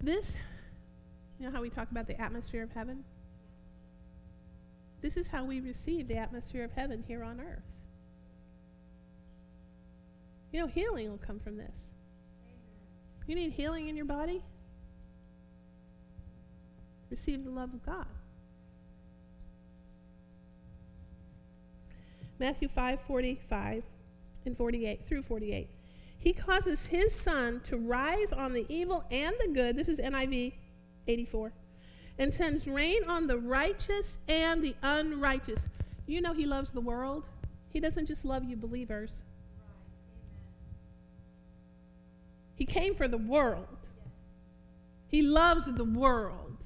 this, 0.01 0.33
you 1.39 1.45
know 1.45 1.51
how 1.51 1.61
we 1.61 1.69
talk 1.69 1.89
about 1.91 2.07
the 2.07 2.19
atmosphere 2.19 2.61
of 2.61 2.71
heaven? 2.71 3.05
This 5.03 5.17
is 5.17 5.27
how 5.27 5.43
we 5.43 5.59
receive 5.59 6.07
the 6.07 6.15
atmosphere 6.15 6.63
of 6.63 6.71
heaven 6.71 7.03
here 7.05 7.23
on 7.25 7.41
earth. 7.41 7.61
You 10.53 10.61
know, 10.61 10.67
healing 10.67 11.11
will 11.11 11.17
come 11.17 11.41
from 11.41 11.57
this. 11.57 11.75
You 13.27 13.35
need 13.35 13.51
healing 13.51 13.89
in 13.89 13.97
your 13.97 14.05
body? 14.05 14.41
Receive 17.09 17.43
the 17.43 17.49
love 17.49 17.73
of 17.73 17.85
God. 17.85 18.05
Matthew 22.39 22.69
5 22.69 22.99
45 23.05 23.83
and 24.45 24.57
48 24.57 25.05
through 25.05 25.23
48. 25.23 25.69
He 26.17 26.31
causes 26.31 26.85
his 26.85 27.13
sun 27.13 27.59
to 27.65 27.75
rise 27.75 28.31
on 28.31 28.53
the 28.53 28.65
evil 28.69 29.03
and 29.11 29.35
the 29.45 29.53
good. 29.53 29.75
This 29.75 29.89
is 29.89 29.97
NIV 29.97 30.53
84. 31.07 31.51
And 32.17 32.33
sends 32.33 32.67
rain 32.67 33.03
on 33.07 33.27
the 33.27 33.37
righteous 33.37 34.17
and 34.27 34.63
the 34.63 34.75
unrighteous. 34.83 35.61
You 36.05 36.21
know 36.21 36.33
he 36.33 36.45
loves 36.45 36.71
the 36.71 36.81
world. 36.81 37.25
He 37.69 37.79
doesn't 37.79 38.05
just 38.05 38.23
love 38.23 38.43
you 38.43 38.55
believers. 38.55 39.23
He 42.55 42.65
came 42.65 42.93
for 42.95 43.07
the 43.07 43.17
world. 43.17 43.67
He 45.07 45.21
loves 45.21 45.65
the 45.65 45.83
world. 45.83 46.57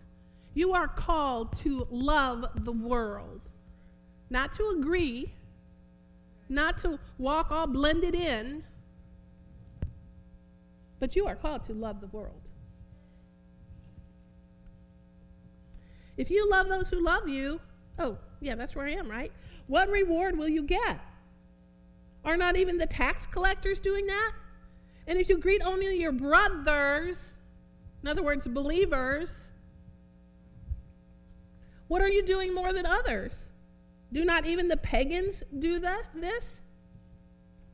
You 0.54 0.74
are 0.74 0.88
called 0.88 1.58
to 1.60 1.88
love 1.92 2.46
the 2.56 2.72
world, 2.72 3.42
not 4.30 4.54
to 4.54 4.70
agree, 4.70 5.34
not 6.50 6.80
to 6.80 7.00
walk 7.18 7.52
all 7.52 7.68
blended 7.68 8.16
in, 8.16 8.64
but 11.00 11.16
you 11.16 11.28
are 11.28 11.36
called 11.36 11.64
to 11.66 11.74
love 11.74 12.02
the 12.02 12.08
world. 12.08 12.47
If 16.18 16.32
you 16.32 16.50
love 16.50 16.68
those 16.68 16.90
who 16.90 17.04
love 17.04 17.28
you, 17.28 17.62
oh, 18.00 18.18
yeah, 18.42 18.56
that's 18.56 18.76
where 18.76 18.88
I 18.88 18.92
am, 18.92 19.10
right? 19.10 19.32
What 19.68 19.90
reward 19.90 20.38
will 20.38 20.50
you 20.50 20.64
get? 20.64 21.00
Are 22.26 22.38
not 22.38 22.58
even 22.58 22.78
the 22.78 22.88
tax 22.88 23.26
collectors 23.28 23.80
doing 23.80 24.08
that? 24.08 24.32
And 25.08 25.18
if 25.18 25.30
you 25.30 25.38
greet 25.38 25.62
only 25.64 25.98
your 25.98 26.12
brothers, 26.12 27.18
in 28.02 28.10
other 28.10 28.24
words, 28.24 28.48
believers, 28.48 29.30
what 31.88 32.02
are 32.02 32.10
you 32.10 32.26
doing 32.26 32.54
more 32.54 32.74
than 32.74 32.86
others? 32.86 33.52
Do 34.12 34.26
not 34.26 34.46
even 34.46 34.68
the 34.68 34.78
pagans 34.78 35.44
do 35.60 35.80
that, 35.80 36.04
this? 36.14 36.62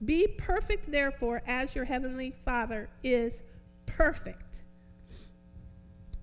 Be 0.06 0.28
perfect, 0.28 0.92
therefore, 0.92 1.42
as 1.48 1.76
your 1.76 1.86
heavenly 1.86 2.34
Father 2.44 2.90
is 3.04 3.42
perfect. 3.86 4.53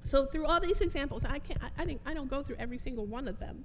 So, 0.05 0.27
through 0.27 0.47
all 0.47 0.61
these 0.61 0.81
examples, 0.81 1.25
I, 1.25 1.39
can't, 1.39 1.63
I, 1.63 1.83
I, 1.83 1.85
think, 1.85 2.01
I 2.07 2.15
don't 2.15 2.29
go 2.29 2.43
through 2.43 2.57
every 2.59 2.79
single 2.79 3.07
one 3.07 3.29
of 3.29 3.39
them. 3.39 3.65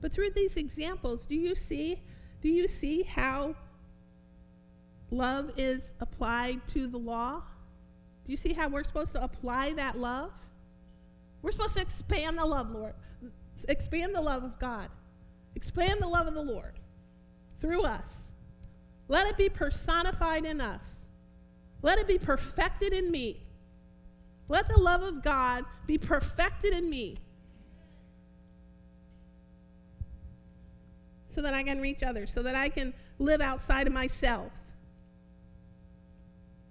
But 0.00 0.12
through 0.12 0.30
these 0.30 0.56
examples, 0.56 1.26
do 1.26 1.34
you 1.34 1.54
see, 1.54 2.00
do 2.42 2.48
you 2.48 2.68
see 2.68 3.02
how 3.02 3.54
love 5.10 5.50
is 5.56 5.92
applied 6.00 6.66
to 6.68 6.86
the 6.86 6.98
law? 6.98 7.42
Do 8.24 8.32
you 8.32 8.36
see 8.36 8.52
how 8.52 8.68
we're 8.68 8.84
supposed 8.84 9.12
to 9.12 9.22
apply 9.22 9.74
that 9.74 9.98
love? 9.98 10.32
We're 11.42 11.52
supposed 11.52 11.74
to 11.74 11.82
expand 11.82 12.38
the 12.38 12.44
love, 12.44 12.70
Lord. 12.70 12.94
Expand 13.68 14.14
the 14.14 14.20
love 14.20 14.44
of 14.44 14.58
God. 14.58 14.88
Expand 15.54 16.00
the 16.00 16.08
love 16.08 16.26
of 16.26 16.34
the 16.34 16.42
Lord 16.42 16.78
through 17.60 17.82
us. 17.82 18.08
Let 19.08 19.26
it 19.26 19.36
be 19.36 19.48
personified 19.48 20.44
in 20.44 20.60
us. 20.60 21.06
Let 21.82 21.98
it 21.98 22.06
be 22.06 22.18
perfected 22.18 22.92
in 22.92 23.10
me. 23.10 23.43
Let 24.48 24.68
the 24.68 24.78
love 24.78 25.02
of 25.02 25.22
God 25.22 25.64
be 25.86 25.98
perfected 25.98 26.72
in 26.72 26.88
me. 26.88 27.18
So 31.30 31.42
that 31.42 31.54
I 31.54 31.62
can 31.62 31.80
reach 31.80 32.02
others, 32.02 32.32
so 32.32 32.42
that 32.42 32.54
I 32.54 32.68
can 32.68 32.94
live 33.18 33.40
outside 33.40 33.86
of 33.86 33.92
myself, 33.92 34.52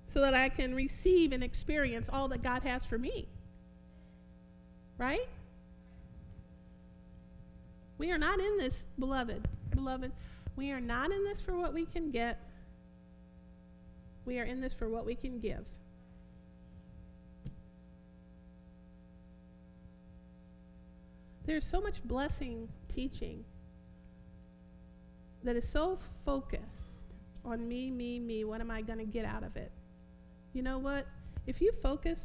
so 0.07 0.21
that 0.21 0.33
I 0.33 0.49
can 0.49 0.73
receive 0.73 1.33
and 1.33 1.43
experience 1.43 2.07
all 2.11 2.27
that 2.29 2.43
God 2.43 2.63
has 2.63 2.85
for 2.85 2.97
me. 2.97 3.27
Right? 4.97 5.27
We 7.97 8.11
are 8.11 8.17
not 8.17 8.39
in 8.39 8.57
this, 8.57 8.83
beloved. 8.99 9.47
Beloved, 9.71 10.11
we 10.55 10.71
are 10.71 10.81
not 10.81 11.11
in 11.11 11.23
this 11.25 11.41
for 11.41 11.57
what 11.57 11.73
we 11.73 11.85
can 11.85 12.11
get. 12.11 12.39
We 14.25 14.39
are 14.39 14.43
in 14.43 14.61
this 14.61 14.73
for 14.73 14.87
what 14.87 15.05
we 15.05 15.15
can 15.15 15.39
give. 15.39 15.65
There's 21.45 21.65
so 21.65 21.81
much 21.81 22.03
blessing 22.05 22.69
teaching 22.93 23.43
that 25.43 25.55
is 25.55 25.67
so 25.67 25.97
focused 26.25 26.63
on 27.43 27.67
me, 27.67 27.91
me, 27.91 28.19
me. 28.19 28.43
What 28.45 28.61
am 28.61 28.71
I 28.71 28.81
going 28.81 28.99
to 28.99 29.05
get 29.05 29.25
out 29.25 29.43
of 29.43 29.57
it? 29.57 29.71
You 30.53 30.61
know 30.61 30.77
what? 30.77 31.05
If 31.45 31.59
you 31.59 31.71
focus 31.81 32.23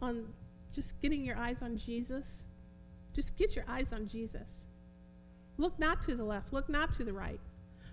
on 0.00 0.26
just 0.74 0.98
getting 1.00 1.24
your 1.24 1.36
eyes 1.36 1.58
on 1.62 1.76
Jesus, 1.76 2.24
just 3.14 3.36
get 3.36 3.54
your 3.54 3.64
eyes 3.68 3.92
on 3.92 4.08
Jesus. 4.08 4.46
Look 5.58 5.78
not 5.78 6.02
to 6.02 6.14
the 6.14 6.24
left, 6.24 6.52
look 6.52 6.68
not 6.68 6.92
to 6.94 7.04
the 7.04 7.12
right, 7.12 7.40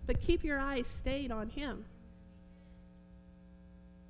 but 0.06 0.22
keep 0.22 0.44
your 0.44 0.60
eyes 0.60 0.88
stayed 0.88 1.32
on 1.32 1.50
Him. 1.50 1.86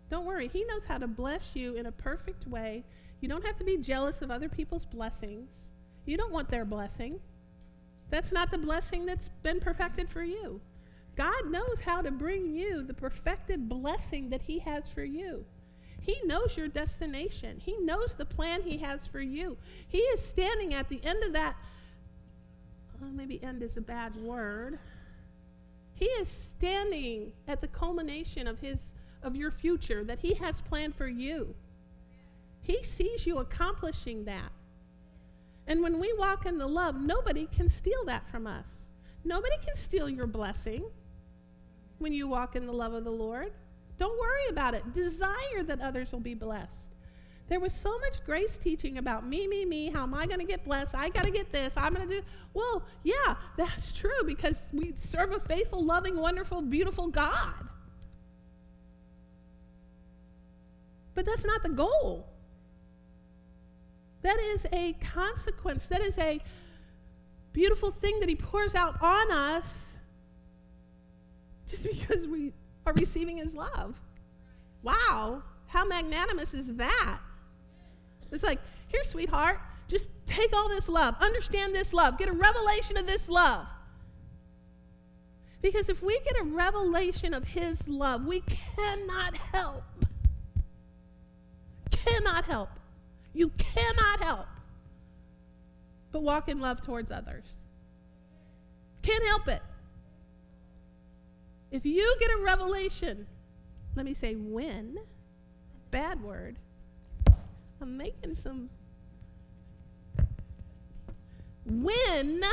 Don't 0.09 0.25
worry, 0.25 0.47
He 0.47 0.63
knows 0.65 0.85
how 0.85 0.97
to 0.97 1.07
bless 1.07 1.55
you 1.55 1.75
in 1.75 1.85
a 1.85 1.91
perfect 1.91 2.47
way. 2.47 2.83
You 3.23 3.29
don't 3.29 3.45
have 3.45 3.57
to 3.59 3.63
be 3.63 3.77
jealous 3.77 4.21
of 4.21 4.31
other 4.31 4.49
people's 4.49 4.83
blessings. 4.83 5.49
You 6.05 6.17
don't 6.17 6.33
want 6.33 6.49
their 6.49 6.65
blessing. 6.65 7.21
That's 8.09 8.33
not 8.33 8.51
the 8.51 8.57
blessing 8.57 9.05
that's 9.05 9.29
been 9.43 9.61
perfected 9.61 10.09
for 10.09 10.25
you. 10.25 10.59
God 11.15 11.49
knows 11.49 11.79
how 11.85 12.01
to 12.01 12.11
bring 12.11 12.53
you 12.53 12.83
the 12.83 12.93
perfected 12.93 13.69
blessing 13.69 14.29
that 14.31 14.41
He 14.41 14.59
has 14.59 14.89
for 14.89 15.05
you. 15.05 15.45
He 16.01 16.17
knows 16.25 16.57
your 16.57 16.67
destination. 16.67 17.61
He 17.63 17.77
knows 17.77 18.13
the 18.13 18.25
plan 18.25 18.61
He 18.61 18.79
has 18.79 19.07
for 19.07 19.21
you. 19.21 19.55
He 19.87 19.99
is 19.99 20.21
standing 20.21 20.73
at 20.73 20.89
the 20.89 20.99
end 21.01 21.23
of 21.23 21.31
that. 21.31 21.55
Well, 22.99 23.09
maybe 23.09 23.41
end 23.41 23.63
is 23.63 23.77
a 23.77 23.81
bad 23.81 24.17
word. 24.17 24.79
He 25.93 26.07
is 26.07 26.27
standing 26.57 27.31
at 27.47 27.61
the 27.61 27.69
culmination 27.69 28.47
of 28.47 28.59
his 28.59 28.91
of 29.21 29.37
your 29.37 29.51
future 29.51 30.03
that 30.03 30.19
he 30.19 30.33
has 30.33 30.59
planned 30.59 30.93
for 30.93 31.07
you. 31.07 31.55
He 32.63 32.81
sees 32.83 33.27
you 33.27 33.37
accomplishing 33.37 34.25
that. 34.25 34.51
And 35.67 35.81
when 35.81 35.99
we 35.99 36.13
walk 36.17 36.45
in 36.45 36.57
the 36.57 36.67
love, 36.67 36.99
nobody 36.99 37.47
can 37.55 37.69
steal 37.69 38.03
that 38.05 38.29
from 38.29 38.47
us. 38.47 38.65
Nobody 39.23 39.55
can 39.65 39.75
steal 39.75 40.09
your 40.09 40.27
blessing 40.27 40.83
when 41.99 42.11
you 42.11 42.27
walk 42.27 42.55
in 42.55 42.65
the 42.65 42.73
love 42.73 42.93
of 42.93 43.03
the 43.03 43.11
Lord. 43.11 43.53
Don't 43.97 44.19
worry 44.19 44.47
about 44.49 44.73
it. 44.73 44.93
Desire 44.93 45.63
that 45.65 45.79
others 45.79 46.11
will 46.11 46.19
be 46.19 46.33
blessed. 46.33 46.87
There 47.49 47.59
was 47.59 47.73
so 47.73 47.97
much 47.99 48.25
grace 48.25 48.57
teaching 48.61 48.97
about 48.97 49.27
me, 49.27 49.47
me, 49.47 49.65
me. 49.65 49.89
How 49.89 50.03
am 50.03 50.13
I 50.13 50.25
going 50.25 50.39
to 50.39 50.45
get 50.45 50.65
blessed? 50.65 50.95
I 50.95 51.09
got 51.09 51.23
to 51.23 51.31
get 51.31 51.51
this. 51.51 51.73
I'm 51.75 51.93
going 51.93 52.07
to 52.07 52.15
do. 52.15 52.25
Well, 52.53 52.83
yeah, 53.03 53.35
that's 53.57 53.91
true 53.91 54.23
because 54.25 54.57
we 54.71 54.95
serve 55.09 55.31
a 55.31 55.39
faithful, 55.39 55.83
loving, 55.83 56.17
wonderful, 56.17 56.61
beautiful 56.61 57.09
God. 57.09 57.53
But 61.13 61.25
that's 61.25 61.45
not 61.45 61.61
the 61.63 61.69
goal. 61.69 62.32
That 64.23 64.39
is 64.39 64.65
a 64.71 64.93
consequence. 64.93 65.85
That 65.87 66.01
is 66.01 66.17
a 66.17 66.41
beautiful 67.51 67.91
thing 67.91 68.19
that 68.21 68.29
He 68.29 68.35
pours 68.35 68.73
out 68.73 69.01
on 69.01 69.31
us 69.31 69.65
just 71.67 71.83
because 71.91 72.27
we 72.27 72.53
are 72.85 72.93
receiving 72.93 73.37
His 73.37 73.53
love. 73.53 73.95
Wow, 74.81 75.43
how 75.67 75.85
magnanimous 75.85 76.53
is 76.53 76.67
that? 76.75 77.19
It's 78.31 78.43
like, 78.43 78.59
here, 78.87 79.03
sweetheart, 79.03 79.59
just 79.87 80.09
take 80.25 80.53
all 80.53 80.67
this 80.67 80.89
love, 80.89 81.15
understand 81.21 81.75
this 81.75 81.93
love, 81.93 82.17
get 82.17 82.27
a 82.27 82.33
revelation 82.33 82.97
of 82.97 83.05
this 83.05 83.29
love. 83.29 83.67
Because 85.61 85.87
if 85.87 86.01
we 86.01 86.19
get 86.19 86.41
a 86.41 86.43
revelation 86.43 87.33
of 87.33 87.45
His 87.45 87.87
love, 87.87 88.25
we 88.25 88.41
cannot 88.41 89.37
help. 89.37 89.83
Cannot 91.91 92.45
help. 92.45 92.69
You 93.33 93.49
cannot 93.57 94.21
help 94.21 94.47
but 96.13 96.21
walk 96.21 96.47
in 96.47 96.59
love 96.59 96.81
towards 96.81 97.11
others. 97.11 97.43
Can't 99.01 99.25
help 99.25 99.47
it. 99.49 99.61
If 101.71 101.85
you 101.85 102.15
get 102.19 102.29
a 102.29 102.37
revelation, 102.37 103.25
let 103.95 104.05
me 104.05 104.13
say 104.13 104.35
when, 104.35 104.99
bad 105.89 106.21
word, 106.21 106.57
I'm 107.81 107.97
making 107.97 108.37
some. 108.41 108.69
When 111.65 112.43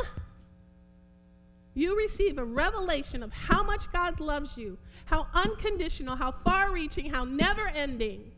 you 1.74 1.97
receive 1.97 2.39
a 2.39 2.45
revelation 2.45 3.22
of 3.22 3.31
how 3.31 3.62
much 3.62 3.93
God 3.93 4.20
loves 4.20 4.57
you, 4.57 4.78
how 5.05 5.26
unconditional, 5.35 6.16
how 6.16 6.33
far 6.33 6.72
reaching, 6.72 7.11
how 7.11 7.24
never 7.24 7.68
ending, 7.68 8.33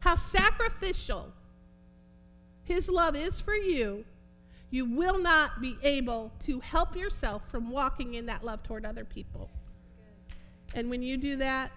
how 0.00 0.16
sacrificial 0.16 1.32
His 2.64 2.88
love 2.88 3.14
is 3.14 3.40
for 3.40 3.54
you, 3.54 4.04
you 4.70 4.84
will 4.84 5.18
not 5.18 5.60
be 5.60 5.78
able 5.82 6.32
to 6.44 6.58
help 6.60 6.96
yourself 6.96 7.48
from 7.50 7.70
walking 7.70 8.14
in 8.14 8.26
that 8.26 8.44
love 8.44 8.62
toward 8.62 8.84
other 8.84 9.04
people. 9.04 9.50
And 10.74 10.90
when 10.90 11.02
you 11.02 11.16
do 11.16 11.36
that, 11.36 11.70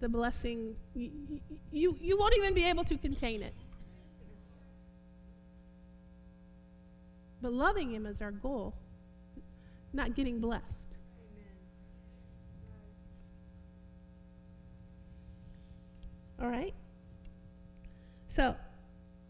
the 0.00 0.08
blessing, 0.08 0.74
you, 0.94 1.10
you, 1.70 1.96
you 2.00 2.16
won't 2.16 2.34
even 2.36 2.54
be 2.54 2.64
able 2.64 2.84
to 2.84 2.96
contain 2.96 3.42
it. 3.42 3.54
But 7.42 7.52
loving 7.52 7.92
Him 7.92 8.06
is 8.06 8.22
our 8.22 8.30
goal, 8.30 8.74
not 9.92 10.14
getting 10.14 10.40
blessed. 10.40 10.64
All 16.40 16.48
right? 16.48 16.74
So, 18.40 18.56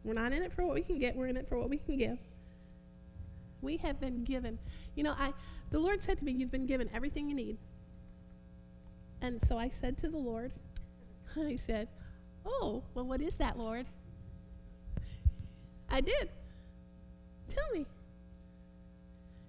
we're 0.05 0.15
not 0.15 0.33
in 0.33 0.45
it 0.45 0.53
for 0.53 0.65
what 0.65 0.73
we 0.73 0.83
can 0.83 1.01
get, 1.01 1.17
we're 1.17 1.27
in 1.27 1.37
it 1.37 1.49
for 1.49 1.59
what 1.59 1.69
we 1.69 1.79
can 1.79 1.99
give. 1.99 2.17
We 3.61 3.77
have 3.79 3.99
been 3.99 4.23
given. 4.23 4.57
You 4.95 5.03
know, 5.03 5.17
I 5.19 5.33
the 5.73 5.81
Lord 5.81 6.01
said 6.01 6.19
to 6.19 6.25
me, 6.25 6.31
You've 6.31 6.53
been 6.53 6.65
given 6.65 6.89
everything 6.95 7.29
you 7.29 7.35
need. 7.35 7.59
And 9.21 9.41
so 9.49 9.59
I 9.59 9.73
said 9.81 10.01
to 10.03 10.09
the 10.09 10.17
Lord, 10.17 10.53
I 11.37 11.59
said, 11.67 11.89
Oh, 12.47 12.85
well, 12.95 13.05
what 13.05 13.21
is 13.21 13.35
that, 13.35 13.59
Lord? 13.59 13.85
I 15.89 16.01
did. 16.01 16.31
Tell 17.53 17.69
me. 17.75 17.87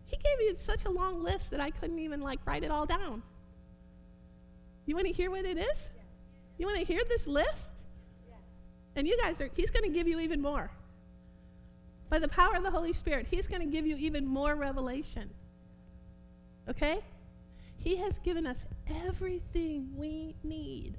He 0.08 0.18
gave 0.18 0.38
me 0.40 0.56
such 0.58 0.86
a 0.86 0.90
long 0.90 1.22
list 1.22 1.52
that 1.52 1.60
I 1.60 1.70
couldn't 1.70 2.00
even 2.00 2.20
like 2.20 2.40
write 2.48 2.64
it 2.64 2.72
all 2.72 2.88
down. 2.88 3.22
You 4.88 4.96
want 4.96 5.06
to 5.06 5.14
hear 5.14 5.30
what 5.30 5.46
it 5.46 5.60
is? 5.60 5.90
You 6.58 6.66
want 6.66 6.80
to 6.80 6.84
hear 6.84 7.04
this 7.08 7.28
list? 7.28 7.68
And 8.96 9.08
you 9.08 9.18
guys 9.22 9.40
are, 9.40 9.50
he's 9.56 9.72
going 9.72 9.84
to 9.84 9.90
give 9.90 10.08
you 10.08 10.20
even 10.20 10.42
more. 10.42 10.70
By 12.10 12.20
the 12.20 12.28
power 12.28 12.56
of 12.56 12.64
the 12.64 12.72
Holy 12.72 12.94
Spirit, 12.94 13.28
he's 13.32 13.48
going 13.48 13.62
to 13.62 13.68
give 13.68 13.88
you 13.88 13.96
even 13.96 14.26
more 14.26 14.56
revelation. 14.56 15.30
Okay? 16.70 17.00
He 17.78 17.96
has 17.98 18.14
given 18.24 18.46
us 18.46 18.58
everything 19.08 19.94
we 19.96 20.36
need 20.44 20.98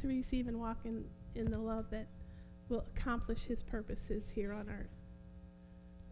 to 0.00 0.08
receive 0.08 0.48
and 0.48 0.58
walk 0.58 0.78
in, 0.84 1.04
in 1.34 1.50
the 1.50 1.58
love 1.58 1.86
that 1.90 2.06
will 2.68 2.84
accomplish 2.96 3.40
his 3.40 3.62
purposes 3.62 4.24
here 4.34 4.52
on 4.52 4.68
earth. 4.68 4.90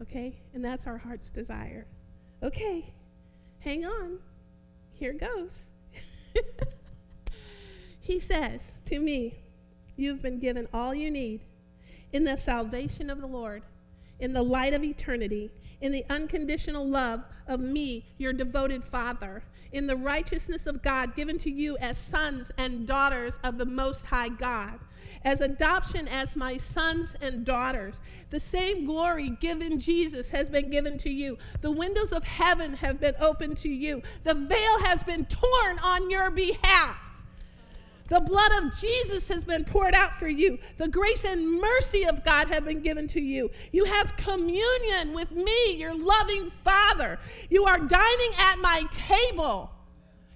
Okay? 0.01 0.39
And 0.53 0.63
that's 0.63 0.85
our 0.85 0.97
heart's 0.97 1.29
desire. 1.29 1.87
Okay, 2.43 2.93
hang 3.59 3.83
on. 3.83 4.19
Here 4.93 5.13
goes. 5.13 5.51
he 8.07 8.19
says 8.19 8.61
to 8.85 8.99
me, 8.99 9.35
You've 9.97 10.21
been 10.21 10.39
given 10.39 10.67
all 10.73 10.95
you 10.95 11.11
need 11.11 11.41
in 12.13 12.23
the 12.23 12.37
salvation 12.37 13.09
of 13.09 13.19
the 13.19 13.27
Lord, 13.27 13.63
in 14.19 14.31
the 14.31 14.41
light 14.41 14.73
of 14.73 14.83
eternity, 14.83 15.51
in 15.81 15.91
the 15.91 16.05
unconditional 16.09 16.87
love 16.87 17.23
of 17.47 17.59
me, 17.59 18.05
your 18.17 18.31
devoted 18.31 18.83
Father, 18.83 19.43
in 19.71 19.87
the 19.87 19.95
righteousness 19.95 20.67
of 20.67 20.81
God 20.81 21.15
given 21.15 21.37
to 21.39 21.51
you 21.51 21.77
as 21.79 21.97
sons 21.97 22.49
and 22.57 22.87
daughters 22.87 23.39
of 23.43 23.57
the 23.57 23.65
Most 23.65 24.05
High 24.05 24.29
God 24.29 24.79
as 25.23 25.41
adoption 25.41 26.07
as 26.07 26.35
my 26.35 26.57
sons 26.57 27.15
and 27.21 27.43
daughters. 27.43 27.95
The 28.29 28.39
same 28.39 28.85
glory 28.85 29.31
given 29.41 29.79
Jesus 29.79 30.29
has 30.29 30.49
been 30.49 30.69
given 30.69 30.97
to 30.99 31.09
you. 31.09 31.37
The 31.61 31.71
windows 31.71 32.13
of 32.13 32.23
heaven 32.23 32.73
have 32.75 32.99
been 32.99 33.15
opened 33.19 33.57
to 33.59 33.69
you. 33.69 34.01
The 34.23 34.33
veil 34.33 34.79
has 34.85 35.03
been 35.03 35.25
torn 35.25 35.79
on 35.79 36.09
your 36.09 36.29
behalf. 36.29 36.97
The 38.07 38.21
blood 38.21 38.51
of 38.61 38.75
Jesus 38.79 39.27
has 39.27 39.43
been 39.43 39.65
poured 39.65 39.93
out 39.93 40.15
for 40.17 40.27
you. 40.27 40.57
The 40.77 40.87
grace 40.87 41.25
and 41.25 41.59
mercy 41.59 42.05
of 42.05 42.23
God 42.23 42.47
have 42.47 42.65
been 42.65 42.81
given 42.81 43.07
to 43.09 43.21
you. 43.21 43.51
You 43.71 43.83
have 43.85 44.15
communion 44.15 45.13
with 45.13 45.31
me, 45.31 45.75
your 45.75 45.93
loving 45.93 46.49
Father. 46.49 47.19
You 47.49 47.65
are 47.65 47.79
dining 47.79 48.31
at 48.37 48.59
my 48.59 48.83
table. 48.91 49.71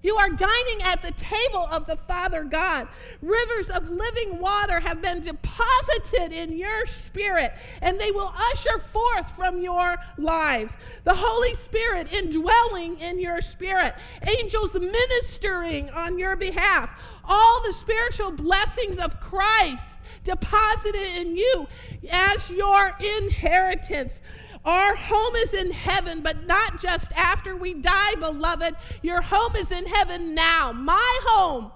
You 0.03 0.15
are 0.15 0.29
dining 0.29 0.81
at 0.83 1.01
the 1.03 1.11
table 1.11 1.67
of 1.69 1.85
the 1.85 1.95
Father 1.95 2.43
God. 2.43 2.87
Rivers 3.21 3.69
of 3.69 3.87
living 3.89 4.39
water 4.39 4.79
have 4.79 5.01
been 5.01 5.21
deposited 5.21 6.31
in 6.31 6.57
your 6.57 6.87
spirit, 6.87 7.53
and 7.81 7.99
they 7.99 8.09
will 8.09 8.33
usher 8.51 8.79
forth 8.79 9.29
from 9.35 9.61
your 9.61 9.95
lives. 10.17 10.73
The 11.03 11.13
Holy 11.13 11.53
Spirit 11.53 12.11
indwelling 12.11 12.99
in 12.99 13.19
your 13.19 13.41
spirit, 13.41 13.93
angels 14.39 14.73
ministering 14.73 15.91
on 15.91 16.17
your 16.17 16.35
behalf, 16.35 16.89
all 17.23 17.61
the 17.65 17.73
spiritual 17.73 18.31
blessings 18.31 18.97
of 18.97 19.19
Christ 19.19 19.85
deposited 20.23 21.17
in 21.17 21.35
you 21.35 21.67
as 22.09 22.49
your 22.49 22.95
inheritance. 22.99 24.19
Our 24.63 24.95
home 24.95 25.35
is 25.37 25.53
in 25.53 25.71
heaven, 25.71 26.21
but 26.21 26.45
not 26.45 26.81
just 26.81 27.11
after 27.13 27.55
we 27.55 27.73
die, 27.73 28.15
beloved. 28.15 28.75
Your 29.01 29.21
home 29.21 29.55
is 29.55 29.71
in 29.71 29.87
heaven 29.87 30.35
now. 30.35 30.71
My 30.71 31.19
home 31.25 31.71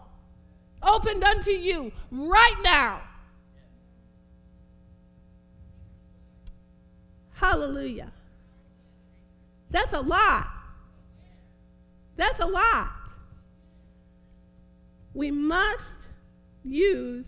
opened 0.83 1.23
unto 1.23 1.51
you 1.51 1.91
right 2.11 2.57
now. 2.63 3.01
Hallelujah. 7.33 8.11
That's 9.71 9.93
a 9.93 9.99
lot. 9.99 10.47
That's 12.15 12.39
a 12.39 12.45
lot. 12.45 12.91
We 15.15 15.31
must 15.31 15.95
use 16.63 17.25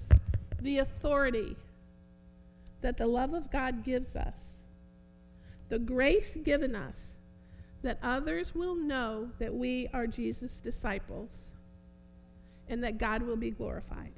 the 0.61 0.77
authority 0.77 1.55
that 2.81 2.97
the 2.97 3.07
love 3.07 3.33
of 3.33 3.49
God 3.51 3.83
gives 3.83 4.15
us 4.15 4.47
the 5.69 5.79
grace 5.79 6.37
given 6.43 6.75
us 6.75 6.95
that 7.83 7.99
others 8.01 8.55
will 8.55 8.75
know 8.75 9.29
that 9.39 9.53
we 9.53 9.89
are 9.93 10.07
Jesus' 10.07 10.57
disciples 10.63 11.31
and 12.69 12.83
that 12.83 12.97
God 12.97 13.21
will 13.21 13.35
be 13.35 13.51
glorified. 13.51 14.13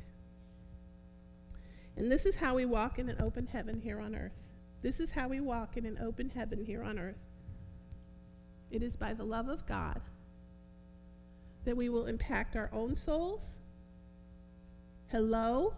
And 1.97 2.11
this 2.11 2.25
is 2.25 2.35
how 2.35 2.55
we 2.55 2.65
walk 2.65 2.97
in 2.97 3.09
an 3.09 3.17
open 3.19 3.47
heaven 3.47 3.81
here 3.83 3.99
on 3.99 4.15
earth. 4.15 4.31
This 4.81 4.99
is 4.99 5.11
how 5.11 5.27
we 5.27 5.39
walk 5.39 5.75
in 5.75 5.85
an 5.85 5.97
open 6.01 6.29
heaven 6.29 6.63
here 6.63 6.83
on 6.83 6.97
earth. 6.97 7.17
It 8.71 8.81
is 8.81 8.95
by 8.95 9.13
the 9.13 9.25
love 9.25 9.49
of 9.49 9.65
God 9.67 10.01
that 11.65 11.75
we 11.75 11.89
will 11.89 12.05
impact 12.05 12.55
our 12.55 12.69
own 12.71 12.95
souls. 12.95 13.58
Hello? 15.11 15.73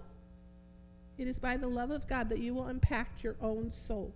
It 1.18 1.28
is 1.28 1.40
by 1.40 1.58
the 1.58 1.68
love 1.68 1.92
of 1.92 2.08
God 2.08 2.30
that 2.30 2.40
you 2.40 2.54
will 2.54 2.68
impact 2.68 3.24
your 3.24 3.36
own 3.42 3.72
soul. 3.72 4.14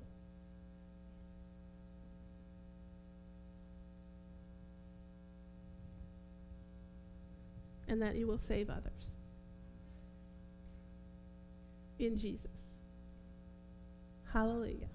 and 7.88 8.02
that 8.02 8.16
you 8.16 8.28
will 8.28 8.38
save 8.38 8.70
others. 8.70 9.12
In 12.00 12.18
Jesus. 12.18 12.50
Hallelujah. 14.34 14.90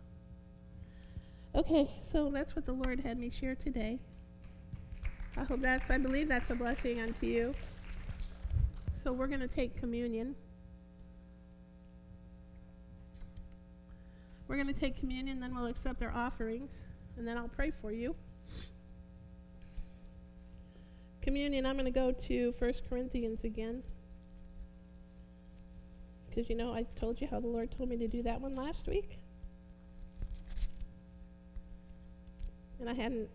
Okay, 1.54 1.90
so 2.12 2.30
that's 2.30 2.54
what 2.54 2.66
the 2.66 2.72
Lord 2.72 3.00
had 3.00 3.18
me 3.18 3.30
share 3.30 3.54
today. 3.54 3.98
I 5.36 5.44
hope 5.44 5.62
that's, 5.62 5.88
I 5.88 5.98
believe 5.98 6.28
that's 6.28 6.50
a 6.50 6.54
blessing 6.54 7.00
unto 7.00 7.26
you. 7.26 7.54
So 9.02 9.12
we're 9.12 9.28
going 9.28 9.40
to 9.40 9.48
take 9.48 9.76
communion. 9.76 10.34
We're 14.46 14.56
going 14.56 14.66
to 14.66 14.78
take 14.78 14.98
communion, 14.98 15.40
then 15.40 15.54
we'll 15.54 15.66
accept 15.66 16.02
our 16.02 16.12
offerings, 16.12 16.70
and 17.16 17.26
then 17.26 17.38
I'll 17.38 17.48
pray 17.48 17.70
for 17.80 17.92
you. 17.92 18.16
Communion, 21.22 21.64
I'm 21.66 21.76
going 21.76 21.84
to 21.84 21.90
go 21.90 22.10
to 22.10 22.52
1 22.58 22.72
Corinthians 22.88 23.44
again. 23.44 23.82
Because 26.28 26.50
you 26.50 26.56
know, 26.56 26.72
I 26.72 26.84
told 26.98 27.20
you 27.20 27.28
how 27.30 27.40
the 27.40 27.46
Lord 27.46 27.70
told 27.76 27.88
me 27.88 27.96
to 27.98 28.08
do 28.08 28.22
that 28.22 28.40
one 28.40 28.54
last 28.54 28.86
week. 28.86 29.18
And 32.80 32.88
I 32.88 32.94
hadn't, 32.94 33.28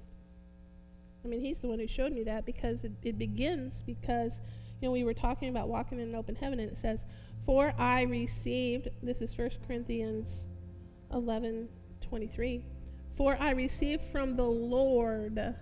I 1.24 1.28
mean, 1.28 1.40
He's 1.40 1.60
the 1.60 1.68
one 1.68 1.80
who 1.80 1.88
showed 1.88 2.12
me 2.12 2.24
that 2.24 2.46
because 2.46 2.84
it, 2.84 2.92
it 3.04 3.18
begins 3.18 3.84
because, 3.86 4.34
you 4.82 4.88
know, 4.88 4.92
we 4.92 5.04
were 5.04 5.14
talking 5.14 5.50
about 5.50 5.68
walking 5.68 6.00
in 6.00 6.10
an 6.10 6.16
open 6.16 6.36
heaven, 6.36 6.60
and 6.60 6.72
it 6.72 6.78
says, 6.78 7.06
For 7.46 7.74
I 7.78 8.04
received, 8.04 8.90
this 9.02 9.22
is 9.22 9.38
1 9.38 9.52
Corinthians 9.68 10.44
11 11.12 11.70
23. 12.02 12.64
For 13.16 13.38
I 13.40 13.52
received 13.52 14.04
from 14.12 14.36
the 14.36 14.44
Lord 14.44 15.56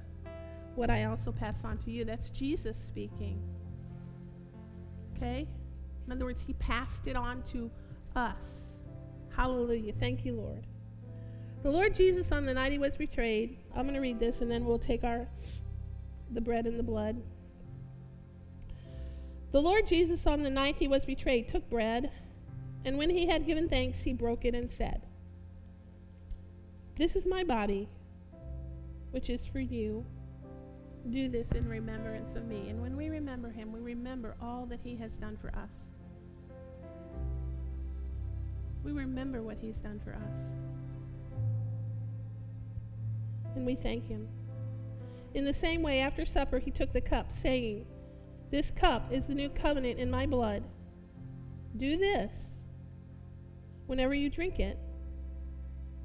what 0.75 0.89
I 0.89 1.05
also 1.05 1.31
pass 1.31 1.55
on 1.63 1.77
to 1.79 1.91
you. 1.91 2.03
That's 2.03 2.29
Jesus 2.29 2.77
speaking. 2.85 3.39
Okay? 5.15 5.47
In 6.05 6.11
other 6.11 6.25
words, 6.25 6.41
he 6.45 6.53
passed 6.53 7.07
it 7.07 7.15
on 7.15 7.43
to 7.51 7.69
us. 8.15 8.71
Hallelujah. 9.35 9.93
Thank 9.99 10.25
you, 10.25 10.33
Lord. 10.33 10.65
The 11.61 11.71
Lord 11.71 11.95
Jesus, 11.95 12.31
on 12.31 12.45
the 12.45 12.53
night 12.53 12.71
he 12.71 12.77
was 12.77 12.97
betrayed, 12.97 13.57
I'm 13.75 13.83
going 13.83 13.93
to 13.93 14.01
read 14.01 14.19
this 14.19 14.41
and 14.41 14.51
then 14.51 14.65
we'll 14.65 14.79
take 14.79 15.03
our 15.03 15.27
the 16.31 16.41
bread 16.41 16.65
and 16.65 16.77
the 16.77 16.83
blood. 16.83 17.21
The 19.53 19.61
Lord 19.61 19.85
Jesus, 19.85 20.25
on 20.25 20.41
the 20.41 20.49
night 20.49 20.77
he 20.79 20.87
was 20.87 21.05
betrayed, 21.05 21.47
took 21.47 21.69
bread, 21.69 22.09
and 22.85 22.97
when 22.97 23.11
he 23.11 23.27
had 23.27 23.45
given 23.45 23.69
thanks, 23.69 24.01
he 24.01 24.11
broke 24.11 24.45
it 24.45 24.55
and 24.55 24.71
said, 24.71 25.03
This 26.97 27.15
is 27.15 27.27
my 27.27 27.43
body, 27.43 27.87
which 29.11 29.29
is 29.29 29.45
for 29.45 29.59
you. 29.59 30.03
Do 31.11 31.29
this 31.29 31.47
in 31.51 31.69
remembrance 31.69 32.35
of 32.35 32.45
me. 32.45 32.69
And 32.69 32.81
when 32.81 32.97
we 32.97 33.09
remember 33.09 33.51
him, 33.51 33.71
we 33.71 33.79
remember 33.79 34.35
all 34.41 34.65
that 34.65 34.79
he 34.83 34.95
has 34.95 35.11
done 35.17 35.37
for 35.39 35.49
us. 35.49 35.69
We 38.83 38.91
remember 38.91 39.43
what 39.43 39.57
he's 39.61 39.77
done 39.77 40.01
for 40.03 40.13
us. 40.13 40.33
And 43.55 43.67
we 43.67 43.75
thank 43.75 44.07
him. 44.07 44.27
In 45.35 45.45
the 45.45 45.53
same 45.53 45.83
way, 45.83 45.99
after 45.99 46.25
supper, 46.25 46.57
he 46.57 46.71
took 46.71 46.91
the 46.91 47.01
cup, 47.01 47.31
saying, 47.39 47.85
This 48.53 48.69
cup 48.69 49.11
is 49.11 49.25
the 49.25 49.33
new 49.33 49.49
covenant 49.49 49.97
in 49.97 50.11
my 50.11 50.27
blood. 50.27 50.61
Do 51.75 51.97
this 51.97 52.37
whenever 53.87 54.13
you 54.13 54.29
drink 54.29 54.59
it 54.59 54.77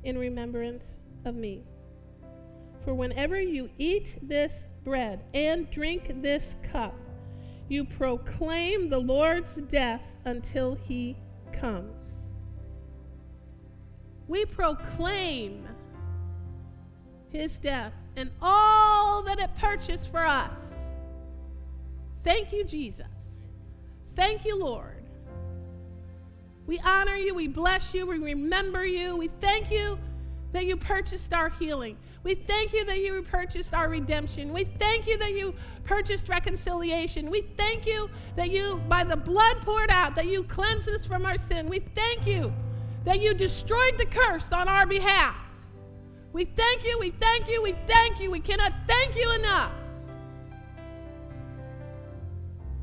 in 0.03 0.17
remembrance 0.17 0.97
of 1.27 1.35
me. 1.35 1.65
For 2.83 2.95
whenever 2.95 3.39
you 3.39 3.69
eat 3.77 4.17
this 4.27 4.65
bread 4.83 5.25
and 5.35 5.71
drink 5.71 6.23
this 6.23 6.55
cup, 6.63 6.95
you 7.69 7.85
proclaim 7.85 8.89
the 8.89 8.99
Lord's 8.99 9.55
death 9.71 10.01
until 10.25 10.75
he 10.75 11.19
comes. 11.53 12.17
We 14.27 14.47
proclaim 14.47 15.69
his 17.29 17.59
death 17.59 17.93
and 18.17 18.31
all 18.41 19.23
that 19.25 19.39
it 19.39 19.51
purchased 19.59 20.11
for 20.11 20.25
us. 20.25 20.68
Thank 22.25 22.53
you, 22.53 22.65
Jesus. 22.65 23.07
Thank 24.17 24.45
you, 24.45 24.59
Lord. 24.59 25.05
We 26.67 26.79
honor 26.81 27.17
you, 27.17 27.35
we 27.35 27.49
bless 27.49 27.95
you, 27.95 28.07
we 28.07 28.19
remember 28.19 28.85
you. 28.85 29.17
We 29.17 29.29
thank 29.41 29.71
you 29.71 29.99
that 30.53 30.67
you 30.67 30.77
purchased 30.77 31.33
our 31.33 31.49
healing. 31.49 31.97
We 32.25 32.35
thank 32.35 32.73
you 32.73 32.85
that 32.85 32.99
you 32.99 33.23
purchased 33.23 33.73
our 33.73 33.89
redemption. 33.89 34.53
We 34.53 34.65
thank 34.65 35.07
you 35.07 35.17
that 35.19 35.33
you 35.33 35.55
purchased 35.85 36.29
reconciliation. 36.29 37.31
We 37.31 37.43
thank 37.57 37.87
you 37.87 38.11
that 38.37 38.51
you, 38.51 38.83
by 38.89 39.05
the 39.05 39.17
blood 39.17 39.63
poured 39.63 39.91
out, 39.91 40.15
that 40.17 40.27
you 40.27 40.43
cleansed 40.43 40.89
us 40.89 41.07
from 41.07 41.25
our 41.25 41.39
sin. 41.39 41.69
We 41.69 41.81
thank 41.95 42.27
you 42.27 42.53
that 43.05 43.21
you 43.21 43.33
destroyed 43.35 43.97
the 43.97 44.07
curse 44.07 44.51
on 44.53 44.69
our 44.69 44.85
behalf. 44.85 45.37
We 46.33 46.45
thank 46.45 46.85
you, 46.85 46.99
we 46.99 47.11
thank 47.11 47.49
you, 47.49 47.63
we 47.63 47.73
thank 47.87 48.21
you. 48.21 48.31
We 48.31 48.41
cannot 48.41 48.73
thank 48.87 49.17
you 49.17 49.33
enough. 49.33 49.73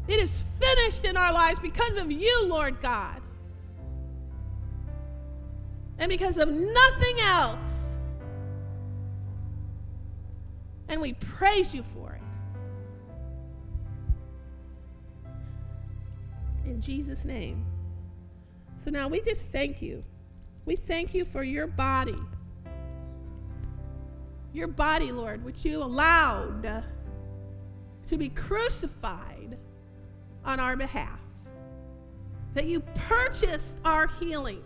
It 0.08 0.20
is 0.20 0.44
finished 0.60 1.06
in 1.06 1.18
our 1.18 1.34
lives 1.34 1.60
because 1.60 1.98
of 1.98 2.12
you, 2.12 2.48
Lord 2.48 2.80
God. 2.82 3.22
And 5.98 6.10
because 6.10 6.38
of 6.38 6.50
nothing 6.50 7.20
else. 7.22 7.58
And 10.88 11.02
we 11.02 11.14
praise 11.14 11.74
you 11.74 11.84
for 11.96 12.14
it. 12.14 12.22
In 16.70 16.82
Jesus' 16.82 17.26
name. 17.26 17.66
So 18.84 18.92
now 18.92 19.08
we 19.08 19.22
just 19.22 19.42
thank 19.52 19.82
you. 19.82 20.04
We 20.66 20.76
thank 20.76 21.16
you 21.16 21.26
for 21.26 21.44
your 21.44 21.66
body. 21.66 22.16
Your 24.54 24.68
body, 24.68 25.12
Lord, 25.12 25.44
which 25.44 25.66
you 25.66 25.82
allowed 25.82 26.84
to 28.08 28.18
be 28.18 28.30
crucified 28.30 29.58
on 30.46 30.60
our 30.60 30.76
behalf. 30.76 31.20
That 32.54 32.66
you 32.66 32.82
purchased 33.10 33.76
our 33.84 34.08
healing. 34.08 34.64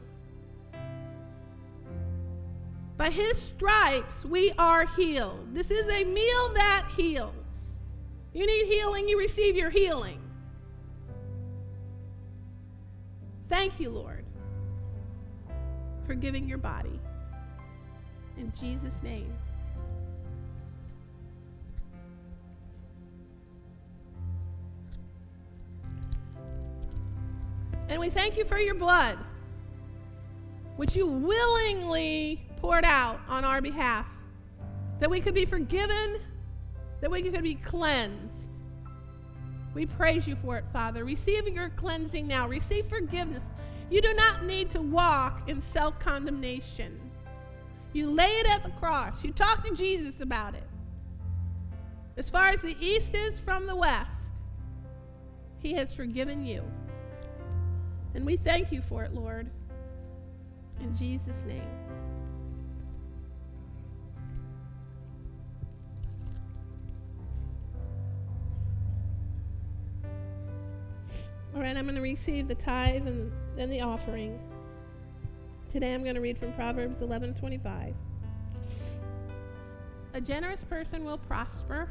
By 2.98 3.10
his 3.10 3.42
stripes, 3.42 4.26
we 4.26 4.52
are 4.58 4.86
healed. 4.86 5.56
This 5.56 5.72
is 5.72 5.90
a 5.90 6.04
meal 6.04 6.54
that 6.54 6.88
heals. 6.96 7.34
You 8.34 8.46
need 8.46 8.66
healing, 8.68 9.08
you 9.08 9.18
receive 9.18 9.56
your 9.56 9.70
healing. 9.70 10.20
Thank 13.48 13.80
you, 13.80 13.90
Lord 13.90 14.26
for 16.10 16.16
giving 16.16 16.50
your 16.50 16.58
body. 16.58 17.00
In 18.36 18.52
Jesus' 18.60 19.04
name. 19.04 19.32
And 27.90 28.00
we 28.00 28.10
thank 28.10 28.38
you 28.38 28.46
for 28.46 28.60
your 28.60 28.76
blood, 28.76 29.18
which 30.78 30.96
you 30.96 31.08
willingly 31.08 32.40
poured 32.58 32.86
out 32.86 33.20
on 33.28 33.44
our 33.44 33.62
behalf, 33.62 34.06
that 35.00 35.10
we 35.10 35.20
could 35.20 35.34
be 35.34 35.46
forgiven, 35.46 36.20
that 37.02 37.10
we 37.10 37.24
could 37.24 37.42
be 37.42 37.56
cleansed. 37.56 38.36
We 39.74 39.88
praise 39.88 40.28
you 40.28 40.36
for 40.36 40.58
it, 40.58 40.66
Father. 40.72 41.04
Receive 41.04 41.48
your 41.48 41.70
cleansing 41.70 42.28
now. 42.28 42.48
Receive 42.48 42.88
forgiveness. 42.88 43.44
You 43.90 44.02
do 44.02 44.14
not 44.14 44.46
need 44.46 44.70
to 44.72 44.82
walk 44.82 45.50
in 45.50 45.62
self 45.62 46.00
condemnation. 46.00 47.00
You 47.92 48.12
lay 48.12 48.30
it 48.30 48.48
at 48.48 48.64
the 48.64 48.72
cross. 48.72 49.24
You 49.24 49.32
talk 49.32 49.66
to 49.66 49.74
Jesus 49.74 50.20
about 50.22 50.54
it. 50.54 50.64
As 52.18 52.30
far 52.30 52.50
as 52.50 52.62
the 52.62 52.76
east 52.80 53.16
is 53.16 53.40
from 53.40 53.66
the 53.66 53.76
west, 53.76 54.18
He 55.60 55.74
has 55.74 55.92
forgiven 55.92 56.46
you. 56.46 56.64
And 58.16 58.26
we 58.26 58.38
thank 58.38 58.72
you 58.72 58.82
for 58.82 59.04
it, 59.04 59.14
Lord. 59.14 59.50
In 60.82 60.96
Jesus' 60.96 61.38
name. 61.46 61.62
All 71.56 71.62
right, 71.62 71.76
I'm 71.76 71.84
going 71.84 71.96
to 71.96 72.02
receive 72.02 72.48
the 72.48 72.56
tithe 72.56 73.08
and 73.08 73.32
then 73.58 73.70
the 73.70 73.82
offering. 73.82 74.40
Today 75.70 75.94
I'm 75.94 76.04
going 76.04 76.16
to 76.16 76.22
read 76.22 76.38
from 76.38 76.54
Proverbs 76.54 77.00
11:25. 77.00 77.94
A 80.14 80.22
generous 80.22 80.64
person 80.64 81.04
will 81.04 81.18
prosper. 81.18 81.90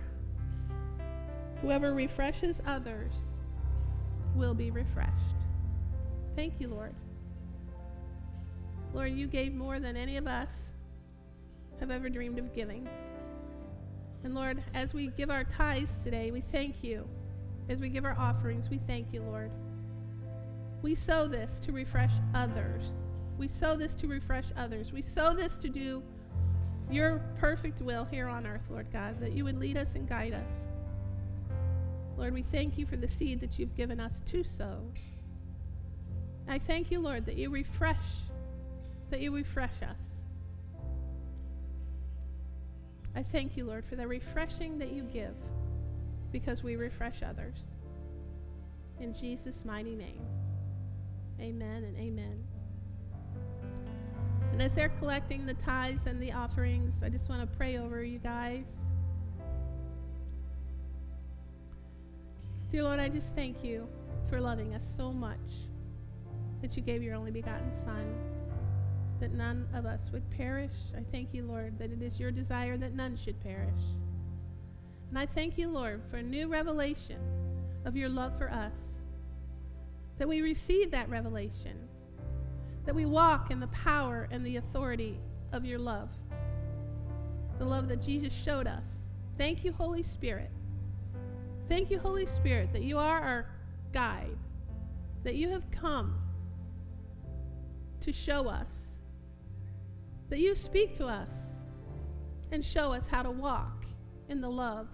Whoever 1.61 1.93
refreshes 1.93 2.61
others 2.66 3.12
will 4.35 4.55
be 4.55 4.71
refreshed. 4.71 5.38
Thank 6.39 6.61
you, 6.61 6.68
Lord. 6.68 6.95
Lord, 8.95 9.12
you 9.12 9.26
gave 9.26 9.53
more 9.53 9.80
than 9.80 9.97
any 9.97 10.16
of 10.18 10.28
us 10.28 10.49
have 11.80 11.91
ever 11.91 12.09
dreamed 12.09 12.39
of 12.39 12.55
giving. 12.55 12.89
And 14.22 14.36
Lord, 14.36 14.62
as 14.72 14.95
we 14.95 15.09
give 15.09 15.30
our 15.30 15.43
tithes 15.43 15.91
today, 16.05 16.30
we 16.30 16.41
thank 16.41 16.84
you 16.84 17.09
as 17.68 17.80
we 17.80 17.89
give 17.89 18.05
our 18.05 18.16
offerings, 18.16 18.70
we 18.70 18.78
thank 18.86 19.12
you, 19.12 19.20
Lord. 19.22 19.51
We 20.80 20.95
sow 20.95 21.26
this 21.26 21.59
to 21.64 21.72
refresh 21.72 22.12
others. 22.32 22.95
We 23.36 23.49
sow 23.49 23.74
this 23.74 23.95
to 23.95 24.07
refresh 24.07 24.47
others. 24.57 24.93
We 24.93 25.03
sow 25.03 25.34
this 25.34 25.57
to 25.57 25.68
do 25.68 26.05
your 26.89 27.20
perfect 27.41 27.82
will 27.82 28.05
here 28.05 28.28
on 28.28 28.47
earth, 28.47 28.62
Lord 28.70 28.86
God, 28.93 29.20
that 29.20 29.32
you 29.32 29.43
would 29.43 29.59
lead 29.59 29.76
us 29.76 29.89
and 29.97 30.09
guide 30.09 30.34
us. 30.34 30.55
Lord, 32.16 32.32
we 32.32 32.45
thank 32.45 32.78
you 32.78 32.86
for 32.86 32.97
the 32.97 33.09
seed 33.09 33.41
that 33.41 33.59
you've 33.59 33.74
given 33.74 33.99
us 33.99 34.22
to 34.26 34.45
sow. 34.45 34.78
I 36.49 36.59
thank 36.59 36.90
you, 36.90 37.01
Lord, 37.01 37.26
that 37.26 37.36
you 37.36 37.51
refresh, 37.51 37.96
that 39.11 39.20
you 39.20 39.34
refresh 39.34 39.82
us. 39.82 39.99
I 43.14 43.22
thank 43.22 43.57
you, 43.57 43.64
Lord, 43.64 43.84
for 43.84 43.96
the 43.96 44.07
refreshing 44.07 44.78
that 44.78 44.92
you 44.92 45.03
give 45.03 45.34
because 46.32 46.62
we 46.62 46.76
refresh 46.76 47.22
others. 47.22 47.59
In 48.99 49.14
Jesus' 49.14 49.64
mighty 49.64 49.94
name. 49.94 50.22
Amen 51.38 51.84
and 51.84 51.96
amen. 51.99 52.44
And 54.53 54.62
as 54.62 54.74
they're 54.74 54.88
collecting 54.88 55.44
the 55.44 55.55
tithes 55.55 56.07
and 56.07 56.20
the 56.20 56.32
offerings, 56.32 56.94
I 57.03 57.11
just 57.11 57.28
want 57.28 57.40
to 57.40 57.57
pray 57.59 57.76
over 57.76 58.03
you 58.03 58.18
guys. 58.18 58.64
Dear 62.72 62.84
Lord, 62.84 63.01
I 63.01 63.09
just 63.09 63.34
thank 63.34 63.62
you 63.62 63.86
for 64.28 64.40
loving 64.40 64.74
us 64.74 64.82
so 64.96 65.12
much 65.12 65.68
that 66.62 66.76
you 66.76 66.82
gave 66.82 67.02
your 67.02 67.14
only 67.14 67.30
begotten 67.30 67.70
Son, 67.84 68.14
that 69.20 69.32
none 69.32 69.68
of 69.74 69.86
us 69.86 70.11
would 70.12 70.28
perish. 70.30 70.72
I 70.96 71.02
thank 71.11 71.32
you, 71.32 71.44
Lord, 71.44 71.78
that 71.78 71.90
it 71.90 72.02
is 72.02 72.18
your 72.18 72.30
desire 72.30 72.76
that 72.76 72.94
none 72.94 73.16
should 73.16 73.40
perish. 73.40 73.82
And 75.11 75.18
I 75.18 75.26
thank 75.26 75.56
you, 75.56 75.68
Lord, 75.68 76.02
for 76.11 76.18
a 76.18 76.22
new 76.22 76.48
revelation 76.48 77.18
of 77.84 77.96
your 77.96 78.09
love 78.09 78.36
for 78.36 78.50
us, 78.50 78.78
that 80.18 80.28
we 80.28 80.40
receive 80.40 80.90
that 80.90 81.09
revelation, 81.09 81.76
that 82.84 82.94
we 82.94 83.06
walk 83.06 83.50
in 83.50 83.61
the 83.61 83.68
power 83.68 84.28
and 84.30 84.44
the 84.44 84.56
authority 84.56 85.18
of 85.52 85.64
your 85.64 85.78
love, 85.78 86.11
the 87.59 87.64
love 87.64 87.88
that 87.88 88.02
Jesus 88.02 88.32
showed 88.32 88.66
us. 88.66 88.84
Thank 89.36 89.64
you, 89.64 89.72
Holy 89.72 90.02
Spirit. 90.02 90.50
Thank 91.68 91.90
you, 91.90 91.98
Holy 91.98 92.26
Spirit, 92.26 92.72
that 92.72 92.82
you 92.82 92.98
are 92.98 93.20
our 93.20 93.46
guide, 93.92 94.36
that 95.24 95.34
you 95.34 95.48
have 95.50 95.70
come 95.70 96.16
to 98.01 98.12
show 98.12 98.49
us, 98.49 98.68
that 100.28 100.38
you 100.38 100.55
speak 100.55 100.96
to 100.96 101.07
us 101.07 101.32
and 102.53 102.64
show 102.64 102.92
us 102.92 103.07
how 103.07 103.22
to 103.22 103.30
walk 103.30 103.84
in 104.28 104.40
the 104.40 104.49
love 104.51 104.88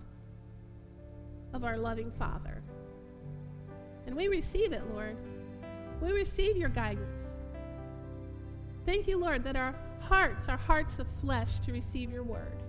of 1.52 1.64
our 1.64 1.76
loving 1.76 2.11
Father. 2.12 2.62
And 4.07 4.14
we 4.14 4.28
receive 4.28 4.72
it, 4.72 4.82
Lord. 4.92 5.16
We 6.00 6.12
receive 6.12 6.57
your 6.57 6.68
guidance. 6.68 7.22
Thank 8.84 9.09
you, 9.09 9.18
Lord, 9.18 9.44
that 9.44 9.57
our 9.57 9.74
hearts 10.00 10.48
are 10.48 10.57
hearts 10.57 10.98
of 10.98 11.07
flesh 11.20 11.61
to 11.64 11.72
receive 11.72 12.11
your 12.11 12.24
word. 12.24 12.62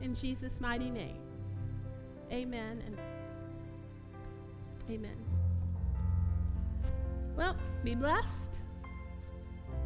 In 0.00 0.14
Jesus' 0.14 0.60
mighty 0.60 0.90
name. 0.90 1.20
Amen 2.30 2.82
and 2.86 2.96
amen. 4.90 5.16
Well, 7.36 7.56
be 7.84 7.94
blessed. 7.94 8.51